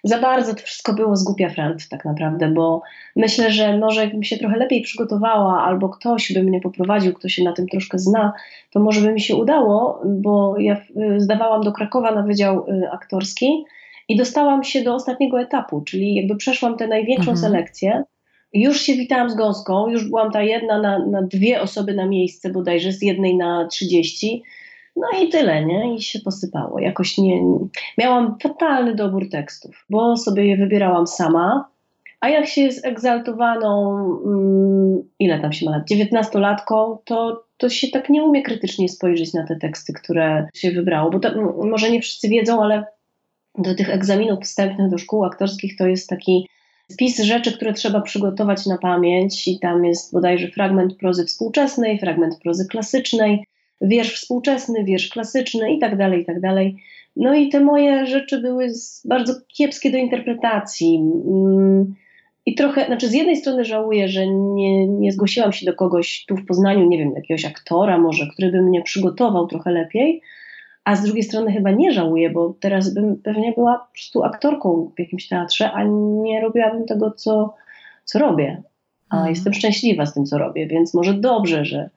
za 0.04 0.18
bardzo 0.18 0.54
to 0.54 0.62
wszystko 0.62 0.92
było 0.92 1.16
z 1.16 1.24
głupia 1.24 1.48
frant 1.48 1.88
tak 1.88 2.04
naprawdę, 2.04 2.48
bo 2.48 2.82
myślę, 3.16 3.52
że 3.52 3.78
może 3.78 4.00
jakbym 4.00 4.22
się 4.22 4.38
trochę 4.38 4.56
lepiej 4.56 4.82
przygotowała 4.82 5.64
albo 5.64 5.88
ktoś 5.88 6.32
by 6.32 6.42
mnie 6.42 6.61
poprowadził, 6.61 7.12
kto 7.12 7.28
się 7.28 7.44
na 7.44 7.52
tym 7.52 7.66
troszkę 7.66 7.98
zna, 7.98 8.32
to 8.70 8.80
może 8.80 9.00
by 9.00 9.12
mi 9.12 9.20
się 9.20 9.36
udało, 9.36 10.02
bo 10.04 10.54
ja 10.58 10.74
e, 10.74 11.20
zdawałam 11.20 11.61
do 11.61 11.72
Krakowa 11.72 12.14
na 12.14 12.22
Wydział 12.22 12.66
e, 12.68 12.90
Aktorski 12.90 13.64
i 14.08 14.16
dostałam 14.16 14.64
się 14.64 14.82
do 14.82 14.94
ostatniego 14.94 15.40
etapu, 15.40 15.80
czyli 15.80 16.14
jakby 16.14 16.36
przeszłam 16.36 16.76
tę 16.76 16.86
największą 16.86 17.30
mhm. 17.30 17.36
selekcję. 17.36 18.04
Już 18.52 18.80
się 18.80 18.94
witałam 18.94 19.30
z 19.30 19.34
gąską, 19.34 19.88
już 19.88 20.08
byłam 20.08 20.32
ta 20.32 20.42
jedna 20.42 20.80
na, 20.80 21.06
na 21.06 21.22
dwie 21.22 21.61
osoby 21.61 21.94
na 21.94 22.06
miejsce 22.06 22.50
bodajże, 22.50 22.92
z 22.92 23.02
jednej 23.02 23.36
na 23.36 23.66
trzydzieści 23.66 24.42
no 24.97 25.07
i 25.22 25.28
tyle, 25.28 25.64
nie? 25.64 25.95
I 25.95 26.03
się 26.03 26.20
posypało. 26.20 26.78
Jakoś 26.78 27.18
nie. 27.18 27.43
Miałam 27.99 28.36
fatalny 28.43 28.95
dobór 28.95 29.28
tekstów, 29.30 29.86
bo 29.91 30.16
sobie 30.16 30.47
je 30.47 30.57
wybierałam 30.57 31.07
sama. 31.07 31.68
A 32.20 32.28
jak 32.28 32.47
się 32.47 32.61
jest 32.61 32.86
egzaltowaną, 32.86 33.99
mm, 34.26 35.03
ile 35.18 35.41
tam 35.41 35.53
się 35.53 35.66
ma 35.66 35.72
lat, 35.72 35.88
dziewiętnastolatką, 35.88 36.99
to, 37.05 37.45
to 37.57 37.68
się 37.68 37.88
tak 37.88 38.09
nie 38.09 38.24
umie 38.24 38.43
krytycznie 38.43 38.88
spojrzeć 38.88 39.34
na 39.34 39.47
te 39.47 39.57
teksty, 39.57 39.93
które 39.93 40.49
się 40.55 40.70
wybrało. 40.70 41.11
Bo 41.11 41.20
to, 41.20 41.28
może 41.64 41.91
nie 41.91 42.01
wszyscy 42.01 42.28
wiedzą, 42.28 42.62
ale 42.62 42.84
do 43.59 43.74
tych 43.74 43.91
egzaminów 43.91 44.41
wstępnych 44.41 44.91
do 44.91 44.99
szkół 44.99 45.24
aktorskich 45.24 45.76
to 45.76 45.86
jest 45.86 46.09
taki 46.09 46.49
spis 46.91 47.18
rzeczy, 47.18 47.53
które 47.53 47.72
trzeba 47.72 48.01
przygotować 48.01 48.66
na 48.66 48.78
pamięć 48.78 49.49
i 49.49 49.59
tam 49.59 49.84
jest 49.84 50.12
bodajże 50.12 50.49
fragment 50.49 50.97
prozy 50.97 51.24
współczesnej, 51.24 51.99
fragment 51.99 52.38
prozy 52.43 52.66
klasycznej, 52.66 53.45
wiersz 53.80 54.14
współczesny, 54.14 54.84
wiersz 54.84 55.08
klasyczny 55.08 55.72
i 55.72 55.78
tak 55.78 55.96
dalej, 55.96 56.22
i 56.22 56.24
tak 56.24 56.40
dalej. 56.40 56.76
No 57.16 57.34
i 57.34 57.48
te 57.48 57.60
moje 57.60 58.06
rzeczy 58.06 58.40
były 58.40 58.68
bardzo 59.04 59.34
kiepskie 59.48 59.90
do 59.90 59.98
interpretacji. 59.98 60.96
Mm, 60.96 61.94
I 62.46 62.54
trochę, 62.54 62.86
znaczy 62.86 63.08
z 63.08 63.12
jednej 63.12 63.36
strony 63.36 63.64
żałuję, 63.64 64.08
że 64.08 64.26
nie, 64.26 64.88
nie 64.88 65.12
zgłosiłam 65.12 65.52
się 65.52 65.66
do 65.66 65.74
kogoś 65.74 66.24
tu 66.28 66.36
w 66.36 66.46
Poznaniu, 66.46 66.88
nie 66.88 66.98
wiem, 66.98 67.12
jakiegoś 67.16 67.44
aktora 67.44 67.98
może, 67.98 68.26
który 68.32 68.52
by 68.52 68.62
mnie 68.62 68.82
przygotował 68.82 69.46
trochę 69.46 69.70
lepiej, 69.70 70.22
a 70.84 70.96
z 70.96 71.02
drugiej 71.02 71.22
strony 71.22 71.52
chyba 71.52 71.70
nie 71.70 71.92
żałuję, 71.92 72.30
bo 72.30 72.54
teraz 72.60 72.94
bym 72.94 73.16
pewnie 73.16 73.52
była 73.52 73.78
po 73.78 73.92
prostu 73.92 74.24
aktorką 74.24 74.90
w 74.96 75.00
jakimś 75.00 75.28
teatrze, 75.28 75.72
a 75.72 75.84
nie 76.22 76.40
robiłabym 76.40 76.86
tego, 76.86 77.10
co, 77.10 77.54
co 78.04 78.18
robię. 78.18 78.62
A 79.08 79.16
mhm. 79.16 79.34
jestem 79.34 79.52
szczęśliwa 79.52 80.06
z 80.06 80.14
tym, 80.14 80.26
co 80.26 80.38
robię, 80.38 80.66
więc 80.66 80.94
może 80.94 81.14
dobrze, 81.14 81.64
że, 81.64 81.90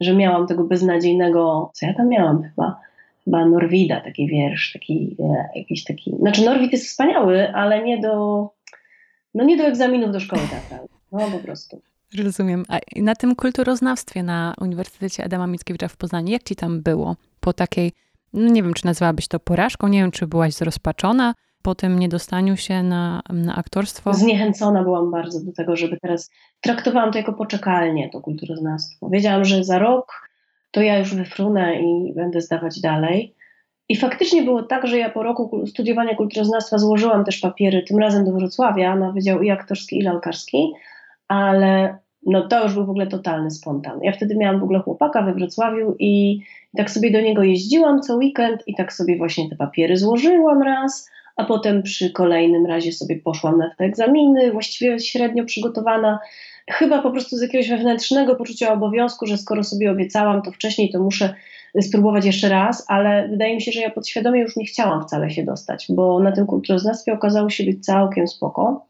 że 0.00 0.14
miałam 0.14 0.46
tego 0.46 0.64
beznadziejnego, 0.64 1.70
co 1.74 1.86
ja 1.86 1.94
tam 1.94 2.08
miałam 2.08 2.42
chyba, 2.42 2.80
chyba 3.24 3.46
Norwida, 3.46 4.00
taki 4.00 4.26
wiersz, 4.26 4.72
taki 4.72 5.16
e, 5.20 5.58
jakiś 5.58 5.84
taki, 5.84 6.16
znaczy 6.18 6.44
Norwid 6.44 6.72
jest 6.72 6.86
wspaniały, 6.86 7.54
ale 7.54 7.82
nie 7.82 8.00
do, 8.00 8.48
no 9.34 9.44
nie 9.44 9.56
do 9.56 9.64
egzaminów 9.64 10.12
do 10.12 10.20
szkoły 10.20 10.42
teatralnej, 10.50 10.88
no 11.12 11.38
po 11.38 11.38
prostu. 11.38 11.82
Rozumiem. 12.18 12.64
A 12.68 12.78
na 12.96 13.14
tym 13.14 13.34
kulturoznawstwie 13.34 14.22
na 14.22 14.54
Uniwersytecie 14.60 15.24
Adama 15.24 15.46
Mickiewicza 15.46 15.88
w 15.88 15.96
Poznaniu, 15.96 16.32
jak 16.32 16.42
ci 16.42 16.56
tam 16.56 16.82
było 16.82 17.16
po 17.40 17.52
takiej, 17.52 17.92
no 18.32 18.48
nie 18.48 18.62
wiem, 18.62 18.74
czy 18.74 18.86
nazywałabyś 18.86 19.28
to 19.28 19.40
porażką, 19.40 19.88
nie 19.88 20.00
wiem, 20.00 20.10
czy 20.10 20.26
byłaś 20.26 20.54
zrozpaczona, 20.54 21.34
po 21.62 21.74
tym 21.74 21.98
niedostaniu 21.98 22.56
się 22.56 22.82
na, 22.82 23.22
na 23.30 23.56
aktorstwo? 23.56 24.14
Zniechęcona 24.14 24.82
byłam 24.82 25.10
bardzo 25.10 25.44
do 25.44 25.52
tego, 25.52 25.76
żeby 25.76 25.98
teraz. 26.02 26.30
Traktowałam 26.60 27.12
to 27.12 27.18
jako 27.18 27.32
poczekalnie, 27.32 28.10
to 28.12 28.20
kulturoznawstwo. 28.20 29.08
Wiedziałam, 29.08 29.44
że 29.44 29.64
za 29.64 29.78
rok 29.78 30.30
to 30.70 30.82
ja 30.82 30.98
już 30.98 31.14
wyfrunę 31.14 31.80
i 31.80 32.14
będę 32.14 32.40
zdawać 32.40 32.80
dalej. 32.80 33.34
I 33.88 33.96
faktycznie 33.96 34.42
było 34.42 34.62
tak, 34.62 34.86
że 34.86 34.98
ja 34.98 35.10
po 35.10 35.22
roku 35.22 35.66
studiowania 35.66 36.14
kulturoznawstwa 36.14 36.78
złożyłam 36.78 37.24
też 37.24 37.38
papiery, 37.38 37.82
tym 37.82 37.98
razem 37.98 38.24
do 38.24 38.32
Wrocławia, 38.32 38.96
na 38.96 39.12
Wydział 39.12 39.42
i 39.42 39.50
Aktorski, 39.50 39.98
i 39.98 40.02
Lalkarski, 40.02 40.72
ale 41.28 41.98
no 42.26 42.48
to 42.48 42.62
już 42.62 42.74
był 42.74 42.86
w 42.86 42.90
ogóle 42.90 43.06
totalny 43.06 43.50
spontan. 43.50 44.00
Ja 44.02 44.12
wtedy 44.12 44.36
miałam 44.36 44.60
w 44.60 44.62
ogóle 44.62 44.80
chłopaka 44.80 45.22
we 45.22 45.34
Wrocławiu 45.34 45.96
i, 45.98 46.40
tak 46.76 46.90
sobie 46.90 47.10
do 47.10 47.20
niego 47.20 47.42
jeździłam 47.42 48.02
co 48.02 48.16
weekend 48.16 48.62
i 48.66 48.74
tak 48.74 48.92
sobie 48.92 49.18
właśnie 49.18 49.50
te 49.50 49.56
papiery 49.56 49.96
złożyłam 49.96 50.62
raz, 50.62 51.10
a 51.40 51.44
potem 51.44 51.82
przy 51.82 52.10
kolejnym 52.10 52.66
razie 52.66 52.92
sobie 52.92 53.16
poszłam 53.16 53.58
na 53.58 53.70
te 53.78 53.84
egzaminy, 53.84 54.52
właściwie 54.52 55.00
średnio 55.00 55.44
przygotowana. 55.44 56.18
Chyba 56.70 57.02
po 57.02 57.10
prostu 57.10 57.36
z 57.36 57.42
jakiegoś 57.42 57.68
wewnętrznego 57.68 58.36
poczucia 58.36 58.72
obowiązku, 58.72 59.26
że 59.26 59.38
skoro 59.38 59.64
sobie 59.64 59.90
obiecałam 59.90 60.42
to 60.42 60.52
wcześniej, 60.52 60.90
to 60.90 60.98
muszę 61.02 61.34
spróbować 61.80 62.24
jeszcze 62.24 62.48
raz, 62.48 62.84
ale 62.88 63.28
wydaje 63.28 63.54
mi 63.54 63.62
się, 63.62 63.72
że 63.72 63.80
ja 63.80 63.90
podświadomie 63.90 64.40
już 64.40 64.56
nie 64.56 64.64
chciałam 64.64 65.02
wcale 65.02 65.30
się 65.30 65.42
dostać, 65.42 65.86
bo 65.88 66.20
na 66.20 66.32
tym 66.32 66.46
kulturoznawstwie 66.46 67.12
okazało 67.12 67.50
się 67.50 67.64
być 67.64 67.84
całkiem 67.84 68.28
spoko 68.28 68.86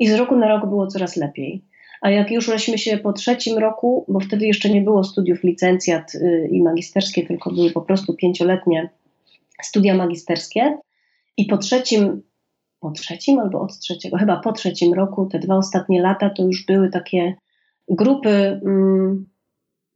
i 0.00 0.08
z 0.08 0.14
roku 0.14 0.36
na 0.36 0.48
rok 0.48 0.66
było 0.66 0.86
coraz 0.86 1.16
lepiej. 1.16 1.62
A 2.00 2.10
jak 2.10 2.30
już 2.30 2.46
żeśmy 2.46 2.78
się 2.78 2.98
po 2.98 3.12
trzecim 3.12 3.58
roku, 3.58 4.04
bo 4.08 4.20
wtedy 4.20 4.46
jeszcze 4.46 4.70
nie 4.70 4.80
było 4.80 5.04
studiów 5.04 5.42
licencjat 5.44 6.14
y, 6.14 6.48
i 6.52 6.62
magisterskie, 6.62 7.26
tylko 7.26 7.50
były 7.50 7.70
po 7.70 7.80
prostu 7.80 8.14
pięcioletnie 8.14 8.90
studia 9.62 9.94
magisterskie, 9.94 10.78
i 11.36 11.44
po 11.46 11.58
trzecim, 11.58 12.22
po 12.80 12.90
trzecim 12.90 13.38
albo 13.38 13.60
od 13.60 13.78
trzeciego, 13.78 14.16
chyba 14.16 14.36
po 14.36 14.52
trzecim 14.52 14.94
roku, 14.94 15.26
te 15.26 15.38
dwa 15.38 15.56
ostatnie 15.56 16.02
lata, 16.02 16.30
to 16.30 16.42
już 16.42 16.66
były 16.66 16.90
takie 16.90 17.34
grupy, 17.88 18.60
mm, 18.64 19.26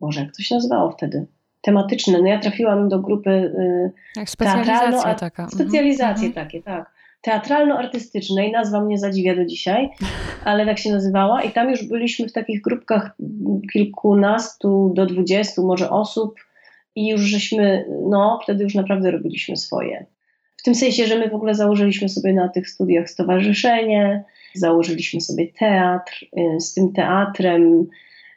Boże, 0.01 0.21
jak 0.21 0.37
to 0.37 0.43
się 0.43 0.55
nazywało 0.55 0.91
wtedy? 0.91 1.27
Tematyczne. 1.61 2.19
No 2.19 2.27
ja 2.27 2.39
trafiłam 2.39 2.89
do 2.89 2.99
grupy 2.99 3.31
y, 3.31 3.93
jak 4.17 4.31
specjalizacja 4.31 5.15
taka. 5.15 5.43
Mhm. 5.43 5.51
Specjalizacje 5.51 6.27
mhm. 6.27 6.33
takie, 6.33 6.63
tak. 6.63 6.97
Teatralno-artystycznej, 7.23 8.53
nazwa 8.53 8.81
mnie 8.81 8.99
zadziwia 8.99 9.37
do 9.37 9.45
dzisiaj, 9.45 9.89
ale 10.45 10.67
tak 10.67 10.79
się 10.79 10.93
nazywała 10.93 11.43
i 11.43 11.53
tam 11.53 11.71
już 11.71 11.89
byliśmy 11.89 12.29
w 12.29 12.33
takich 12.33 12.63
grupkach 12.63 13.17
kilkunastu 13.73 14.93
do 14.95 15.07
dwudziestu 15.07 15.67
może 15.67 15.91
osób 15.91 16.35
i 16.95 17.09
już 17.09 17.21
żeśmy, 17.21 17.87
no 18.11 18.41
wtedy 18.43 18.65
już 18.65 18.75
naprawdę 18.75 19.11
robiliśmy 19.11 19.57
swoje 19.57 20.07
tym 20.67 20.75
sensie, 20.75 21.07
że 21.07 21.19
my 21.19 21.31
w 21.31 21.35
ogóle 21.35 21.55
założyliśmy 21.55 22.09
sobie 22.09 22.33
na 22.33 22.49
tych 22.49 22.69
studiach 22.69 23.11
stowarzyszenie, 23.11 24.25
założyliśmy 24.55 25.21
sobie 25.21 25.47
teatr. 25.59 26.25
Y, 26.39 26.61
z 26.61 26.75
tym 26.75 26.93
teatrem 26.93 27.87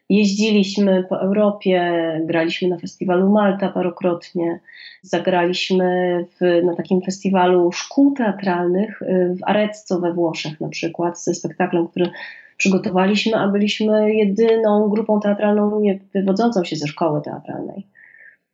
jeździliśmy 0.09 1.03
po 1.09 1.21
Europie, 1.21 1.81
graliśmy 2.25 2.67
na 2.67 2.77
festiwalu 2.77 3.29
Malta 3.29 3.69
parokrotnie, 3.69 4.59
zagraliśmy 5.01 6.25
w, 6.39 6.65
na 6.65 6.75
takim 6.75 7.01
festiwalu 7.01 7.71
szkół 7.71 8.13
teatralnych 8.13 9.01
y, 9.01 9.35
w 9.39 9.43
Arezzo 9.43 9.99
we 9.99 10.13
Włoszech 10.13 10.61
na 10.61 10.69
przykład, 10.69 11.23
ze 11.23 11.33
spektaklem, 11.33 11.87
który 11.87 12.09
przygotowaliśmy, 12.57 13.35
a 13.35 13.47
byliśmy 13.47 14.15
jedyną 14.15 14.89
grupą 14.89 15.19
teatralną 15.19 15.79
nie 15.79 15.99
wywodzącą 16.15 16.63
się 16.63 16.75
ze 16.75 16.87
szkoły 16.87 17.21
teatralnej. 17.21 17.87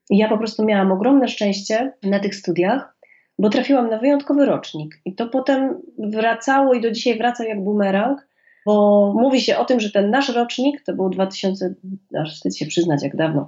Ja 0.10 0.30
po 0.30 0.38
prostu 0.38 0.66
miałam 0.66 0.92
ogromne 0.92 1.28
szczęście 1.28 1.94
na 2.04 2.20
tych 2.20 2.36
studiach, 2.36 2.95
bo 3.40 3.50
trafiłam 3.50 3.90
na 3.90 3.98
wyjątkowy 3.98 4.46
rocznik. 4.46 5.02
I 5.06 5.16
to 5.16 5.28
potem 5.28 5.82
wracało 5.98 6.74
i 6.74 6.82
do 6.82 6.92
dzisiaj 6.92 7.18
wraca 7.18 7.46
jak 7.46 7.64
bumerang, 7.64 8.28
bo 8.66 9.14
mówi 9.18 9.42
się 9.42 9.58
o 9.58 9.66
tym, 9.66 9.80
że 9.80 9.92
ten 9.92 10.10
nasz 10.10 10.30
rocznik 10.30 10.84
to 10.86 10.94
był 10.94 11.10
2000, 11.10 11.76
aż 12.20 12.36
wstyd 12.36 12.58
się 12.58 12.66
przyznać 12.66 13.04
jak 13.04 13.16
dawno, 13.16 13.48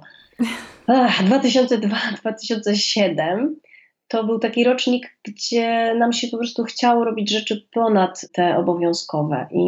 2002-2007. 0.88 3.48
To 4.08 4.24
był 4.24 4.38
taki 4.38 4.64
rocznik, 4.64 5.18
gdzie 5.24 5.94
nam 5.94 6.12
się 6.12 6.28
po 6.28 6.36
prostu 6.36 6.64
chciało 6.64 7.04
robić 7.04 7.30
rzeczy 7.30 7.66
ponad 7.72 8.28
te 8.32 8.56
obowiązkowe 8.56 9.46
i 9.50 9.64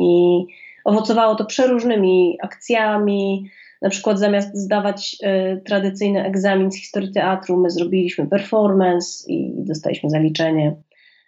owocowało 0.84 1.34
to 1.34 1.44
przeróżnymi 1.44 2.38
akcjami, 2.42 3.50
na 3.82 3.90
przykład 3.90 4.18
zamiast 4.18 4.56
zdawać 4.56 5.16
y, 5.22 5.60
tradycyjny 5.60 6.24
egzamin 6.24 6.72
z 6.72 6.76
historii 6.76 7.12
teatru, 7.12 7.56
my 7.56 7.70
zrobiliśmy 7.70 8.26
performance 8.26 9.32
i 9.32 9.52
dostaliśmy 9.56 10.10
zaliczenie. 10.10 10.76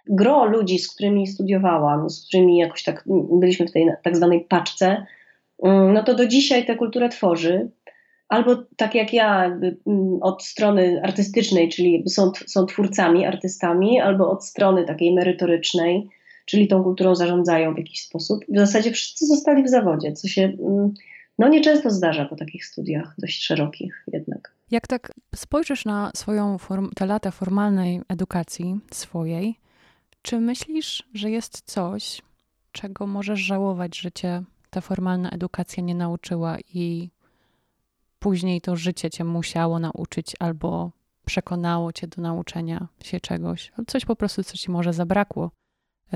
Gro 0.07 0.45
ludzi, 0.45 0.79
z 0.79 0.95
którymi 0.95 1.27
studiowałam, 1.27 2.11
z 2.11 2.27
którymi 2.27 2.59
jakoś 2.59 2.83
tak 2.83 3.05
byliśmy 3.33 3.67
w 3.67 3.73
tej 3.73 3.87
tak 4.03 4.17
zwanej 4.17 4.41
paczce, 4.41 5.07
y, 5.67 5.69
no 5.93 6.03
to 6.03 6.15
do 6.15 6.27
dzisiaj 6.27 6.67
tę 6.67 6.77
kulturę 6.77 7.09
tworzy. 7.09 7.71
Albo 8.29 8.57
tak 8.77 8.95
jak 8.95 9.13
ja, 9.13 9.45
jakby, 9.45 9.67
y, 9.67 9.77
od 10.21 10.45
strony 10.45 11.01
artystycznej, 11.03 11.69
czyli 11.69 12.05
są, 12.09 12.33
są 12.47 12.67
twórcami, 12.67 13.27
artystami, 13.27 14.01
albo 14.01 14.31
od 14.31 14.45
strony 14.45 14.85
takiej 14.85 15.15
merytorycznej, 15.15 16.09
czyli 16.47 16.69
tą 16.69 16.83
kulturą 16.83 17.15
zarządzają 17.15 17.75
w 17.75 17.79
jakiś 17.79 18.03
sposób. 18.03 18.45
W 18.49 18.59
zasadzie 18.59 18.91
wszyscy 18.91 19.27
zostali 19.27 19.63
w 19.63 19.69
zawodzie, 19.69 20.13
co 20.13 20.29
się 20.29 20.53
no 21.39 21.49
nieczęsto 21.49 21.91
zdarza 21.91 22.25
po 22.25 22.37
takich 22.37 22.67
studiach, 22.67 23.15
dość 23.19 23.45
szerokich 23.45 24.05
jednak. 24.13 24.55
Jak 24.71 24.87
tak 24.87 25.13
spojrzysz 25.35 25.85
na 25.85 26.11
swoją 26.17 26.59
form, 26.59 26.91
te 26.95 27.07
lata 27.07 27.31
formalnej 27.31 28.01
edukacji 28.09 28.81
swojej, 28.91 29.59
czy 30.23 30.41
myślisz, 30.41 31.09
że 31.15 31.31
jest 31.31 31.63
coś, 31.65 32.23
czego 32.73 33.07
możesz 33.07 33.41
żałować, 33.41 33.99
że 33.99 34.13
cię 34.13 34.43
ta 34.71 34.81
formalna 34.81 35.31
edukacja 35.31 35.83
nie 35.83 35.95
nauczyła 35.95 36.57
i 36.75 37.11
później 38.19 38.61
to 38.61 38.77
życie 38.77 39.11
cię 39.11 39.25
musiało 39.25 39.79
nauczyć 39.79 40.37
albo 40.39 40.91
przekonało 41.25 41.93
cię 41.93 42.07
do 42.07 42.23
nauczenia 42.23 42.89
się 43.05 43.21
czegoś? 43.21 43.73
Coś 43.87 44.05
po 44.05 44.17
prostu, 44.17 44.43
co 44.43 44.57
ci 44.57 44.71
może 44.71 44.93
zabrakło 44.93 45.51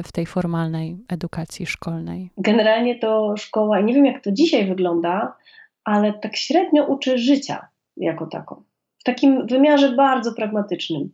w 0.03 0.13
tej 0.13 0.27
formalnej 0.27 0.97
edukacji 1.09 1.67
szkolnej? 1.67 2.31
Generalnie 2.39 2.99
to 2.99 3.35
szkoła, 3.37 3.81
nie 3.81 3.95
wiem 3.95 4.07
jak 4.07 4.23
to 4.23 4.33
dzisiaj 4.33 4.67
wygląda, 4.67 5.37
ale 5.85 6.13
tak 6.13 6.37
średnio 6.37 6.85
uczy 6.85 7.19
życia 7.19 7.69
jako 7.97 8.27
tako. 8.27 8.63
W 8.99 9.05
takim 9.05 9.47
wymiarze 9.47 9.93
bardzo 9.93 10.33
pragmatycznym. 10.33 11.11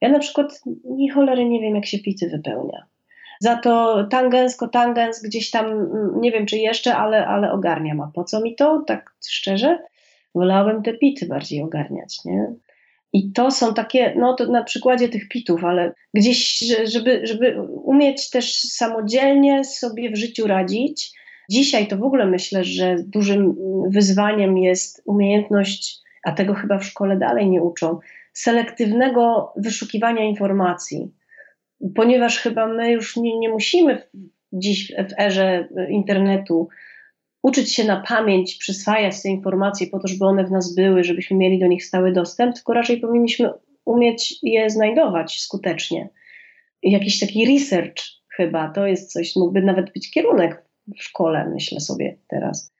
Ja 0.00 0.08
na 0.08 0.18
przykład 0.18 0.60
ni 0.84 1.08
cholery 1.08 1.44
nie 1.44 1.60
wiem, 1.60 1.74
jak 1.74 1.86
się 1.86 1.98
pity 1.98 2.28
wypełnia. 2.28 2.86
Za 3.40 3.56
to 3.56 4.04
tangens, 4.10 4.56
kotangens 4.56 5.22
gdzieś 5.22 5.50
tam, 5.50 5.66
mm, 5.66 6.20
nie 6.20 6.32
wiem 6.32 6.46
czy 6.46 6.56
jeszcze, 6.56 6.96
ale, 6.96 7.26
ale 7.26 7.52
ogarniam. 7.52 8.00
A 8.00 8.10
po 8.14 8.24
co 8.24 8.40
mi 8.40 8.54
to? 8.54 8.82
Tak 8.86 9.14
szczerze, 9.28 9.78
wolałabym 10.34 10.82
te 10.82 10.94
pity 10.94 11.26
bardziej 11.26 11.62
ogarniać, 11.62 12.24
nie? 12.24 12.54
I 13.12 13.32
to 13.32 13.50
są 13.50 13.74
takie, 13.74 14.14
no 14.16 14.34
to 14.34 14.46
na 14.46 14.62
przykładzie 14.62 15.08
tych 15.08 15.28
pitów, 15.28 15.64
ale 15.64 15.94
gdzieś, 16.14 16.58
żeby, 16.84 17.26
żeby 17.26 17.62
umieć 17.62 18.30
też 18.30 18.62
samodzielnie 18.62 19.64
sobie 19.64 20.10
w 20.10 20.16
życiu 20.16 20.46
radzić. 20.46 21.12
Dzisiaj 21.50 21.86
to 21.86 21.96
w 21.96 22.02
ogóle 22.02 22.26
myślę, 22.26 22.64
że 22.64 22.96
dużym 23.06 23.54
wyzwaniem 23.88 24.58
jest 24.58 25.02
umiejętność, 25.04 25.98
a 26.24 26.32
tego 26.32 26.54
chyba 26.54 26.78
w 26.78 26.84
szkole 26.84 27.16
dalej 27.16 27.50
nie 27.50 27.62
uczą, 27.62 27.98
selektywnego 28.32 29.52
wyszukiwania 29.56 30.24
informacji. 30.24 31.10
Ponieważ 31.94 32.38
chyba 32.38 32.66
my 32.66 32.92
już 32.92 33.16
nie, 33.16 33.38
nie 33.38 33.48
musimy 33.48 34.02
dziś 34.52 34.92
w 35.08 35.20
erze 35.20 35.68
internetu 35.88 36.68
uczyć 37.42 37.74
się 37.74 37.84
na 37.84 38.00
pamięć, 38.00 38.54
przyswajać 38.54 39.22
te 39.22 39.28
informacje 39.28 39.86
po 39.86 39.98
to, 39.98 40.08
żeby 40.08 40.24
one 40.24 40.44
w 40.44 40.50
nas 40.50 40.74
były, 40.74 41.04
żebyśmy 41.04 41.36
mieli 41.36 41.58
do 41.58 41.66
nich 41.66 41.84
stały 41.84 42.12
dostęp, 42.12 42.54
tylko 42.54 42.72
raczej 42.72 43.00
powinniśmy 43.00 43.50
umieć 43.84 44.38
je 44.42 44.70
znajdować 44.70 45.40
skutecznie. 45.40 46.08
Jakiś 46.82 47.20
taki 47.20 47.46
research 47.46 48.02
chyba, 48.36 48.70
to 48.70 48.86
jest 48.86 49.12
coś, 49.12 49.36
mógłby 49.36 49.62
nawet 49.62 49.92
być 49.92 50.10
kierunek 50.10 50.64
w 50.98 51.02
szkole, 51.02 51.50
myślę 51.54 51.80
sobie 51.80 52.18
teraz. 52.28 52.72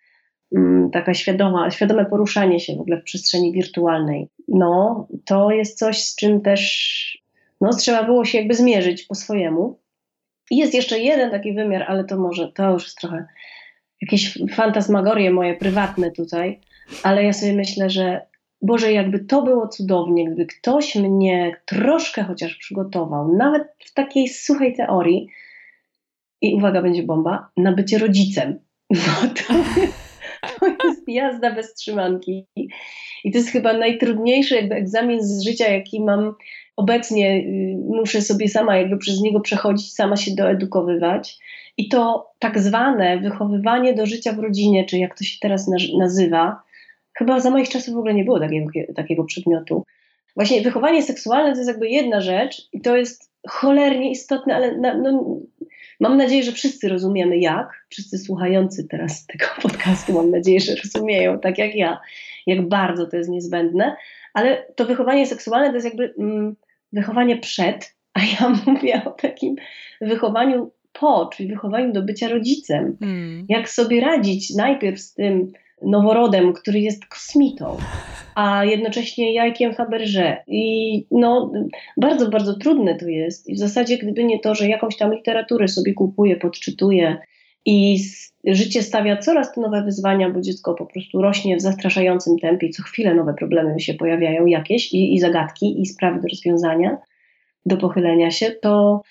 Mm, 0.57 0.91
taka 0.91 1.15
świadoma, 1.15 1.71
świadome 1.71 2.07
poruszanie 2.07 2.61
się 2.61 2.77
w 2.77 2.81
ogóle 2.81 3.01
w 3.01 3.05
przestrzeni 3.05 3.53
wirtualnej. 3.53 4.29
No, 4.49 5.07
to 5.25 5.51
jest 5.51 5.79
coś, 5.79 6.05
z 6.05 6.17
czym 6.17 6.41
też 6.41 7.23
no, 7.61 7.77
trzeba 7.77 8.05
było 8.05 8.25
się 8.25 8.39
jakby 8.39 8.55
zmierzyć 8.55 9.03
po 9.03 9.15
swojemu. 9.15 9.81
I 10.51 10.57
jest 10.57 10.75
jeszcze 10.75 10.99
jeden 10.99 11.31
taki 11.31 11.55
wymiar, 11.55 11.85
ale 11.89 12.05
to 12.05 12.19
może, 12.19 12.53
to 12.53 12.71
już 12.71 12.85
jest 12.85 12.99
trochę 12.99 13.27
jakieś 14.03 14.39
fantasmagorie 14.53 15.31
moje 15.31 15.55
prywatne 15.55 16.11
tutaj, 16.11 16.61
ale 17.03 17.25
ja 17.25 17.33
sobie 17.33 17.53
myślę, 17.53 17.91
że 17.91 18.21
Boże, 18.63 18.93
jakby 18.93 19.19
to 19.25 19.43
było 19.43 19.69
cudownie, 19.69 20.27
gdyby 20.27 20.47
ktoś 20.47 20.95
mnie 20.95 21.57
troszkę 21.67 22.25
chociaż 22.25 22.57
przygotował, 22.57 23.37
nawet 23.37 23.63
w 23.85 23.95
takiej 23.95 24.29
suchej 24.29 24.77
teorii, 24.77 25.29
i 26.43 26.55
uwaga, 26.55 26.83
będzie 26.83 27.03
bomba, 27.03 27.51
na 27.57 27.73
bycie 27.73 27.99
rodzicem. 27.99 28.59
No 28.91 29.29
to, 29.29 29.55
to 30.61 30.89
jest 30.89 31.09
jazda 31.09 31.55
bez 31.55 31.75
trzymanki. 31.75 32.47
I 33.25 33.33
to 33.33 33.39
jest 33.39 33.51
chyba 33.51 33.73
najtrudniejszy 33.73 34.55
jakby 34.55 34.75
egzamin 34.75 35.23
z 35.23 35.43
życia, 35.43 35.69
jaki 35.69 36.01
mam 36.01 36.35
obecnie. 36.83 37.37
Y, 37.37 37.77
muszę 37.89 38.23
sobie 38.23 38.49
sama 38.49 38.77
jakby 38.77 38.99
przez 38.99 39.21
niego 39.21 39.41
przechodzić, 39.41 39.95
sama 39.95 40.17
się 40.17 40.35
doedukowywać. 40.35 41.39
I 41.77 41.89
to 41.89 42.31
tak 42.39 42.59
zwane 42.59 43.19
wychowywanie 43.19 43.95
do 43.95 44.07
życia 44.07 44.33
w 44.33 44.39
rodzinie, 44.39 44.85
czy 44.85 44.99
jak 44.99 45.19
to 45.19 45.25
się 45.25 45.39
teraz 45.41 45.71
nazywa, 45.99 46.63
chyba 47.19 47.41
za 47.41 47.51
moich 47.51 47.69
czasów 47.69 47.95
w 47.95 47.99
ogóle 47.99 48.15
nie 48.15 48.25
było 48.25 48.41
takiego, 48.41 48.71
takiego 48.97 49.25
przedmiotu. 49.25 49.85
Właśnie 50.37 50.63
wychowanie 50.63 51.03
seksualne 51.03 51.53
to 51.53 51.59
jest 51.59 51.69
jakby 51.69 51.89
jedna 51.89 52.21
rzecz 52.21 52.69
i 52.73 52.81
to 52.81 52.97
jest 52.97 53.33
cholernie 53.49 54.11
istotne, 54.11 54.55
ale 54.55 54.77
na, 54.79 54.95
no, 54.95 55.37
mam 56.01 56.17
nadzieję, 56.17 56.43
że 56.43 56.53
wszyscy 56.53 56.89
rozumiemy 56.89 57.39
jak. 57.39 57.87
Wszyscy 57.89 58.19
słuchający 58.19 58.89
teraz 58.89 59.27
tego 59.27 59.47
podcastu 59.63 60.13
mam 60.13 60.31
nadzieję, 60.31 60.61
że 60.61 60.75
rozumieją, 60.75 61.39
tak 61.39 61.59
jak 61.59 61.75
ja, 61.75 62.01
jak 62.47 62.69
bardzo 62.69 63.07
to 63.07 63.17
jest 63.17 63.31
niezbędne. 63.31 63.97
Ale 64.35 64.67
to 64.77 64.85
wychowanie 64.85 65.27
seksualne 65.27 65.69
to 65.69 65.75
jest 65.75 65.87
jakby 65.87 66.15
mm, 66.19 66.57
wychowanie 66.93 67.37
przed, 67.37 67.95
a 68.15 68.21
ja 68.21 68.49
mówię 68.67 69.03
o 69.05 69.11
takim 69.11 69.57
wychowaniu 70.01 70.71
po, 70.93 71.31
czyli 71.33 71.49
wychowaniu 71.49 71.93
do 71.93 72.03
bycia 72.03 72.29
rodzicem. 72.29 72.97
Mm. 73.01 73.47
Jak 73.49 73.71
sobie 73.71 74.01
radzić 74.01 74.55
najpierw 74.55 75.01
z 75.01 75.15
tym 75.15 75.53
noworodem, 75.83 76.53
który 76.53 76.81
jest 76.81 77.07
kosmitą, 77.07 77.77
a 78.35 78.65
jednocześnie 78.65 79.35
jajkiem 79.35 79.75
Faberże. 79.75 80.37
I 80.47 81.07
no, 81.11 81.53
bardzo, 81.97 82.31
bardzo 82.31 82.55
trudne 82.55 82.95
to 82.95 83.09
jest. 83.09 83.49
I 83.49 83.55
w 83.55 83.59
zasadzie, 83.59 83.99
gdyby 83.99 84.25
nie 84.25 84.41
to, 84.41 84.55
że 84.55 84.69
jakąś 84.69 84.97
tam 84.97 85.15
literaturę 85.15 85.69
sobie 85.69 85.95
kupuję, 85.95 86.37
podczytuję 86.37 87.19
i 87.67 87.99
życie 88.45 88.83
stawia 88.83 89.17
coraz 89.17 89.55
to 89.55 89.61
nowe 89.61 89.83
wyzwania, 89.83 90.31
bo 90.31 90.41
dziecko 90.41 90.75
po 90.75 90.87
prostu 90.87 91.23
rośnie 91.23 91.57
w 91.57 91.61
zastraszającym 91.61 92.39
tempie 92.39 92.67
i 92.67 92.71
co 92.71 92.83
chwilę 92.83 93.15
nowe 93.15 93.35
problemy 93.35 93.81
się 93.81 93.95
pojawiają 93.95 94.47
jakieś 94.47 94.93
i, 94.93 95.15
i 95.15 95.21
zagadki, 95.21 95.83
i 95.83 95.87
sprawy 95.87 96.21
do 96.21 96.29
rozwiązania, 96.29 96.99
do 97.67 97.77
pochylenia 97.77 98.31
się, 98.31 98.51
to 98.51 99.03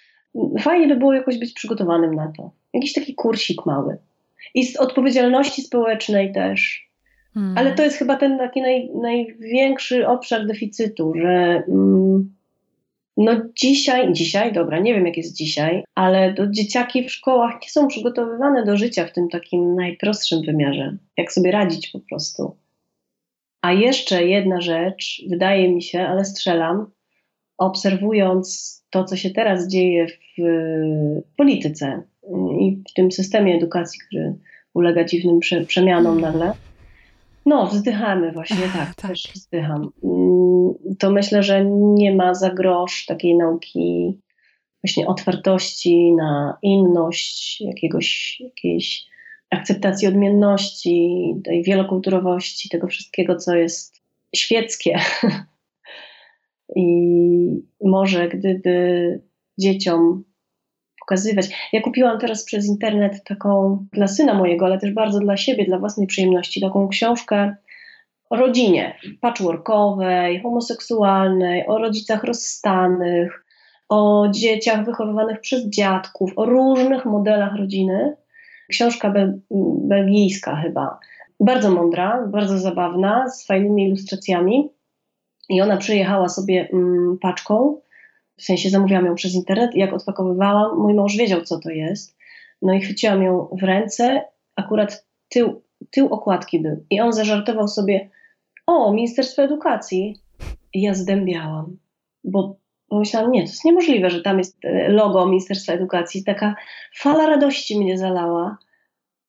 fajnie 0.59 0.87
by 0.87 0.95
było 0.95 1.13
jakoś 1.13 1.39
być 1.39 1.53
przygotowanym 1.53 2.15
na 2.15 2.31
to. 2.37 2.51
Jakiś 2.73 2.93
taki 2.93 3.15
kursik 3.15 3.65
mały. 3.65 3.97
I 4.53 4.65
z 4.65 4.77
odpowiedzialności 4.77 5.61
społecznej 5.61 6.33
też. 6.33 6.89
Hmm. 7.33 7.57
Ale 7.57 7.75
to 7.75 7.83
jest 7.83 7.97
chyba 7.97 8.15
ten 8.15 8.37
taki 8.37 8.61
naj, 8.61 8.89
największy 9.01 10.07
obszar 10.07 10.47
deficytu, 10.47 11.13
że 11.15 11.63
mm, 11.67 12.33
no 13.17 13.31
dzisiaj, 13.55 14.13
dzisiaj, 14.13 14.53
dobra, 14.53 14.79
nie 14.79 14.93
wiem 14.93 15.05
jak 15.05 15.17
jest 15.17 15.35
dzisiaj, 15.35 15.83
ale 15.95 16.33
to 16.33 16.47
dzieciaki 16.47 17.03
w 17.03 17.11
szkołach 17.11 17.53
nie 17.61 17.69
są 17.69 17.87
przygotowywane 17.87 18.65
do 18.65 18.77
życia 18.77 19.05
w 19.05 19.13
tym 19.13 19.29
takim 19.29 19.75
najprostszym 19.75 20.41
wymiarze. 20.41 20.97
Jak 21.17 21.33
sobie 21.33 21.51
radzić 21.51 21.87
po 21.87 21.99
prostu. 21.99 22.55
A 23.61 23.73
jeszcze 23.73 24.25
jedna 24.25 24.61
rzecz, 24.61 25.23
wydaje 25.29 25.69
mi 25.69 25.81
się, 25.81 26.01
ale 26.01 26.25
strzelam, 26.25 26.91
obserwując 27.57 28.77
to, 28.89 29.03
co 29.03 29.15
się 29.15 29.29
teraz 29.29 29.67
dzieje 29.67 30.07
w 30.07 30.41
polityce 31.37 32.03
i 32.59 32.83
w 32.89 32.93
tym 32.93 33.11
systemie 33.11 33.55
edukacji, 33.55 33.99
który 34.07 34.35
ulega 34.73 35.03
dziwnym 35.03 35.39
prze, 35.39 35.61
przemianom 35.61 36.17
mm. 36.17 36.21
nagle. 36.21 36.53
No, 37.45 37.67
wzdychamy 37.67 38.31
właśnie, 38.31 38.57
tak, 38.73 38.95
tak, 38.95 39.09
też 39.09 39.23
wzdycham. 39.33 39.91
To 40.99 41.11
myślę, 41.11 41.43
że 41.43 41.65
nie 41.65 42.15
ma 42.15 42.33
za 42.33 42.49
grosz 42.49 43.05
takiej 43.05 43.37
nauki 43.37 44.19
właśnie 44.83 45.07
otwartości 45.07 46.11
na 46.11 46.57
inność, 46.61 47.61
jakiegoś, 47.61 48.39
jakiejś 48.39 49.05
akceptacji 49.49 50.07
odmienności, 50.07 51.25
tej 51.43 51.63
wielokulturowości, 51.63 52.69
tego 52.69 52.87
wszystkiego, 52.87 53.35
co 53.35 53.55
jest 53.55 54.01
świeckie, 54.35 54.99
I 56.75 56.85
może 57.83 58.29
gdyby 58.29 59.21
dzieciom 59.59 60.23
pokazywać. 60.99 61.69
Ja 61.73 61.81
kupiłam 61.81 62.19
teraz 62.19 62.45
przez 62.45 62.67
internet 62.67 63.23
taką 63.23 63.85
dla 63.93 64.07
syna 64.07 64.33
mojego, 64.33 64.65
ale 64.65 64.79
też 64.79 64.91
bardzo 64.91 65.19
dla 65.19 65.37
siebie, 65.37 65.65
dla 65.65 65.79
własnej 65.79 66.07
przyjemności, 66.07 66.61
taką 66.61 66.87
książkę 66.87 67.55
o 68.31 68.35
rodzinie 68.35 68.97
patchworkowej, 69.21 70.41
homoseksualnej, 70.41 71.67
o 71.67 71.77
rodzicach 71.77 72.23
rozstanych, 72.23 73.45
o 73.89 74.27
dzieciach 74.31 74.85
wychowywanych 74.85 75.39
przez 75.39 75.69
dziadków, 75.69 76.31
o 76.35 76.45
różnych 76.45 77.05
modelach 77.05 77.55
rodziny. 77.55 78.15
Książka 78.69 79.09
be 79.09 79.39
belgijska 79.83 80.55
chyba. 80.55 80.99
Bardzo 81.39 81.71
mądra, 81.71 82.27
bardzo 82.27 82.57
zabawna, 82.57 83.29
z 83.29 83.45
fajnymi 83.45 83.87
ilustracjami. 83.87 84.69
I 85.49 85.61
ona 85.61 85.77
przyjechała 85.77 86.29
sobie 86.29 86.69
mm, 86.73 87.17
paczką, 87.21 87.81
w 88.37 88.43
sensie 88.43 88.69
zamówiłam 88.69 89.05
ją 89.05 89.15
przez 89.15 89.33
internet 89.33 89.75
jak 89.75 89.93
odpakowywałam, 89.93 90.77
mój 90.79 90.93
mąż 90.93 91.17
wiedział, 91.17 91.41
co 91.41 91.59
to 91.59 91.69
jest. 91.69 92.17
No 92.61 92.73
i 92.73 92.81
chwyciłam 92.81 93.23
ją 93.23 93.47
w 93.61 93.63
ręce, 93.63 94.21
akurat 94.55 95.05
tył, 95.29 95.61
tył 95.91 96.07
okładki 96.13 96.59
był. 96.59 96.85
I 96.89 97.01
on 97.01 97.13
zażartował 97.13 97.67
sobie, 97.67 98.09
o, 98.67 98.93
Ministerstwo 98.93 99.41
Edukacji. 99.41 100.17
I 100.73 100.81
ja 100.81 100.93
zdębiałam, 100.93 101.77
bo 102.23 102.55
pomyślałam, 102.89 103.31
nie, 103.31 103.41
to 103.41 103.49
jest 103.49 103.65
niemożliwe, 103.65 104.09
że 104.09 104.21
tam 104.21 104.37
jest 104.37 104.65
e, 104.65 104.89
logo 104.89 105.25
Ministerstwa 105.25 105.73
Edukacji. 105.73 106.23
Taka 106.23 106.55
fala 106.97 107.25
radości 107.25 107.79
mnie 107.79 107.97
zalała. 107.97 108.57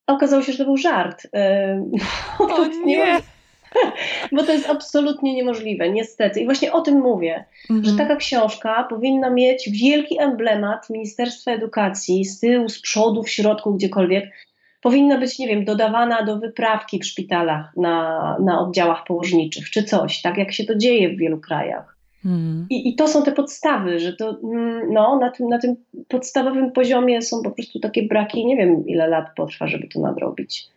okazało 0.07 0.43
się, 0.43 0.53
że 0.53 0.59
to 0.59 0.64
był 0.64 0.76
żart. 0.76 1.26
O 2.39 2.66
nie! 2.85 3.20
Bo 4.33 4.43
to 4.43 4.53
jest 4.53 4.70
absolutnie 4.70 5.35
niemożliwe, 5.35 5.91
niestety. 5.91 6.41
I 6.41 6.45
właśnie 6.45 6.72
o 6.72 6.80
tym 6.80 7.01
mówię, 7.01 7.45
mhm. 7.70 7.85
że 7.85 7.97
taka 7.97 8.16
książka 8.16 8.87
powinna 8.91 9.30
mieć 9.30 9.70
wielki 9.70 10.20
emblemat 10.20 10.91
Ministerstwa 10.91 11.51
Edukacji 11.51 12.24
z 12.24 12.41
tyłu, 12.41 12.68
z 12.68 12.80
przodu, 12.80 13.22
w 13.22 13.30
środku, 13.30 13.74
gdziekolwiek. 13.74 14.24
Powinna 14.83 15.18
być, 15.18 15.39
nie 15.39 15.49
wiem, 15.49 15.64
dodawana 15.64 16.22
do 16.22 16.39
wyprawki 16.39 16.99
w 16.99 17.07
szpitalach 17.07 17.76
na, 17.76 18.37
na 18.45 18.61
oddziałach 18.61 19.05
położniczych, 19.05 19.70
czy 19.70 19.85
coś, 19.85 20.22
tak 20.22 20.39
jak 20.39 20.53
się 20.53 20.64
to 20.64 20.74
dzieje 20.74 21.09
w 21.09 21.18
wielu 21.18 21.41
krajach. 21.41 21.97
Hmm. 22.22 22.66
I, 22.70 22.89
I, 22.89 22.97
to 22.97 23.09
są 23.09 23.22
te 23.22 23.33
podstawy, 23.33 24.01
że 24.01 24.12
to 24.12 24.39
mm, 24.45 24.93
no, 24.93 25.18
na, 25.18 25.30
tym, 25.30 25.49
na 25.49 25.59
tym 25.59 25.76
podstawowym 26.09 26.72
poziomie 26.72 27.22
są 27.22 27.43
po 27.43 27.51
prostu 27.51 27.80
takie 27.80 28.03
braki. 28.03 28.47
Nie 28.47 28.57
wiem, 28.57 28.87
ile 28.87 29.09
lat 29.09 29.26
potrwa, 29.37 29.66
żeby 29.66 29.89
to 29.89 30.01
nadrobić. 30.01 30.68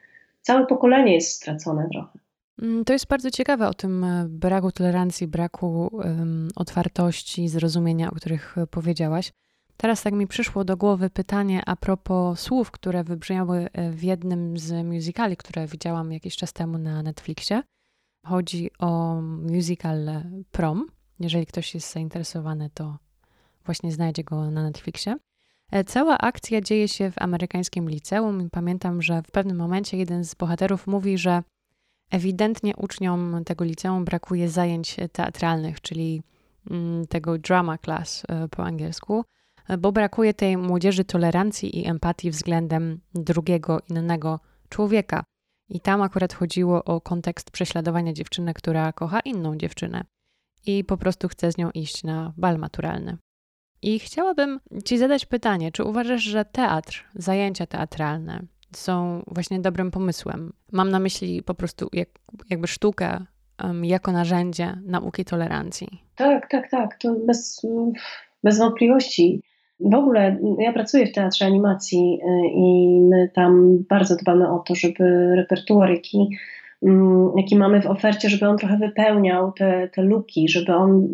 Całe 0.41 0.66
pokolenie 0.66 1.14
jest 1.14 1.32
stracone 1.32 1.88
trochę. 1.91 2.20
Mm, 2.62 2.86
to 2.86 2.93
jest 2.93 3.08
bardzo 3.08 3.32
ciekawe 3.32 3.68
o 3.68 3.74
tym 3.74 4.03
e, 4.03 4.26
braku 4.30 4.72
tolerancji, 4.72 5.28
braku 5.28 5.89
um, 5.93 6.49
otwartości, 6.56 7.47
zrozumienia, 7.47 8.12
o 8.12 8.16
których 8.16 8.56
powiedziałaś. 8.72 9.32
Teraz 9.78 10.03
tak 10.03 10.13
mi 10.13 10.28
przyszło 10.28 10.63
do 10.63 10.78
głowy 10.78 11.09
pytanie 11.09 11.61
a 11.65 11.76
propos 11.76 12.39
słów, 12.39 12.71
które 12.71 13.03
wybrzmiały 13.03 13.69
e, 13.73 13.91
w 13.91 14.03
jednym 14.03 14.57
z 14.57 14.86
musicali, 14.86 15.38
które 15.38 15.67
widziałam 15.67 16.11
jakiś 16.11 16.36
czas 16.36 16.53
temu 16.53 16.78
na 16.78 17.03
Netflixie. 17.03 17.63
Chodzi 18.26 18.69
o 18.80 19.21
musical 19.51 20.23
Prom. 20.51 20.88
Jeżeli 21.19 21.45
ktoś 21.45 21.73
jest 21.73 21.93
zainteresowany, 21.93 22.69
to 22.73 22.97
właśnie 23.65 23.91
znajdzie 23.91 24.23
go 24.23 24.51
na 24.51 24.63
Netflixie. 24.63 25.15
Cała 25.86 26.17
akcja 26.17 26.61
dzieje 26.61 26.88
się 26.88 27.11
w 27.11 27.21
amerykańskim 27.21 27.89
liceum 27.89 28.41
i 28.41 28.49
pamiętam, 28.49 29.01
że 29.01 29.21
w 29.21 29.32
pewnym 29.32 29.57
momencie 29.57 29.97
jeden 29.97 30.23
z 30.23 30.36
bohaterów 30.36 30.88
mówi, 30.88 31.17
że 31.17 31.43
Ewidentnie 32.11 32.76
uczniom 32.76 33.43
tego 33.45 33.65
liceum 33.65 34.05
brakuje 34.05 34.49
zajęć 34.49 34.95
teatralnych, 35.11 35.82
czyli 35.82 36.21
mm, 36.71 37.07
tego 37.07 37.38
drama 37.38 37.78
class 37.78 38.23
e, 38.28 38.47
po 38.47 38.63
angielsku, 38.63 39.26
bo 39.80 39.91
brakuje 39.91 40.34
tej 40.34 40.57
młodzieży 40.57 41.05
tolerancji 41.05 41.80
i 41.80 41.88
empatii 41.88 42.32
względem 42.32 42.99
drugiego, 43.13 43.80
innego 43.89 44.39
człowieka. 44.70 45.24
I 45.70 45.80
tam 45.80 46.01
akurat 46.01 46.34
chodziło 46.34 46.84
o 46.84 47.01
kontekst 47.01 47.51
prześladowania 47.51 48.13
dziewczyny, 48.13 48.53
która 48.53 48.93
kocha 48.93 49.20
inną 49.20 49.57
dziewczynę 49.57 50.03
i 50.66 50.84
po 50.84 50.97
prostu 50.97 51.28
chce 51.28 51.51
z 51.51 51.57
nią 51.57 51.72
iść 51.72 52.03
na 52.03 52.34
bal 52.38 52.57
maturalny. 52.57 53.18
I 53.82 53.99
chciałabym 53.99 54.59
Ci 54.86 54.97
zadać 54.97 55.26
pytanie, 55.26 55.72
czy 55.72 55.84
uważasz, 55.84 56.22
że 56.22 56.45
teatr, 56.45 57.05
zajęcia 57.16 57.66
teatralne, 57.66 58.41
są 58.76 59.24
właśnie 59.28 59.59
dobrym 59.59 59.91
pomysłem. 59.91 60.53
Mam 60.72 60.89
na 60.89 60.99
myśli 60.99 61.43
po 61.43 61.53
prostu 61.53 61.89
jak, 61.93 62.09
jakby 62.49 62.68
sztukę 62.68 63.26
um, 63.63 63.86
jako 63.86 64.11
narzędzie 64.11 64.78
nauki 64.86 65.26
tolerancji. 65.26 66.03
Tak, 66.16 66.49
tak, 66.49 66.70
tak. 66.70 66.97
To 66.97 67.16
bez, 67.28 67.61
bez 68.43 68.57
wątpliwości. 68.57 69.41
W 69.80 69.93
ogóle 69.93 70.38
ja 70.59 70.73
pracuję 70.73 71.07
w 71.07 71.11
teatrze 71.11 71.45
animacji 71.45 72.19
y, 72.23 72.47
i 72.47 72.99
my 73.01 73.30
tam 73.34 73.84
bardzo 73.89 74.15
dbamy 74.15 74.51
o 74.51 74.59
to, 74.59 74.76
żeby 74.76 75.36
repertuar, 75.36 75.89
jaki, 75.89 76.30
mm, 76.84 77.32
jaki 77.38 77.55
mamy 77.55 77.82
w 77.82 77.86
ofercie, 77.86 78.30
żeby 78.30 78.47
on 78.47 78.57
trochę 78.57 78.78
wypełniał 78.78 79.51
te, 79.51 79.89
te 79.93 80.01
luki, 80.01 80.49
żeby 80.49 80.76
on 80.76 81.07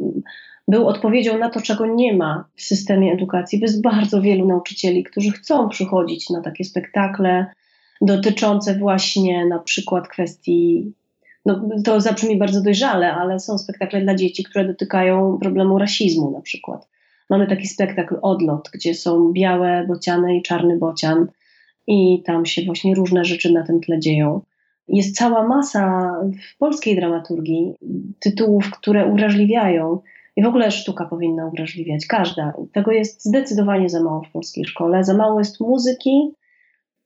był 0.67 0.87
odpowiedzią 0.87 1.37
na 1.37 1.49
to, 1.49 1.61
czego 1.61 1.85
nie 1.85 2.17
ma 2.17 2.45
w 2.55 2.61
systemie 2.61 3.13
edukacji. 3.13 3.59
Bo 3.59 3.65
jest 3.65 3.81
bardzo 3.81 4.21
wielu 4.21 4.47
nauczycieli, 4.47 5.03
którzy 5.03 5.31
chcą 5.31 5.69
przychodzić 5.69 6.29
na 6.29 6.41
takie 6.41 6.63
spektakle 6.63 7.45
dotyczące 8.01 8.75
właśnie 8.75 9.45
na 9.45 9.59
przykład 9.59 10.07
kwestii. 10.07 10.93
No, 11.45 11.69
to 11.85 12.01
zabrzmi 12.01 12.37
bardzo 12.37 12.61
dojrzale, 12.61 13.13
ale 13.13 13.39
są 13.39 13.57
spektakle 13.57 14.01
dla 14.01 14.15
dzieci, 14.15 14.43
które 14.43 14.65
dotykają 14.65 15.37
problemu 15.41 15.77
rasizmu 15.77 16.31
na 16.31 16.41
przykład. 16.41 16.87
Mamy 17.31 17.47
taki 17.47 17.67
spektakl 17.67 18.15
Odlot, 18.21 18.69
gdzie 18.73 18.93
są 18.93 19.33
białe 19.33 19.85
bociany 19.87 20.37
i 20.37 20.41
czarny 20.41 20.77
bocian 20.77 21.27
i 21.87 22.23
tam 22.25 22.45
się 22.45 22.61
właśnie 22.65 22.95
różne 22.95 23.25
rzeczy 23.25 23.53
na 23.53 23.63
tym 23.63 23.81
tle 23.81 23.99
dzieją. 23.99 24.41
Jest 24.87 25.15
cała 25.15 25.47
masa 25.47 26.13
w 26.53 26.57
polskiej 26.57 26.95
dramaturgii 26.95 27.73
tytułów, 28.19 28.71
które 28.71 29.05
uwrażliwiają 29.05 29.99
i 30.35 30.43
w 30.43 30.47
ogóle 30.47 30.71
sztuka 30.71 31.05
powinna 31.05 31.47
uwrażliwiać, 31.47 32.05
każda. 32.05 32.53
Tego 32.73 32.91
jest 32.91 33.25
zdecydowanie 33.25 33.89
za 33.89 34.03
mało 34.03 34.21
w 34.21 34.31
polskiej 34.31 34.65
szkole. 34.65 35.03
Za 35.03 35.13
mało 35.13 35.39
jest 35.39 35.59
muzyki, 35.59 36.31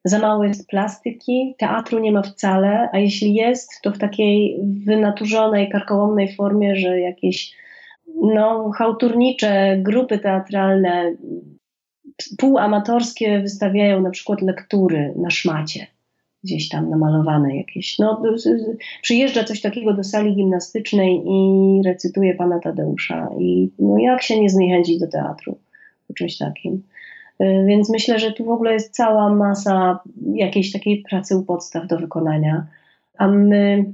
za 0.04 0.20
mało 0.20 0.44
jest 0.44 0.68
plastyki, 0.68 1.56
teatru 1.58 2.00
nie 2.00 2.12
ma 2.12 2.22
wcale, 2.22 2.90
a 2.92 3.00
jeśli 3.00 3.34
jest, 3.34 3.82
to 3.82 3.92
w 3.92 3.98
takiej 3.98 4.60
wynaturzonej, 4.86 5.70
karkołomnej 5.70 6.36
formie, 6.36 6.76
że 6.76 7.00
jakieś 7.00 7.65
no, 8.22 8.72
hałturnicze 8.72 9.78
grupy 9.82 10.20
teatralne, 10.20 11.16
półamatorskie 12.38 13.40
wystawiają 13.40 14.02
na 14.02 14.10
przykład 14.10 14.42
lektury 14.42 15.14
na 15.16 15.30
szmacie 15.30 15.88
gdzieś 16.46 16.70
tam 16.70 16.90
namalowane 16.90 17.58
jakieś. 17.58 18.00
No, 18.00 18.22
przyjeżdża 19.02 19.44
coś 19.44 19.62
takiego 19.62 19.94
do 19.94 20.04
sali 20.04 20.36
gimnastycznej 20.36 21.24
i 21.26 21.82
recytuje 21.86 22.36
pana 22.36 22.60
Tadeusza. 22.60 23.30
I 23.40 23.70
no, 23.80 23.98
jak 23.98 24.22
się 24.22 24.42
nie 24.42 24.50
zniechęcić 24.50 25.00
do 25.00 25.08
teatru 25.08 25.58
po 26.08 26.14
czymś 26.14 26.38
takim? 26.38 26.84
Y, 27.42 27.66
więc 27.68 27.90
myślę, 27.90 28.20
że 28.20 28.32
tu 28.32 28.46
w 28.46 28.50
ogóle 28.50 28.74
jest 28.74 28.96
cała 28.96 29.36
masa 29.36 30.00
jakiejś 30.34 30.72
takiej 30.72 31.04
pracy 31.10 31.38
u 31.38 31.44
podstaw 31.44 31.88
do 31.88 31.98
wykonania. 31.98 32.68
A 33.18 33.28
my, 33.28 33.86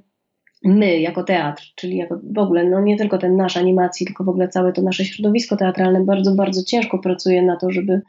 my 0.64 1.00
jako 1.00 1.24
teatr, 1.24 1.64
czyli 1.76 1.98
jako 1.98 2.20
w 2.24 2.38
ogóle, 2.38 2.70
no 2.70 2.82
nie 2.82 2.98
tylko 2.98 3.18
ten 3.18 3.36
nasz 3.36 3.58
animacji, 3.58 4.06
tylko 4.06 4.24
w 4.24 4.30
ogóle 4.30 4.48
całe 4.48 4.74
to 4.74 4.82
nasze 4.82 5.06
środowisko 5.06 5.58
teatralne 5.58 6.06
bardzo, 6.06 6.36
bardzo 6.36 6.64
ciężko 6.64 7.00
pracuje 7.00 7.42
na 7.42 7.58
to, 7.58 7.72
żeby 7.72 8.02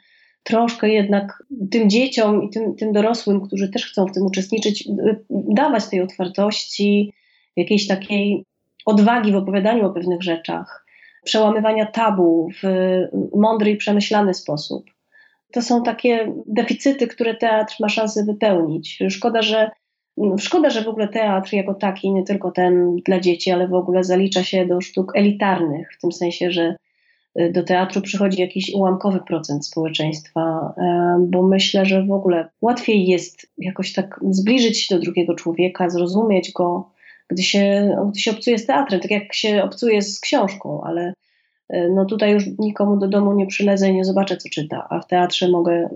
troszkę 0.43 0.89
jednak 0.89 1.43
tym 1.71 1.91
dzieciom 1.91 2.43
i 2.43 2.51
tym, 2.51 2.75
tym 2.75 2.93
dorosłym, 2.93 3.41
którzy 3.41 3.69
też 3.69 3.87
chcą 3.87 4.07
w 4.07 4.13
tym 4.13 4.27
uczestniczyć, 4.27 4.89
dawać 5.31 5.89
tej 5.89 6.01
otwartości, 6.01 7.13
jakiejś 7.57 7.87
takiej 7.87 8.45
odwagi 8.87 9.33
w 9.33 9.37
opowiadaniu 9.37 9.87
o 9.87 9.91
pewnych 9.91 10.23
rzeczach, 10.23 10.87
przełamywania 11.25 11.87
tabu 11.87 12.49
w 12.63 12.67
mądry 13.35 13.71
i 13.71 13.77
przemyślany 13.77 14.35
sposób. 14.35 14.85
To 15.53 15.63
są 15.63 15.83
takie 15.83 16.33
deficyty, 16.47 17.07
które 17.07 17.35
teatr 17.35 17.75
ma 17.81 17.89
szansę 17.89 18.25
wypełnić. 18.25 18.99
Szkoda, 19.09 19.43
że 19.43 19.71
Szkoda, 20.39 20.71
że 20.71 20.83
w 20.85 20.89
ogóle 20.89 21.09
teatr 21.09 21.53
jako 21.53 21.75
taki, 21.75 22.13
nie 22.13 22.23
tylko 22.23 22.51
ten 22.51 22.97
dla 22.97 23.21
dzieci, 23.21 23.51
ale 23.51 23.69
w 23.69 23.75
ogóle 23.75 24.05
zalicza 24.05 24.45
się 24.45 24.67
do 24.67 24.81
sztuk 24.81 25.17
elitarnych, 25.17 25.93
w 25.95 26.01
tym 26.01 26.13
sensie, 26.13 26.51
że 26.51 26.77
Y, 27.41 27.53
do 27.53 27.63
teatru 27.63 28.01
przychodzi 28.01 28.41
jakiś 28.41 28.75
ułamkowy 28.75 29.21
procent 29.21 29.67
społeczeństwa, 29.67 30.75
e, 30.79 31.17
bo 31.29 31.43
myślę, 31.43 31.87
że 31.87 32.03
w 32.03 32.13
ogóle 32.13 32.49
łatwiej 32.61 33.07
jest 33.07 33.47
jakoś 33.59 33.93
tak 33.93 34.21
zbliżyć 34.31 34.79
się 34.79 34.95
do 34.95 35.01
drugiego 35.01 35.35
człowieka, 35.35 35.91
zrozumieć 35.91 36.53
go, 36.53 36.91
gdy 37.29 37.43
się, 37.43 37.97
gdy 38.11 38.21
się 38.21 38.31
obcuje 38.31 38.59
z 38.59 38.67
teatrem, 38.67 39.01
tak 39.01 39.11
jak 39.11 39.35
się 39.35 39.63
obcuje 39.63 40.03
z 40.03 40.21
książką, 40.21 40.81
ale 40.85 41.15
no 41.95 42.05
tutaj 42.05 42.33
już 42.33 42.45
nikomu 42.59 42.97
do 42.97 43.09
domu 43.09 43.33
nie 43.33 43.47
przylezę 43.47 43.89
i 43.89 43.95
nie 43.95 44.05
zobaczę, 44.05 44.37
co 44.37 44.49
czyta, 44.49 44.87
a 44.91 45.01
w 45.01 45.07
teatrze 45.07 45.49
mogę, 45.49 45.89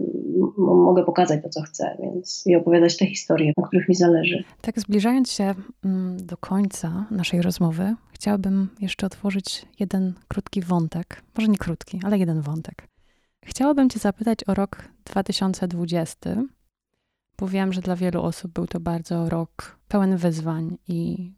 mogę 0.59 1.05
pokazać 1.05 1.43
to, 1.43 1.49
co 1.49 1.63
chcę, 1.63 1.97
więc 2.03 2.43
i 2.47 2.57
opowiadać 2.57 2.97
te 2.97 3.07
historie, 3.07 3.53
o 3.57 3.63
których 3.63 3.89
mi 3.89 3.95
zależy. 3.95 4.45
Tak, 4.61 4.81
zbliżając 4.81 5.33
się 5.33 5.55
mm, 5.85 6.27
do 6.27 6.37
końca 6.37 7.07
naszej 7.11 7.43
rozmowy, 7.43 7.95
chciałabym 8.13 8.69
jeszcze 8.81 9.07
otworzyć 9.07 9.67
jeden 9.81 10.13
krótki 10.29 10.63
wątek, 10.63 11.23
może 11.39 11.49
nie 11.49 11.59
krótki, 11.59 12.01
ale 12.05 12.19
jeden 12.19 12.41
wątek. 12.41 12.89
Chciałabym 13.45 13.91
Cię 13.91 13.99
zapytać 13.99 14.39
o 14.47 14.55
rok 14.55 14.89
2020, 15.05 16.31
bo 17.39 17.49
wiem, 17.49 17.73
że 17.73 17.81
dla 17.81 17.97
wielu 17.97 18.23
osób 18.23 18.53
był 18.53 18.67
to 18.67 18.81
bardzo 18.81 19.29
rok 19.29 19.76
pełen 19.89 20.17
wyzwań 20.17 20.79
i 20.89 21.33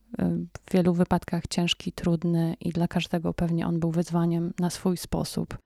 w 0.69 0.73
wielu 0.73 0.95
wypadkach 0.95 1.47
ciężki, 1.47 1.93
trudny 1.93 2.57
i 2.61 2.71
dla 2.71 2.89
każdego 2.89 3.35
pewnie 3.35 3.67
on 3.67 3.81
był 3.81 3.91
wyzwaniem 3.91 4.53
na 4.59 4.71
swój 4.71 4.97
sposób. 4.97 5.59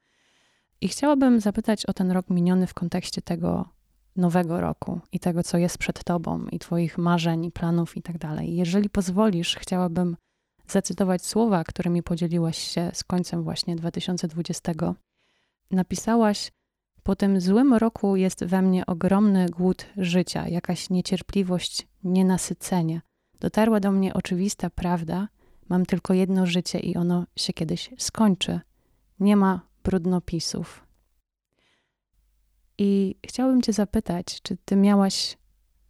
I 0.81 0.89
chciałabym 0.89 1.41
zapytać 1.41 1.87
o 1.87 1.93
ten 1.93 2.11
rok 2.11 2.31
miniony 2.31 2.67
w 2.67 2.75
kontekście 2.75 3.23
tego 3.23 3.69
nowego 4.17 4.61
roku 4.61 5.01
i 5.13 5.21
tego, 5.21 5.43
co 5.43 5.59
jest 5.59 5.79
przed 5.79 6.05
tobą, 6.05 6.47
i 6.47 6.59
twoich 6.59 6.99
marzeń, 6.99 7.45
i 7.45 7.53
planów, 7.53 7.97
i 7.97 8.03
tak 8.03 8.19
dalej. 8.19 8.57
Jeżeli 8.57 8.91
pozwolisz, 8.91 9.57
chciałabym 9.57 10.17
zacytować 10.67 11.27
słowa, 11.27 11.65
którymi 11.65 12.03
podzieliłaś 12.03 12.59
się 12.59 12.91
z 12.95 13.05
końcem 13.05 13.43
właśnie 13.43 13.77
2020. 13.77 14.73
Napisałaś: 15.71 16.53
Po 17.03 17.17
tym 17.17 17.41
złym 17.41 17.75
roku 17.75 18.17
jest 18.17 18.45
we 18.45 18.63
mnie 18.63 18.87
ogromny 18.87 19.47
głód 19.47 19.87
życia, 19.97 20.49
jakaś 20.49 20.91
niecierpliwość, 20.91 21.87
nienasycenie. 22.05 23.01
Dotarła 23.41 23.81
do 23.81 23.93
mnie 23.93 24.15
oczywista 24.15 24.71
prawda: 24.71 25.29
mam 25.69 25.87
tylko 25.87 26.15
jedno 26.15 26.47
życie 26.47 26.79
i 26.79 26.97
ono 26.97 27.27
się 27.37 27.53
kiedyś 27.53 27.91
skończy. 27.99 28.61
Nie 29.21 29.37
ma 29.37 29.61
brudnopisów. 29.85 30.87
I 32.79 33.17
chciałabym 33.27 33.63
Cię 33.63 33.73
zapytać, 33.73 34.43
czy 34.43 34.57
Ty 34.65 34.77
miałaś 34.77 35.39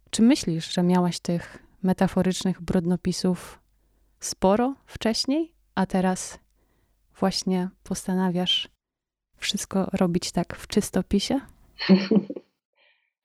Czy 0.09 0.21
myślisz, 0.21 0.73
że 0.73 0.83
miałaś 0.83 1.19
tych 1.19 1.63
metaforycznych 1.83 2.61
brudnopisów 2.61 3.59
sporo 4.19 4.75
wcześniej, 4.85 5.53
a 5.75 5.85
teraz 5.85 6.39
właśnie 7.19 7.69
postanawiasz 7.83 8.72
wszystko 9.37 9.89
robić 9.93 10.31
tak 10.31 10.55
w 10.55 10.67
czystopisie? 10.67 11.39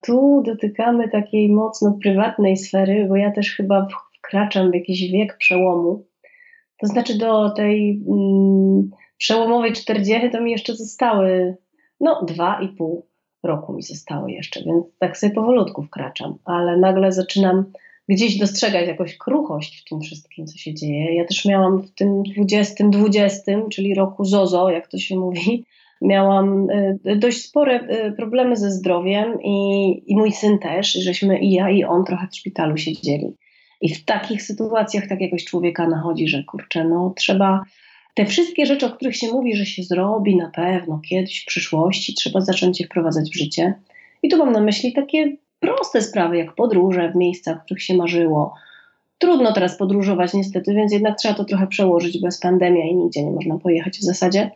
Tu 0.06 0.42
dotykamy 0.46 1.08
takiej 1.08 1.52
mocno 1.52 1.98
prywatnej 2.02 2.56
sfery, 2.56 3.06
bo 3.08 3.16
ja 3.16 3.32
też 3.32 3.56
chyba 3.56 3.88
wkraczam 4.18 4.70
w 4.70 4.74
jakiś 4.74 5.12
wiek 5.12 5.36
przełomu. 5.36 6.06
To 6.80 6.86
znaczy 6.86 7.18
do 7.18 7.50
tej 7.50 8.02
mm, 8.08 8.90
przełomowej 9.16 9.72
czterdziechy 9.72 10.30
to 10.30 10.40
mi 10.40 10.50
jeszcze 10.50 10.74
zostały 10.76 11.56
no 12.00 12.24
dwa 12.24 12.60
i 12.60 12.68
pół 12.68 13.06
roku 13.42 13.72
mi 13.72 13.82
zostało 13.82 14.28
jeszcze, 14.28 14.64
więc 14.64 14.84
tak 14.98 15.18
sobie 15.18 15.34
powolutku 15.34 15.82
wkraczam, 15.82 16.38
ale 16.44 16.76
nagle 16.76 17.12
zaczynam 17.12 17.64
gdzieś 18.08 18.38
dostrzegać 18.38 18.88
jakąś 18.88 19.16
kruchość 19.16 19.80
w 19.80 19.88
tym 19.88 20.00
wszystkim, 20.00 20.46
co 20.46 20.58
się 20.58 20.74
dzieje. 20.74 21.14
Ja 21.14 21.24
też 21.24 21.44
miałam 21.44 21.82
w 21.82 21.90
tym 21.94 22.22
20-20, 22.22 23.68
czyli 23.68 23.94
roku 23.94 24.24
Zozo, 24.24 24.70
jak 24.70 24.88
to 24.88 24.98
się 24.98 25.16
mówi, 25.16 25.64
miałam 26.02 26.70
y, 26.70 27.16
dość 27.16 27.44
spore 27.44 27.80
y, 27.80 28.12
problemy 28.12 28.56
ze 28.56 28.70
zdrowiem 28.70 29.42
i, 29.42 29.90
i 30.06 30.16
mój 30.16 30.32
syn 30.32 30.58
też, 30.58 30.92
żeśmy 30.92 31.38
i 31.38 31.52
ja 31.52 31.70
i 31.70 31.84
on 31.84 32.04
trochę 32.04 32.26
w 32.32 32.36
szpitalu 32.36 32.76
siedzieli. 32.76 33.36
I 33.80 33.94
w 33.94 34.04
takich 34.04 34.42
sytuacjach 34.42 35.08
tak 35.08 35.20
jakoś 35.20 35.44
człowieka 35.44 35.88
nachodzi, 35.88 36.28
że 36.28 36.44
kurczę, 36.44 36.84
no 36.84 37.12
trzeba 37.16 37.62
te 38.14 38.26
wszystkie 38.26 38.66
rzeczy, 38.66 38.86
o 38.86 38.90
których 38.90 39.16
się 39.16 39.26
mówi, 39.26 39.56
że 39.56 39.66
się 39.66 39.82
zrobi 39.82 40.36
na 40.36 40.50
pewno 40.50 41.00
kiedyś 41.08 41.42
w 41.42 41.46
przyszłości, 41.46 42.14
trzeba 42.14 42.40
zacząć 42.40 42.80
je 42.80 42.86
wprowadzać 42.86 43.30
w 43.30 43.38
życie. 43.38 43.74
I 44.22 44.28
tu 44.28 44.38
mam 44.38 44.52
na 44.52 44.60
myśli 44.60 44.92
takie 44.92 45.36
proste 45.60 46.02
sprawy, 46.02 46.36
jak 46.36 46.54
podróże 46.54 47.12
w 47.12 47.16
miejscach, 47.16 47.60
w 47.60 47.64
których 47.64 47.82
się 47.82 47.96
marzyło. 47.96 48.54
Trudno 49.18 49.52
teraz 49.52 49.78
podróżować 49.78 50.34
niestety, 50.34 50.74
więc 50.74 50.92
jednak 50.92 51.18
trzeba 51.18 51.34
to 51.34 51.44
trochę 51.44 51.66
przełożyć, 51.66 52.20
bez 52.20 52.40
pandemia 52.40 52.84
i 52.84 52.96
nigdzie 52.96 53.24
nie 53.24 53.30
można 53.30 53.58
pojechać 53.58 53.98
w 53.98 54.02
zasadzie. 54.02 54.50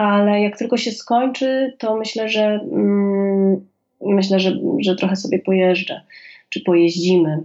Ale 0.00 0.40
jak 0.40 0.58
tylko 0.58 0.76
się 0.76 0.92
skończy, 0.92 1.76
to 1.78 1.96
myślę, 1.96 2.28
że 2.28 2.60
mm, 2.72 3.66
myślę, 4.00 4.40
że, 4.40 4.58
że 4.78 4.96
trochę 4.96 5.16
sobie 5.16 5.38
pojeżdżę, 5.38 6.00
czy 6.48 6.60
pojeździmy. 6.60 7.42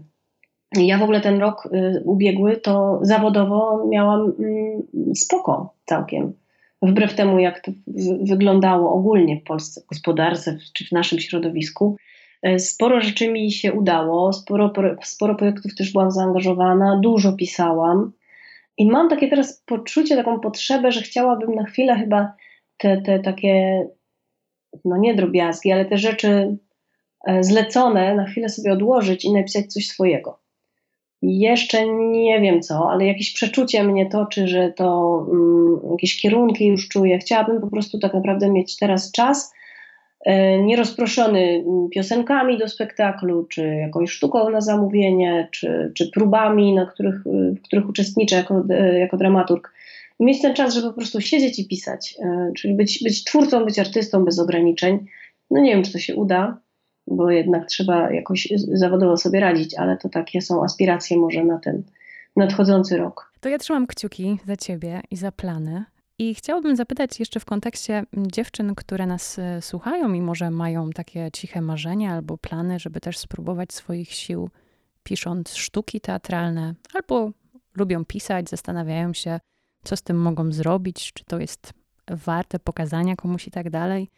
Ja 0.77 0.97
w 0.97 1.03
ogóle 1.03 1.21
ten 1.21 1.39
rok 1.39 1.65
y, 1.65 2.01
ubiegły 2.05 2.57
to 2.57 2.99
zawodowo 3.01 3.87
miałam 3.87 4.29
y, 4.29 5.15
spoko 5.15 5.73
całkiem. 5.85 6.33
Wbrew 6.81 7.15
temu, 7.15 7.39
jak 7.39 7.59
to 7.59 7.71
w, 7.87 8.27
wyglądało 8.29 8.93
ogólnie 8.93 9.39
w 9.39 9.43
Polsce, 9.43 9.81
w 9.81 9.85
gospodarce 9.85 10.57
czy 10.73 10.85
w 10.85 10.91
naszym 10.91 11.19
środowisku, 11.19 11.97
y, 12.47 12.59
sporo 12.59 13.01
rzeczy 13.01 13.31
mi 13.31 13.51
się 13.51 13.73
udało, 13.73 14.33
sporo, 14.33 14.73
sporo 15.03 15.35
projektów 15.35 15.75
też 15.75 15.91
byłam 15.91 16.11
zaangażowana, 16.11 16.99
dużo 17.03 17.33
pisałam. 17.33 18.11
I 18.77 18.91
mam 18.91 19.09
takie 19.09 19.29
teraz 19.29 19.63
poczucie, 19.65 20.15
taką 20.15 20.39
potrzebę, 20.39 20.91
że 20.91 21.01
chciałabym 21.01 21.55
na 21.55 21.63
chwilę 21.63 21.95
chyba 21.95 22.33
te, 22.77 23.01
te 23.01 23.19
takie, 23.19 23.87
no 24.85 24.97
nie 24.97 25.15
drobiazgi, 25.15 25.71
ale 25.71 25.85
te 25.85 25.97
rzeczy 25.97 26.57
e, 27.27 27.43
zlecone 27.43 28.15
na 28.15 28.25
chwilę 28.25 28.49
sobie 28.49 28.73
odłożyć 28.73 29.25
i 29.25 29.33
napisać 29.33 29.73
coś 29.73 29.87
swojego. 29.87 30.45
Jeszcze 31.21 31.87
nie 31.87 32.41
wiem 32.41 32.61
co, 32.61 32.91
ale 32.91 33.05
jakieś 33.05 33.33
przeczucie 33.33 33.83
mnie 33.83 34.09
toczy, 34.09 34.47
że 34.47 34.71
to 34.71 35.17
um, 35.29 35.79
jakieś 35.91 36.21
kierunki 36.21 36.67
już 36.67 36.87
czuję. 36.87 37.19
Chciałabym 37.19 37.61
po 37.61 37.67
prostu 37.67 37.99
tak 37.99 38.13
naprawdę 38.13 38.49
mieć 38.49 38.77
teraz 38.77 39.11
czas, 39.11 39.53
y, 40.27 40.31
nierozproszony 40.63 41.39
mm, 41.39 41.89
piosenkami 41.89 42.57
do 42.57 42.67
spektaklu, 42.67 43.45
czy 43.45 43.65
jakąś 43.67 44.11
sztuką 44.11 44.49
na 44.49 44.61
zamówienie, 44.61 45.47
czy, 45.51 45.91
czy 45.95 46.11
próbami, 46.11 46.73
na 46.73 46.85
których, 46.85 47.23
w 47.25 47.61
których 47.61 47.89
uczestniczę 47.89 48.35
jako, 48.35 48.63
y, 48.71 48.99
jako 48.99 49.17
dramaturg. 49.17 49.74
Mieć 50.19 50.41
ten 50.41 50.53
czas, 50.53 50.73
żeby 50.73 50.87
po 50.87 50.93
prostu 50.93 51.21
siedzieć 51.21 51.59
i 51.59 51.67
pisać, 51.67 52.17
czyli 52.57 52.75
być, 52.75 53.03
być 53.03 53.23
twórcą, 53.23 53.65
być 53.65 53.79
artystą 53.79 54.25
bez 54.25 54.39
ograniczeń. 54.39 55.05
No 55.51 55.61
nie 55.61 55.71
wiem, 55.73 55.83
czy 55.83 55.91
to 55.91 55.99
się 55.99 56.15
uda, 56.15 56.61
bo 57.07 57.31
jednak 57.31 57.65
trzeba 57.65 58.11
jakoś 58.11 58.47
zawodowo 58.73 59.17
sobie 59.17 59.39
radzić, 59.39 59.75
ale 59.75 59.97
to 59.97 60.09
takie 60.09 60.41
są 60.41 60.63
aspiracje 60.63 61.17
może 61.17 61.43
na 61.43 61.59
ten 61.59 61.83
nadchodzący 62.35 62.97
rok. 62.97 63.31
To 63.39 63.49
ja 63.49 63.57
trzymam 63.57 63.87
kciuki 63.87 64.39
za 64.47 64.55
ciebie 64.57 65.01
i 65.11 65.15
za 65.15 65.31
plany. 65.31 65.85
I 66.17 66.35
chciałabym 66.35 66.75
zapytać 66.75 67.19
jeszcze 67.19 67.39
w 67.39 67.45
kontekście 67.45 68.03
dziewczyn, 68.17 68.75
które 68.75 69.07
nas 69.07 69.39
e, 69.39 69.61
słuchają 69.61 70.13
i 70.13 70.21
może 70.21 70.51
mają 70.51 70.89
takie 70.89 71.29
ciche 71.33 71.61
marzenia 71.61 72.13
albo 72.13 72.37
plany, 72.37 72.79
żeby 72.79 72.99
też 72.99 73.17
spróbować 73.17 73.73
swoich 73.73 74.11
sił 74.11 74.49
pisząc 75.03 75.55
sztuki 75.55 76.01
teatralne, 76.01 76.73
albo 76.93 77.31
lubią 77.75 78.05
pisać, 78.05 78.49
zastanawiają 78.49 79.13
się, 79.13 79.39
co 79.85 79.97
z 79.97 80.01
tym 80.01 80.17
mogą 80.21 80.51
zrobić, 80.51 81.13
czy 81.13 81.25
to 81.25 81.39
jest 81.39 81.73
warte 82.07 82.59
pokazania 82.59 83.15
komuś 83.15 83.47
i 83.47 83.51
tak 83.51 83.69
dalej. 83.69 84.09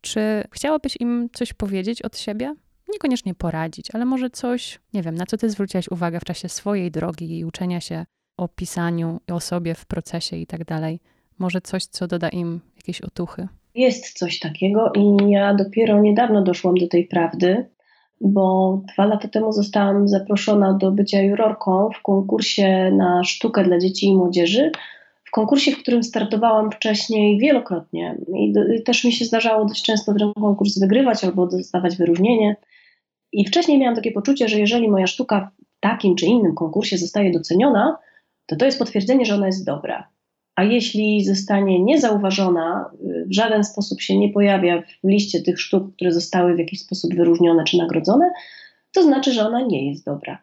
Czy 0.00 0.44
chciałabyś 0.52 0.96
im 1.00 1.28
coś 1.32 1.52
powiedzieć 1.52 2.02
od 2.02 2.18
siebie? 2.18 2.54
Niekoniecznie 2.92 3.34
poradzić, 3.34 3.86
ale 3.94 4.04
może 4.04 4.30
coś, 4.30 4.80
nie 4.94 5.02
wiem, 5.02 5.14
na 5.14 5.26
co 5.26 5.36
ty 5.36 5.50
zwróciłaś 5.50 5.88
uwagę 5.88 6.20
w 6.20 6.24
czasie 6.24 6.48
swojej 6.48 6.90
drogi 6.90 7.38
i 7.38 7.44
uczenia 7.44 7.80
się 7.80 8.06
o 8.36 8.48
pisaniu, 8.48 9.20
o 9.32 9.40
sobie 9.40 9.74
w 9.74 9.86
procesie 9.86 10.36
i 10.36 10.46
tak 10.46 10.64
dalej. 10.64 11.00
Może 11.38 11.60
coś, 11.60 11.84
co 11.84 12.06
doda 12.06 12.28
im 12.28 12.60
jakieś 12.76 13.00
otuchy. 13.00 13.48
Jest 13.74 14.18
coś 14.18 14.38
takiego 14.38 14.92
i 14.96 15.30
ja 15.30 15.54
dopiero 15.54 16.00
niedawno 16.00 16.42
doszłam 16.42 16.74
do 16.74 16.88
tej 16.88 17.06
prawdy, 17.06 17.66
bo 18.20 18.80
dwa 18.92 19.04
lata 19.04 19.28
temu 19.28 19.52
zostałam 19.52 20.08
zaproszona 20.08 20.72
do 20.74 20.92
bycia 20.92 21.22
jurorką 21.22 21.88
w 21.98 22.02
konkursie 22.02 22.90
na 22.90 23.24
sztukę 23.24 23.64
dla 23.64 23.78
dzieci 23.78 24.06
i 24.06 24.16
młodzieży, 24.16 24.70
konkursie, 25.32 25.72
w 25.72 25.78
którym 25.78 26.02
startowałam 26.02 26.70
wcześniej 26.70 27.38
wielokrotnie 27.38 28.16
i, 28.38 28.52
do, 28.52 28.72
i 28.74 28.82
też 28.82 29.04
mi 29.04 29.12
się 29.12 29.24
zdarzało 29.24 29.64
dość 29.64 29.82
często 29.82 30.14
ten 30.14 30.32
konkurs 30.34 30.78
wygrywać 30.78 31.24
albo 31.24 31.46
dostawać 31.46 31.96
wyróżnienie. 31.96 32.56
I 33.32 33.46
wcześniej 33.46 33.78
miałam 33.78 33.96
takie 33.96 34.12
poczucie, 34.12 34.48
że 34.48 34.58
jeżeli 34.58 34.90
moja 34.90 35.06
sztuka 35.06 35.50
w 35.76 35.80
takim 35.80 36.16
czy 36.16 36.26
innym 36.26 36.54
konkursie 36.54 36.98
zostaje 36.98 37.32
doceniona, 37.32 37.98
to 38.46 38.56
to 38.56 38.64
jest 38.64 38.78
potwierdzenie, 38.78 39.24
że 39.24 39.34
ona 39.34 39.46
jest 39.46 39.66
dobra. 39.66 40.08
A 40.56 40.64
jeśli 40.64 41.24
zostanie 41.24 41.82
niezauważona, 41.82 42.90
w 43.26 43.34
żaden 43.34 43.64
sposób 43.64 44.00
się 44.00 44.18
nie 44.18 44.28
pojawia 44.28 44.82
w 45.04 45.08
liście 45.08 45.42
tych 45.42 45.60
sztuk, 45.60 45.94
które 45.94 46.12
zostały 46.12 46.54
w 46.54 46.58
jakiś 46.58 46.80
sposób 46.80 47.14
wyróżnione 47.14 47.64
czy 47.64 47.76
nagrodzone, 47.76 48.30
to 48.92 49.02
znaczy, 49.02 49.32
że 49.32 49.46
ona 49.46 49.60
nie 49.60 49.90
jest 49.90 50.04
dobra. 50.04 50.38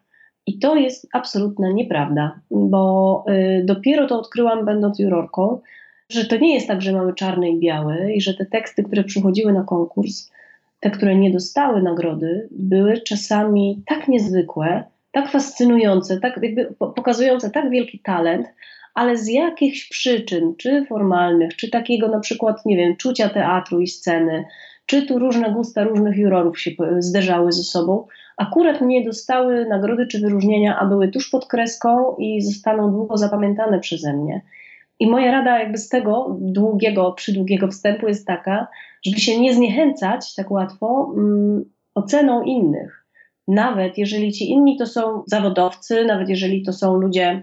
I 0.46 0.58
to 0.58 0.76
jest 0.76 1.08
absolutna 1.12 1.72
nieprawda, 1.72 2.40
bo 2.50 3.24
y, 3.28 3.64
dopiero 3.64 4.06
to 4.06 4.18
odkryłam, 4.18 4.64
będąc 4.64 4.98
jurorką, 4.98 5.60
że 6.08 6.24
to 6.24 6.36
nie 6.36 6.54
jest 6.54 6.68
tak, 6.68 6.82
że 6.82 6.92
mamy 6.92 7.14
czarny 7.14 7.50
i 7.50 7.58
biały 7.58 8.12
i 8.12 8.20
że 8.20 8.34
te 8.34 8.46
teksty, 8.46 8.82
które 8.82 9.04
przychodziły 9.04 9.52
na 9.52 9.64
konkurs, 9.64 10.30
te, 10.80 10.90
które 10.90 11.16
nie 11.16 11.30
dostały 11.30 11.82
nagrody, 11.82 12.48
były 12.50 13.00
czasami 13.00 13.82
tak 13.86 14.08
niezwykłe, 14.08 14.84
tak 15.12 15.30
fascynujące, 15.30 16.20
tak 16.20 16.38
jakby 16.42 16.74
pokazujące 16.78 17.50
tak 17.50 17.70
wielki 17.70 17.98
talent, 17.98 18.46
ale 18.94 19.16
z 19.16 19.28
jakichś 19.28 19.88
przyczyn, 19.88 20.54
czy 20.56 20.86
formalnych, 20.88 21.56
czy 21.56 21.70
takiego 21.70 22.08
na 22.08 22.20
przykład, 22.20 22.66
nie 22.66 22.76
wiem, 22.76 22.96
czucia 22.96 23.28
teatru 23.28 23.80
i 23.80 23.86
sceny, 23.86 24.44
czy 24.86 25.02
tu 25.02 25.18
różne 25.18 25.50
gusta 25.50 25.84
różnych 25.84 26.16
jurorów 26.16 26.60
się 26.60 26.70
zderzały 26.98 27.52
ze 27.52 27.62
sobą, 27.62 28.06
akurat 28.40 28.80
nie 28.80 29.04
dostały 29.04 29.66
nagrody 29.66 30.06
czy 30.06 30.20
wyróżnienia, 30.20 30.78
a 30.78 30.86
były 30.86 31.08
tuż 31.08 31.30
pod 31.30 31.46
kreską 31.46 32.16
i 32.18 32.42
zostaną 32.42 32.90
długo 32.90 33.16
zapamiętane 33.16 33.80
przeze 33.80 34.12
mnie. 34.12 34.40
I 35.00 35.10
moja 35.10 35.32
rada 35.32 35.58
jakby 35.58 35.78
z 35.78 35.88
tego 35.88 36.36
długiego, 36.40 37.12
przydługiego 37.12 37.68
wstępu 37.68 38.08
jest 38.08 38.26
taka, 38.26 38.66
żeby 39.06 39.20
się 39.20 39.40
nie 39.40 39.54
zniechęcać 39.54 40.34
tak 40.34 40.50
łatwo 40.50 41.12
mm, 41.16 41.64
oceną 41.94 42.42
innych. 42.42 43.06
Nawet 43.48 43.98
jeżeli 43.98 44.32
ci 44.32 44.50
inni 44.50 44.76
to 44.76 44.86
są 44.86 45.22
zawodowcy, 45.26 46.04
nawet 46.04 46.28
jeżeli 46.28 46.62
to 46.62 46.72
są 46.72 46.96
ludzie, 46.96 47.42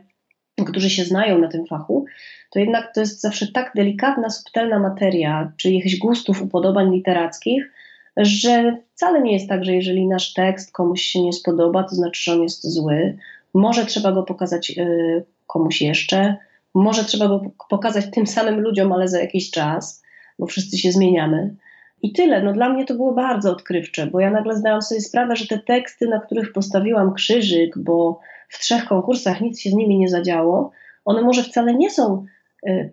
którzy 0.66 0.90
się 0.90 1.04
znają 1.04 1.40
na 1.40 1.48
tym 1.48 1.66
fachu, 1.66 2.06
to 2.52 2.60
jednak 2.60 2.94
to 2.94 3.00
jest 3.00 3.22
zawsze 3.22 3.48
tak 3.48 3.72
delikatna, 3.76 4.30
subtelna 4.30 4.80
materia, 4.80 5.52
czy 5.58 5.72
jakichś 5.72 5.98
gustów, 5.98 6.42
upodobań 6.42 6.94
literackich, 6.94 7.72
że 8.18 8.78
wcale 8.96 9.22
nie 9.22 9.34
jest 9.34 9.50
tak, 9.50 9.66
że 9.66 9.76
jeżeli 9.76 10.08
nasz 10.08 10.34
tekst 10.34 10.72
komuś 10.72 11.02
się 11.02 11.22
nie 11.22 11.34
spodoba, 11.34 11.84
to 11.84 11.96
znaczy, 11.96 12.24
że 12.24 12.34
on 12.34 12.44
jest 12.44 12.74
zły. 12.74 13.18
Może 13.54 13.86
trzeba 13.86 14.12
go 14.12 14.24
pokazać 14.24 14.72
y, 14.78 15.26
komuś 15.48 15.82
jeszcze, 15.82 16.38
może 16.74 17.04
trzeba 17.04 17.28
go 17.28 17.42
pokazać 17.70 18.06
tym 18.12 18.28
samym 18.28 18.62
ludziom, 18.62 18.92
ale 18.92 19.08
za 19.08 19.20
jakiś 19.20 19.52
czas, 19.52 20.04
bo 20.40 20.46
wszyscy 20.46 20.78
się 20.78 20.92
zmieniamy. 20.92 21.56
I 22.02 22.14
tyle. 22.14 22.44
No 22.44 22.54
dla 22.54 22.70
mnie 22.70 22.86
to 22.86 22.96
było 22.96 23.14
bardzo 23.14 23.52
odkrywcze, 23.52 24.08
bo 24.08 24.20
ja 24.20 24.32
nagle 24.32 24.56
zdałam 24.56 24.82
sobie 24.82 25.02
sprawę, 25.02 25.36
że 25.36 25.48
te 25.48 25.60
teksty, 25.60 26.08
na 26.08 26.20
których 26.20 26.54
postawiłam 26.54 27.14
krzyżyk, 27.14 27.78
bo 27.78 28.20
w 28.50 28.60
trzech 28.60 28.86
konkursach 28.86 29.42
nic 29.42 29.62
się 29.62 29.70
z 29.70 29.74
nimi 29.74 29.98
nie 29.98 30.10
zadziało, 30.10 30.72
one 31.06 31.22
może 31.22 31.44
wcale 31.44 31.76
nie 31.76 31.90
są 31.90 32.26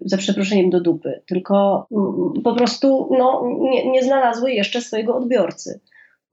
za 0.00 0.16
przeproszeniem 0.16 0.70
do 0.70 0.80
dupy, 0.80 1.22
tylko 1.26 1.86
mm, 1.92 2.42
po 2.42 2.54
prostu 2.54 3.08
no, 3.18 3.48
nie, 3.60 3.90
nie 3.90 4.02
znalazły 4.02 4.52
jeszcze 4.52 4.80
swojego 4.80 5.16
odbiorcy. 5.16 5.80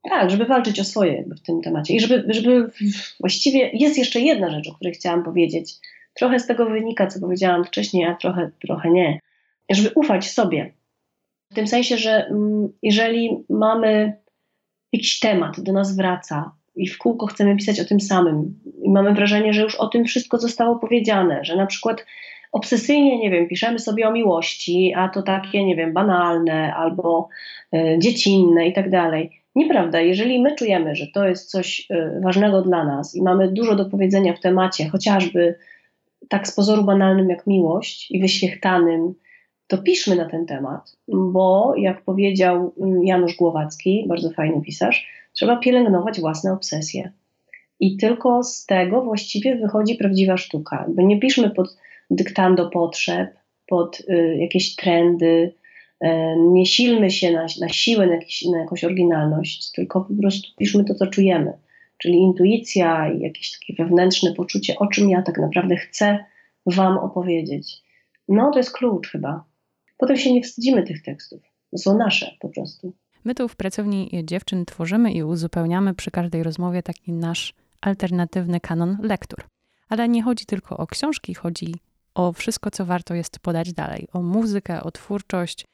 Tak, 0.09 0.29
żeby 0.29 0.45
walczyć 0.45 0.79
o 0.79 0.83
swoje 0.83 1.23
w 1.23 1.41
tym 1.41 1.61
temacie. 1.61 1.95
I 1.95 1.99
żeby, 1.99 2.23
żeby 2.27 2.71
właściwie 3.19 3.69
jest 3.73 3.97
jeszcze 3.97 4.19
jedna 4.19 4.49
rzecz, 4.51 4.69
o 4.69 4.73
której 4.73 4.93
chciałam 4.93 5.23
powiedzieć. 5.23 5.73
Trochę 6.13 6.39
z 6.39 6.47
tego 6.47 6.65
wynika, 6.65 7.07
co 7.07 7.19
powiedziałam 7.19 7.65
wcześniej, 7.65 8.05
a 8.05 8.15
trochę, 8.15 8.51
trochę 8.61 8.91
nie. 8.91 9.19
Żeby 9.71 9.89
ufać 9.95 10.29
sobie. 10.29 10.73
W 11.51 11.55
tym 11.55 11.67
sensie, 11.67 11.97
że 11.97 12.25
mm, 12.25 12.69
jeżeli 12.83 13.45
mamy 13.49 14.17
jakiś 14.93 15.19
temat, 15.19 15.59
do 15.59 15.73
nas 15.73 15.95
wraca 15.95 16.51
i 16.75 16.87
w 16.87 16.97
kółko 16.97 17.27
chcemy 17.27 17.55
pisać 17.55 17.79
o 17.79 17.85
tym 17.85 17.99
samym 17.99 18.59
i 18.83 18.89
mamy 18.89 19.13
wrażenie, 19.13 19.53
że 19.53 19.61
już 19.61 19.75
o 19.75 19.87
tym 19.87 20.05
wszystko 20.05 20.37
zostało 20.37 20.79
powiedziane, 20.79 21.45
że 21.45 21.55
na 21.55 21.65
przykład 21.65 22.05
obsesyjnie, 22.51 23.19
nie 23.19 23.31
wiem, 23.31 23.47
piszemy 23.47 23.79
sobie 23.79 24.07
o 24.07 24.11
miłości, 24.11 24.93
a 24.95 25.09
to 25.09 25.21
takie, 25.21 25.65
nie 25.65 25.75
wiem, 25.75 25.93
banalne 25.93 26.75
albo 26.75 27.29
y, 27.75 27.99
dziecinne 27.99 28.67
i 28.67 28.73
tak 28.73 28.89
dalej. 28.89 29.41
Nieprawda, 29.55 30.01
jeżeli 30.01 30.41
my 30.41 30.55
czujemy, 30.55 30.95
że 30.95 31.07
to 31.07 31.27
jest 31.27 31.49
coś 31.49 31.87
y, 31.91 32.21
ważnego 32.21 32.61
dla 32.61 32.85
nas 32.85 33.15
i 33.15 33.21
mamy 33.21 33.51
dużo 33.51 33.75
do 33.75 33.85
powiedzenia 33.85 34.33
w 34.33 34.39
temacie, 34.39 34.89
chociażby 34.89 35.55
tak 36.29 36.47
z 36.47 36.55
pozoru 36.55 36.83
banalnym 36.83 37.29
jak 37.29 37.47
miłość 37.47 38.11
i 38.11 38.19
wyświechtanym, 38.19 39.13
to 39.67 39.77
piszmy 39.77 40.15
na 40.15 40.29
ten 40.29 40.45
temat, 40.45 40.97
bo 41.07 41.73
jak 41.77 42.01
powiedział 42.01 42.73
mm, 42.81 43.03
Janusz 43.03 43.35
Głowacki, 43.35 44.05
bardzo 44.07 44.29
fajny 44.29 44.61
pisarz, 44.61 45.07
trzeba 45.33 45.57
pielęgnować 45.57 46.19
własne 46.19 46.53
obsesje. 46.53 47.11
I 47.79 47.97
tylko 47.97 48.43
z 48.43 48.65
tego 48.65 49.01
właściwie 49.01 49.55
wychodzi 49.55 49.95
prawdziwa 49.95 50.37
sztuka. 50.37 50.85
Bo 50.89 51.01
nie 51.01 51.19
piszmy 51.19 51.49
pod 51.49 51.77
dyktando 52.11 52.69
potrzeb, 52.69 53.35
pod 53.67 53.99
y, 53.99 54.37
jakieś 54.39 54.75
trendy, 54.75 55.53
y, 56.03 56.07
nie 56.37 56.65
silmy 56.65 57.11
się 57.11 57.31
na, 57.31 57.45
na 57.61 57.69
siłę, 57.69 58.07
na, 58.07 58.13
jakiś, 58.13 58.45
na 58.45 58.59
jakąś 58.59 58.83
oryginalność, 58.83 59.71
tylko 59.71 60.01
po 60.01 60.13
prostu 60.21 60.49
piszmy 60.57 60.85
to, 60.85 60.95
co 60.95 61.07
czujemy. 61.07 61.53
Czyli 61.97 62.17
intuicja 62.17 63.13
i 63.13 63.19
jakieś 63.19 63.59
takie 63.59 63.83
wewnętrzne 63.83 64.33
poczucie, 64.33 64.75
o 64.79 64.87
czym 64.87 65.09
ja 65.09 65.21
tak 65.21 65.37
naprawdę 65.37 65.75
chcę 65.75 66.25
Wam 66.65 66.97
opowiedzieć. 66.97 67.81
No, 68.27 68.51
to 68.51 68.59
jest 68.59 68.71
klucz 68.71 69.09
chyba. 69.09 69.43
Potem 69.97 70.17
się 70.17 70.33
nie 70.33 70.41
wstydzimy 70.41 70.83
tych 70.83 71.03
tekstów. 71.03 71.41
Są 71.77 71.97
nasze 71.97 72.35
po 72.39 72.49
prostu. 72.49 72.93
My 73.23 73.35
tu 73.35 73.47
w 73.47 73.55
pracowni 73.55 74.09
dziewczyn 74.23 74.65
tworzymy 74.65 75.11
i 75.11 75.23
uzupełniamy 75.23 75.93
przy 75.93 76.11
każdej 76.11 76.43
rozmowie 76.43 76.83
taki 76.83 77.13
nasz 77.13 77.53
alternatywny 77.81 78.59
kanon 78.59 78.97
lektur. 79.01 79.43
Ale 79.89 80.09
nie 80.09 80.23
chodzi 80.23 80.45
tylko 80.45 80.77
o 80.77 80.87
książki, 80.87 81.33
chodzi 81.33 81.75
o 82.15 82.33
wszystko, 82.33 82.71
co 82.71 82.85
warto 82.85 83.13
jest 83.13 83.39
podać 83.39 83.73
dalej. 83.73 84.07
O 84.13 84.21
muzykę, 84.21 84.83
o 84.83 84.91
twórczość, 84.91 85.65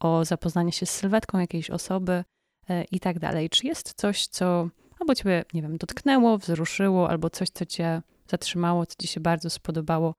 o 0.00 0.24
zapoznanie 0.24 0.72
się 0.72 0.86
z 0.86 0.90
sylwetką 0.90 1.38
jakiejś 1.38 1.70
osoby 1.70 2.24
e, 2.70 2.84
i 2.84 3.00
tak 3.00 3.18
dalej. 3.18 3.50
Czy 3.50 3.66
jest 3.66 3.94
coś, 3.94 4.26
co 4.26 4.68
albo 5.00 5.14
ciebie, 5.14 5.44
nie 5.54 5.62
wiem, 5.62 5.76
dotknęło, 5.76 6.38
wzruszyło, 6.38 7.10
albo 7.10 7.30
coś, 7.30 7.48
co 7.50 7.66
cię 7.66 8.02
zatrzymało, 8.30 8.86
co 8.86 8.94
ci 9.02 9.08
się 9.08 9.20
bardzo 9.20 9.50
spodobało, 9.50 10.14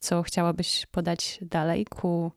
co 0.00 0.22
chciałabyś 0.22 0.86
podać 0.86 1.38
dalej 1.42 1.84
ku 1.84 2.32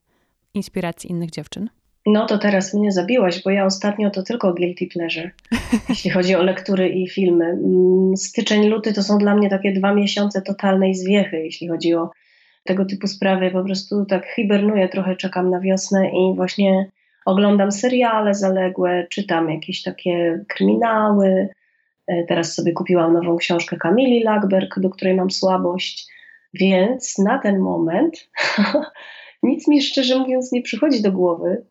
inspiracji 0.53 1.11
innych 1.11 1.31
dziewczyn? 1.31 1.69
No 2.05 2.25
to 2.25 2.37
teraz 2.37 2.73
mnie 2.73 2.91
zabiłaś, 2.91 3.43
bo 3.43 3.49
ja 3.49 3.65
ostatnio 3.65 4.09
to 4.09 4.23
tylko 4.23 4.53
guilty 4.53 4.87
pleasure, 4.87 5.31
jeśli 5.89 6.11
chodzi 6.11 6.35
o 6.35 6.43
lektury 6.43 6.89
i 6.89 7.09
filmy. 7.09 7.45
Mm, 7.45 8.17
styczeń, 8.17 8.67
luty 8.67 8.93
to 8.93 9.03
są 9.03 9.17
dla 9.17 9.35
mnie 9.35 9.49
takie 9.49 9.73
dwa 9.73 9.93
miesiące 9.93 10.41
totalnej 10.41 10.95
zwiechy, 10.95 11.37
jeśli 11.37 11.67
chodzi 11.67 11.93
o 11.93 12.09
tego 12.66 12.86
typu 12.86 13.07
sprawy. 13.07 13.51
Po 13.51 13.63
prostu 13.63 14.05
tak 14.05 14.26
hibernuję, 14.28 14.89
trochę 14.89 15.16
czekam 15.16 15.49
na 15.49 15.59
wiosnę 15.59 16.09
i 16.09 16.36
właśnie 16.36 16.91
oglądam 17.26 17.72
seriale 17.72 18.34
zaległe, 18.34 19.07
czytam 19.09 19.49
jakieś 19.49 19.84
takie 19.84 20.45
kryminały. 20.47 21.49
E, 22.07 22.24
teraz 22.24 22.53
sobie 22.53 22.74
kupiłam 22.74 23.13
nową 23.13 23.38
książkę 23.38 23.78
Kamili 23.78 24.24
Lackberg, 24.24 24.80
do 24.80 24.89
której 24.89 25.16
mam 25.16 25.32
słabość, 25.32 26.07
więc 26.53 27.18
na 27.18 27.39
ten 27.39 27.59
moment 27.59 28.30
nic 29.43 29.68
mi 29.68 29.82
szczerze 29.82 30.20
mówiąc 30.20 30.51
nie 30.51 30.61
przychodzi 30.61 31.01
do 31.01 31.11
głowy. 31.11 31.66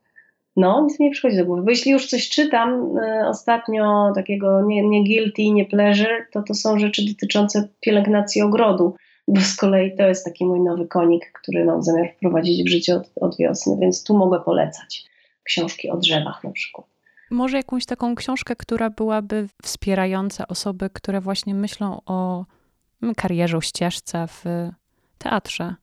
No, 0.57 0.83
nic 0.83 1.01
mi 1.01 1.07
nie 1.07 1.13
przychodzi 1.13 1.37
do 1.37 1.45
głowy, 1.45 1.63
bo 1.63 1.71
jeśli 1.71 1.93
już 1.93 2.07
coś 2.07 2.29
czytam 2.29 2.99
y, 2.99 3.29
ostatnio 3.29 4.13
takiego 4.15 4.63
nie, 4.63 4.83
nie 4.83 5.05
guilty, 5.05 5.51
nie 5.51 5.65
pleasure, 5.65 6.27
to 6.33 6.43
to 6.43 6.55
są 6.55 6.79
rzeczy 6.79 7.03
dotyczące 7.09 7.69
pielęgnacji 7.81 8.43
ogrodu, 8.43 8.97
bo 9.29 9.41
z 9.41 9.57
kolei 9.57 9.97
to 9.97 10.03
jest 10.03 10.25
taki 10.25 10.45
mój 10.45 10.61
nowy 10.61 10.89
konik, 10.89 11.33
który 11.33 11.65
mam 11.65 11.83
zamiar 11.83 12.13
wprowadzić 12.17 12.65
w 12.65 12.69
życie 12.69 12.95
od, 12.95 13.11
od 13.21 13.37
wiosny, 13.37 13.77
więc 13.81 14.05
tu 14.05 14.17
mogę 14.17 14.41
polecać 14.41 15.05
książki 15.43 15.91
o 15.91 15.97
drzewach 15.97 16.45
na 16.45 16.51
przykład. 16.51 16.87
Może 17.31 17.57
jakąś 17.57 17.87
taką 17.87 18.15
książkę, 18.15 18.57
która 18.57 18.91
byłaby 18.91 19.49
wspierająca 19.63 20.49
osoby, 20.49 20.91
które 20.93 21.21
właśnie 21.21 21.55
myślą 21.55 22.01
o 22.07 22.45
karierze, 23.17 23.57
o 23.57 23.61
ścieżce 23.61 24.27
w 24.29 24.45
teatrze 25.19 25.75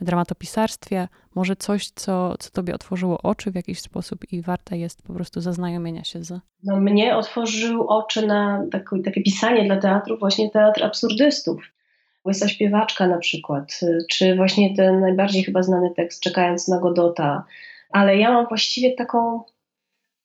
dramatopisarstwie, 0.00 1.08
może 1.34 1.56
coś, 1.56 1.90
co, 1.90 2.34
co 2.38 2.50
tobie 2.50 2.74
otworzyło 2.74 3.22
oczy 3.22 3.50
w 3.50 3.54
jakiś 3.54 3.80
sposób 3.80 4.32
i 4.32 4.42
warte 4.42 4.78
jest 4.78 5.02
po 5.02 5.12
prostu 5.12 5.40
zaznajomienia 5.40 6.04
się 6.04 6.24
z. 6.24 6.40
No, 6.64 6.76
mnie 6.76 7.16
otworzył 7.16 7.88
oczy 7.88 8.26
na 8.26 8.64
takie, 8.72 9.02
takie 9.04 9.22
pisanie 9.22 9.64
dla 9.64 9.76
teatru, 9.76 10.18
właśnie 10.18 10.50
teatr 10.50 10.84
absurdystów. 10.84 11.62
Łysa 12.26 12.48
śpiewaczka 12.48 13.06
na 13.06 13.18
przykład, 13.18 13.80
czy 14.10 14.36
właśnie 14.36 14.76
ten 14.76 15.00
najbardziej 15.00 15.44
chyba 15.44 15.62
znany 15.62 15.90
tekst 15.96 16.22
Czekając 16.22 16.68
na 16.68 16.80
Godota. 16.80 17.44
Ale 17.90 18.16
ja 18.16 18.32
mam 18.32 18.46
właściwie 18.46 18.94
taką, 18.94 19.40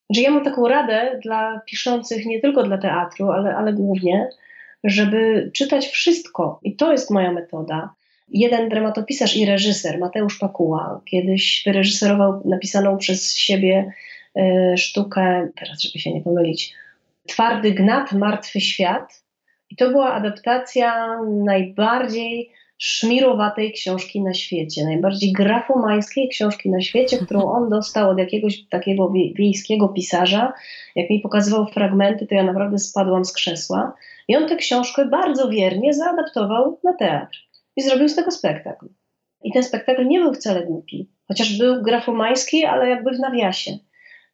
że 0.09 0.21
ja 0.21 0.31
mam 0.31 0.43
taką 0.43 0.67
radę 0.67 1.19
dla 1.23 1.61
piszących 1.65 2.25
nie 2.25 2.39
tylko 2.39 2.63
dla 2.63 2.77
teatru, 2.77 3.31
ale, 3.31 3.55
ale 3.55 3.73
głównie, 3.73 4.29
żeby 4.83 5.51
czytać 5.53 5.87
wszystko. 5.87 6.59
I 6.63 6.75
to 6.75 6.91
jest 6.91 7.11
moja 7.11 7.31
metoda 7.31 7.93
jeden 8.29 8.69
dramatopisarz 8.69 9.37
i 9.37 9.45
reżyser, 9.45 9.99
Mateusz 9.99 10.39
Pakuła, 10.39 11.01
kiedyś 11.05 11.63
wyreżyserował 11.65 12.41
napisaną 12.45 12.97
przez 12.97 13.35
siebie 13.35 13.93
e, 14.35 14.77
sztukę, 14.77 15.49
teraz 15.59 15.81
żeby 15.81 15.99
się 15.99 16.13
nie 16.13 16.21
pomylić, 16.21 16.73
Twardy 17.27 17.71
Gnat, 17.71 18.11
Martwy 18.11 18.61
Świat. 18.61 19.20
I 19.71 19.75
to 19.75 19.89
była 19.89 20.13
adaptacja 20.13 21.19
najbardziej 21.43 22.51
szmirowatej 22.77 23.73
książki 23.73 24.21
na 24.21 24.33
świecie, 24.33 24.85
najbardziej 24.85 25.33
grafomańskiej 25.33 26.29
książki 26.29 26.69
na 26.69 26.81
świecie, 26.81 27.17
którą 27.17 27.41
on 27.57 27.69
dostał 27.69 28.09
od 28.09 28.17
jakiegoś 28.17 28.67
takiego 28.69 29.13
wiejskiego 29.35 29.89
pisarza. 29.89 30.53
Jak 30.95 31.09
mi 31.09 31.19
pokazywał 31.19 31.67
fragmenty, 31.67 32.27
to 32.27 32.35
ja 32.35 32.43
naprawdę 32.43 32.77
spadłam 32.77 33.25
z 33.25 33.33
krzesła. 33.33 33.93
I 34.27 34.35
on 34.35 34.47
tę 34.47 34.55
książkę 34.55 35.05
bardzo 35.05 35.49
wiernie 35.49 35.93
zaadaptował 35.93 36.79
na 36.83 36.93
teatr 36.93 37.37
i 37.75 37.81
zrobił 37.81 38.09
z 38.09 38.15
tego 38.15 38.31
spektakl. 38.31 38.85
I 39.43 39.51
ten 39.51 39.63
spektakl 39.63 40.07
nie 40.07 40.19
był 40.19 40.33
wcale 40.33 40.65
głupi, 40.65 41.09
chociaż 41.27 41.57
był 41.57 41.81
grafomański, 41.81 42.65
ale 42.65 42.89
jakby 42.89 43.11
w 43.11 43.19
nawiasie. 43.19 43.71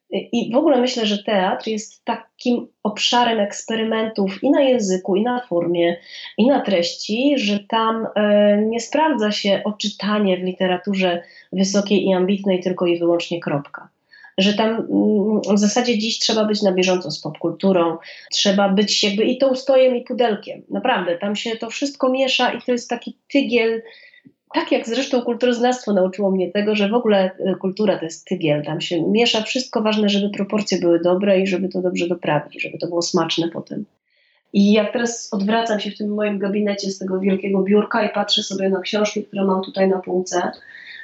I 0.09 0.51
w 0.53 0.57
ogóle 0.57 0.81
myślę, 0.81 1.05
że 1.05 1.23
teatr 1.23 1.67
jest 1.67 2.05
takim 2.05 2.67
obszarem 2.83 3.39
eksperymentów 3.39 4.43
i 4.43 4.51
na 4.51 4.61
języku, 4.61 5.15
i 5.15 5.23
na 5.23 5.41
formie, 5.41 5.97
i 6.37 6.47
na 6.47 6.61
treści, 6.61 7.33
że 7.37 7.59
tam 7.59 8.07
e, 8.15 8.57
nie 8.61 8.79
sprawdza 8.79 9.31
się 9.31 9.61
oczytanie 9.65 10.37
w 10.37 10.43
literaturze 10.43 11.23
wysokiej 11.53 12.05
i 12.05 12.13
ambitnej 12.13 12.59
tylko 12.59 12.85
i 12.85 12.99
wyłącznie 12.99 13.39
kropka 13.39 13.89
że 14.37 14.53
tam 14.53 14.69
mm, 14.69 15.41
w 15.55 15.59
zasadzie 15.59 15.97
dziś 15.97 16.19
trzeba 16.19 16.45
być 16.45 16.61
na 16.61 16.71
bieżąco 16.71 17.11
z 17.11 17.21
popkulturą, 17.21 17.97
trzeba 18.31 18.69
być 18.69 19.03
jakby 19.03 19.23
i 19.23 19.37
tą 19.37 19.55
stojem 19.55 19.95
i 19.95 20.03
pudelkiem. 20.03 20.61
Naprawdę, 20.69 21.17
tam 21.17 21.35
się 21.35 21.55
to 21.55 21.69
wszystko 21.69 22.09
miesza 22.09 22.51
i 22.51 22.61
to 22.61 22.71
jest 22.71 22.89
taki 22.89 23.17
tygiel, 23.31 23.81
tak 24.53 24.71
jak 24.71 24.87
zresztą 24.87 25.21
kulturoznawstwo 25.21 25.93
nauczyło 25.93 26.31
mnie 26.31 26.51
tego, 26.51 26.75
że 26.75 26.89
w 26.89 26.93
ogóle 26.93 27.31
e, 27.39 27.55
kultura 27.55 27.97
to 27.97 28.05
jest 28.05 28.25
tygiel, 28.25 28.65
tam 28.65 28.81
się 28.81 29.01
miesza 29.01 29.41
wszystko 29.41 29.81
ważne, 29.81 30.09
żeby 30.09 30.29
proporcje 30.29 30.79
były 30.79 30.99
dobre 30.99 31.39
i 31.39 31.47
żeby 31.47 31.69
to 31.69 31.81
dobrze 31.81 32.07
doprawić, 32.07 32.61
żeby 32.61 32.77
to 32.77 32.87
było 32.87 33.01
smaczne 33.01 33.49
potem. 33.49 33.85
I 34.53 34.71
jak 34.71 34.93
teraz 34.93 35.33
odwracam 35.33 35.79
się 35.79 35.91
w 35.91 35.97
tym 35.97 36.13
moim 36.13 36.39
gabinecie 36.39 36.91
z 36.91 36.99
tego 36.99 37.19
wielkiego 37.19 37.63
biurka 37.63 38.05
i 38.05 38.13
patrzę 38.13 38.43
sobie 38.43 38.69
na 38.69 38.81
książki, 38.81 39.23
które 39.23 39.45
mam 39.45 39.61
tutaj 39.61 39.89
na 39.89 39.99
półce, 39.99 40.51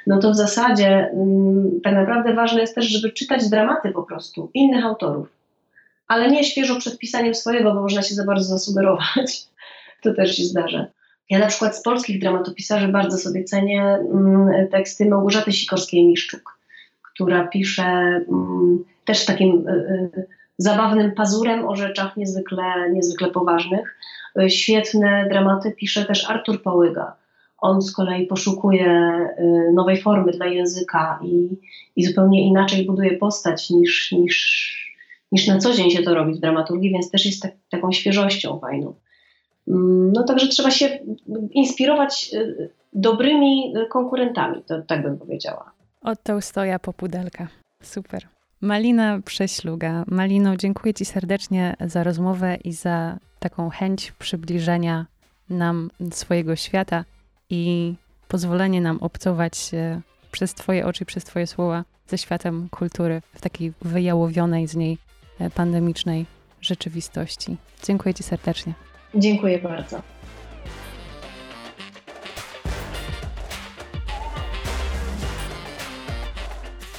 no 0.06 0.18
to 0.18 0.30
w 0.30 0.36
zasadzie 0.36 0.88
mm, 0.88 1.80
tak 1.84 1.94
naprawdę 1.94 2.34
ważne 2.34 2.60
jest 2.60 2.74
też, 2.74 2.86
żeby 2.86 3.12
czytać 3.12 3.48
dramaty 3.48 3.90
po 3.90 4.02
prostu 4.02 4.50
innych 4.54 4.84
autorów. 4.84 5.28
Ale 6.08 6.30
nie 6.30 6.44
świeżo 6.44 6.76
przed 6.76 6.98
pisaniem 6.98 7.34
swojego, 7.34 7.74
bo 7.74 7.82
można 7.82 8.02
się 8.02 8.14
za 8.14 8.24
bardzo 8.24 8.44
zasugerować. 8.44 9.44
To 10.02 10.14
też 10.14 10.36
się 10.36 10.44
zdarza. 10.44 10.86
Ja 11.30 11.38
na 11.38 11.46
przykład 11.46 11.76
z 11.76 11.82
polskich 11.82 12.20
dramatopisarzy 12.20 12.88
bardzo 12.88 13.18
sobie 13.18 13.44
cenię 13.44 13.82
mm, 13.82 14.68
teksty 14.70 15.08
Małgorzaty 15.08 15.50
Sikorskiej-Miszczuk, 15.50 16.42
która 17.02 17.48
pisze 17.48 17.82
mm, 17.82 18.84
też 19.04 19.24
takim 19.24 19.68
y, 19.68 19.72
y, 20.16 20.26
zabawnym 20.58 21.12
pazurem 21.12 21.68
o 21.68 21.76
rzeczach 21.76 22.16
niezwykle, 22.16 22.64
niezwykle 22.92 23.30
poważnych. 23.30 23.98
Y, 24.40 24.50
świetne 24.50 25.26
dramaty 25.30 25.72
pisze 25.72 26.04
też 26.04 26.30
Artur 26.30 26.62
Pałyga 26.62 27.16
on 27.64 27.82
z 27.82 27.92
kolei 27.92 28.26
poszukuje 28.26 29.10
nowej 29.74 30.02
formy 30.02 30.32
dla 30.32 30.46
języka 30.46 31.18
i, 31.24 31.48
i 31.96 32.04
zupełnie 32.04 32.46
inaczej 32.46 32.86
buduje 32.86 33.16
postać 33.16 33.70
niż, 33.70 34.12
niż, 34.12 34.96
niż 35.32 35.46
na 35.46 35.58
co 35.58 35.72
dzień 35.72 35.90
się 35.90 36.02
to 36.02 36.14
robi 36.14 36.34
w 36.34 36.40
dramaturgii, 36.40 36.90
więc 36.90 37.10
też 37.10 37.26
jest 37.26 37.42
tak, 37.42 37.52
taką 37.70 37.92
świeżością 37.92 38.58
fajną. 38.58 38.94
Mm, 39.68 40.12
no 40.12 40.24
także 40.24 40.48
trzeba 40.48 40.70
się 40.70 40.98
inspirować 41.50 42.30
y, 42.34 42.70
dobrymi 42.92 43.74
konkurentami, 43.90 44.62
to 44.66 44.82
tak 44.82 45.02
bym 45.02 45.18
powiedziała. 45.18 45.72
Od 46.00 46.22
Tołstoja 46.22 46.78
po 46.78 46.92
Pudelka. 46.92 47.48
Super. 47.82 48.28
Malina 48.60 49.20
Prześluga. 49.24 50.04
Malino, 50.06 50.56
dziękuję 50.56 50.94
Ci 50.94 51.04
serdecznie 51.04 51.76
za 51.80 52.04
rozmowę 52.04 52.56
i 52.64 52.72
za 52.72 53.18
taką 53.38 53.70
chęć 53.70 54.12
przybliżenia 54.12 55.06
nam 55.50 55.90
swojego 56.10 56.56
świata 56.56 57.04
i 57.50 57.94
pozwolenie 58.28 58.80
nam 58.80 58.98
obcować 59.00 59.70
przez 60.32 60.54
Twoje 60.54 60.86
oczy, 60.86 61.04
przez 61.04 61.24
Twoje 61.24 61.46
słowa 61.46 61.84
ze 62.06 62.18
światem 62.18 62.68
kultury 62.70 63.22
w 63.34 63.40
takiej 63.40 63.72
wyjałowionej 63.82 64.66
z 64.66 64.76
niej 64.76 64.98
pandemicznej 65.54 66.26
rzeczywistości. 66.60 67.56
Dziękuję 67.84 68.14
Ci 68.14 68.22
serdecznie. 68.22 68.74
Dziękuję 69.16 69.58
bardzo. 69.58 70.02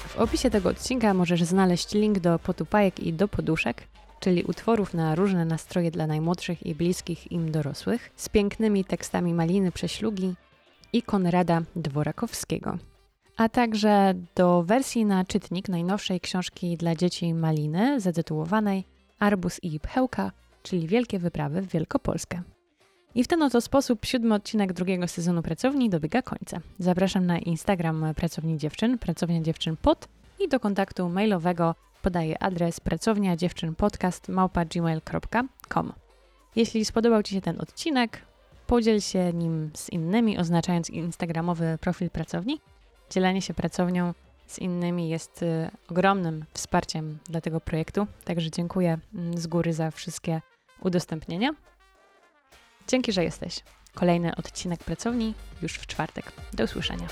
W 0.07 0.18
opisie 0.20 0.49
tego 0.49 0.70
odcinka 0.70 1.13
możesz 1.13 1.43
znaleźć 1.43 1.93
link 1.93 2.20
do 2.20 2.39
potupajek 2.39 2.99
i 2.99 3.13
do 3.13 3.28
poduszek, 3.28 3.84
czyli 4.20 4.43
utworów 4.43 4.93
na 4.93 5.16
różne 5.16 5.45
nastroje 5.45 5.91
dla 5.91 6.07
najmłodszych 6.07 6.66
i 6.66 6.76
bliskich 6.76 7.32
im 7.32 7.51
dorosłych, 7.51 8.11
z 8.16 8.30
pięknymi 8.30 8.86
tekstami 8.86 9.34
Maliny 9.34 9.72
Prześlugi 9.72 10.34
i 10.93 11.01
Konrada 11.01 11.61
Dworakowskiego. 11.76 12.78
A 13.38 13.49
także 13.49 14.13
do 14.36 14.63
wersji 14.63 15.05
na 15.05 15.26
czytnik 15.26 15.70
najnowszej 15.70 16.20
książki 16.20 16.78
dla 16.78 16.95
dzieci 16.95 17.34
Maliny, 17.34 17.99
zatytułowanej 18.01 18.84
Arbus 19.20 19.59
i 19.63 19.80
Pchełka, 19.80 20.32
czyli 20.66 20.88
Wielkie 20.88 21.20
Wyprawy 21.20 21.61
w 21.61 21.68
Wielkopolskę. 21.68 22.41
I 23.16 23.24
w 23.24 23.28
ten 23.28 23.41
oto 23.41 23.61
sposób 23.61 24.05
siódmy 24.05 24.36
odcinek 24.36 24.74
drugiego 24.74 25.07
sezonu 25.07 25.41
Pracowni 25.41 25.89
dobiega 25.89 26.22
końca. 26.22 26.59
Zapraszam 26.80 27.26
na 27.26 27.39
Instagram 27.39 28.05
Pracowni 28.16 28.57
Dziewczyn, 28.57 28.97
Pracownia 28.97 29.41
Dziewczyn 29.41 29.78
Pod 29.78 30.07
i 30.39 30.47
do 30.47 30.59
kontaktu 30.59 31.09
mailowego 31.09 31.76
podaję 32.01 32.43
adres 32.43 32.80
pracownia 32.80 33.36
dziewczyn 33.36 33.76
podcast 33.76 34.30
małpa.gmail.com. 34.30 35.93
Jeśli 36.55 36.86
spodobał 36.86 37.24
Ci 37.24 37.36
się 37.36 37.41
ten 37.41 37.61
odcinek, 37.61 38.22
podziel 38.68 39.01
się 39.01 39.34
nim 39.34 39.72
z 39.74 39.89
innymi, 39.89 40.38
oznaczając 40.38 40.89
instagramowy 40.89 41.78
profil 41.82 42.09
pracowni. 42.09 42.59
Dzielenie 43.09 43.41
się 43.41 43.53
pracownią 43.53 44.13
z 44.47 44.59
innymi 44.59 45.09
jest 45.09 45.43
y, 45.43 45.70
ogromnym 45.89 46.45
wsparciem 46.53 47.18
dla 47.30 47.41
tego 47.41 47.61
projektu, 47.61 48.07
także 48.24 48.51
dziękuję 48.51 48.97
mm, 49.16 49.38
z 49.38 49.47
góry 49.47 49.74
za 49.74 49.91
wszystkie 49.91 50.41
udostępnienia. 50.80 51.49
Dzięki, 52.88 53.11
że 53.11 53.23
jesteś. 53.23 53.59
Kolejny 53.93 54.36
odcinek 54.36 54.84
pracowni 54.84 55.34
już 55.61 55.73
w 55.73 55.88
czwartek. 55.88 56.32
Do 56.53 56.63
usłyszenia. 56.63 57.07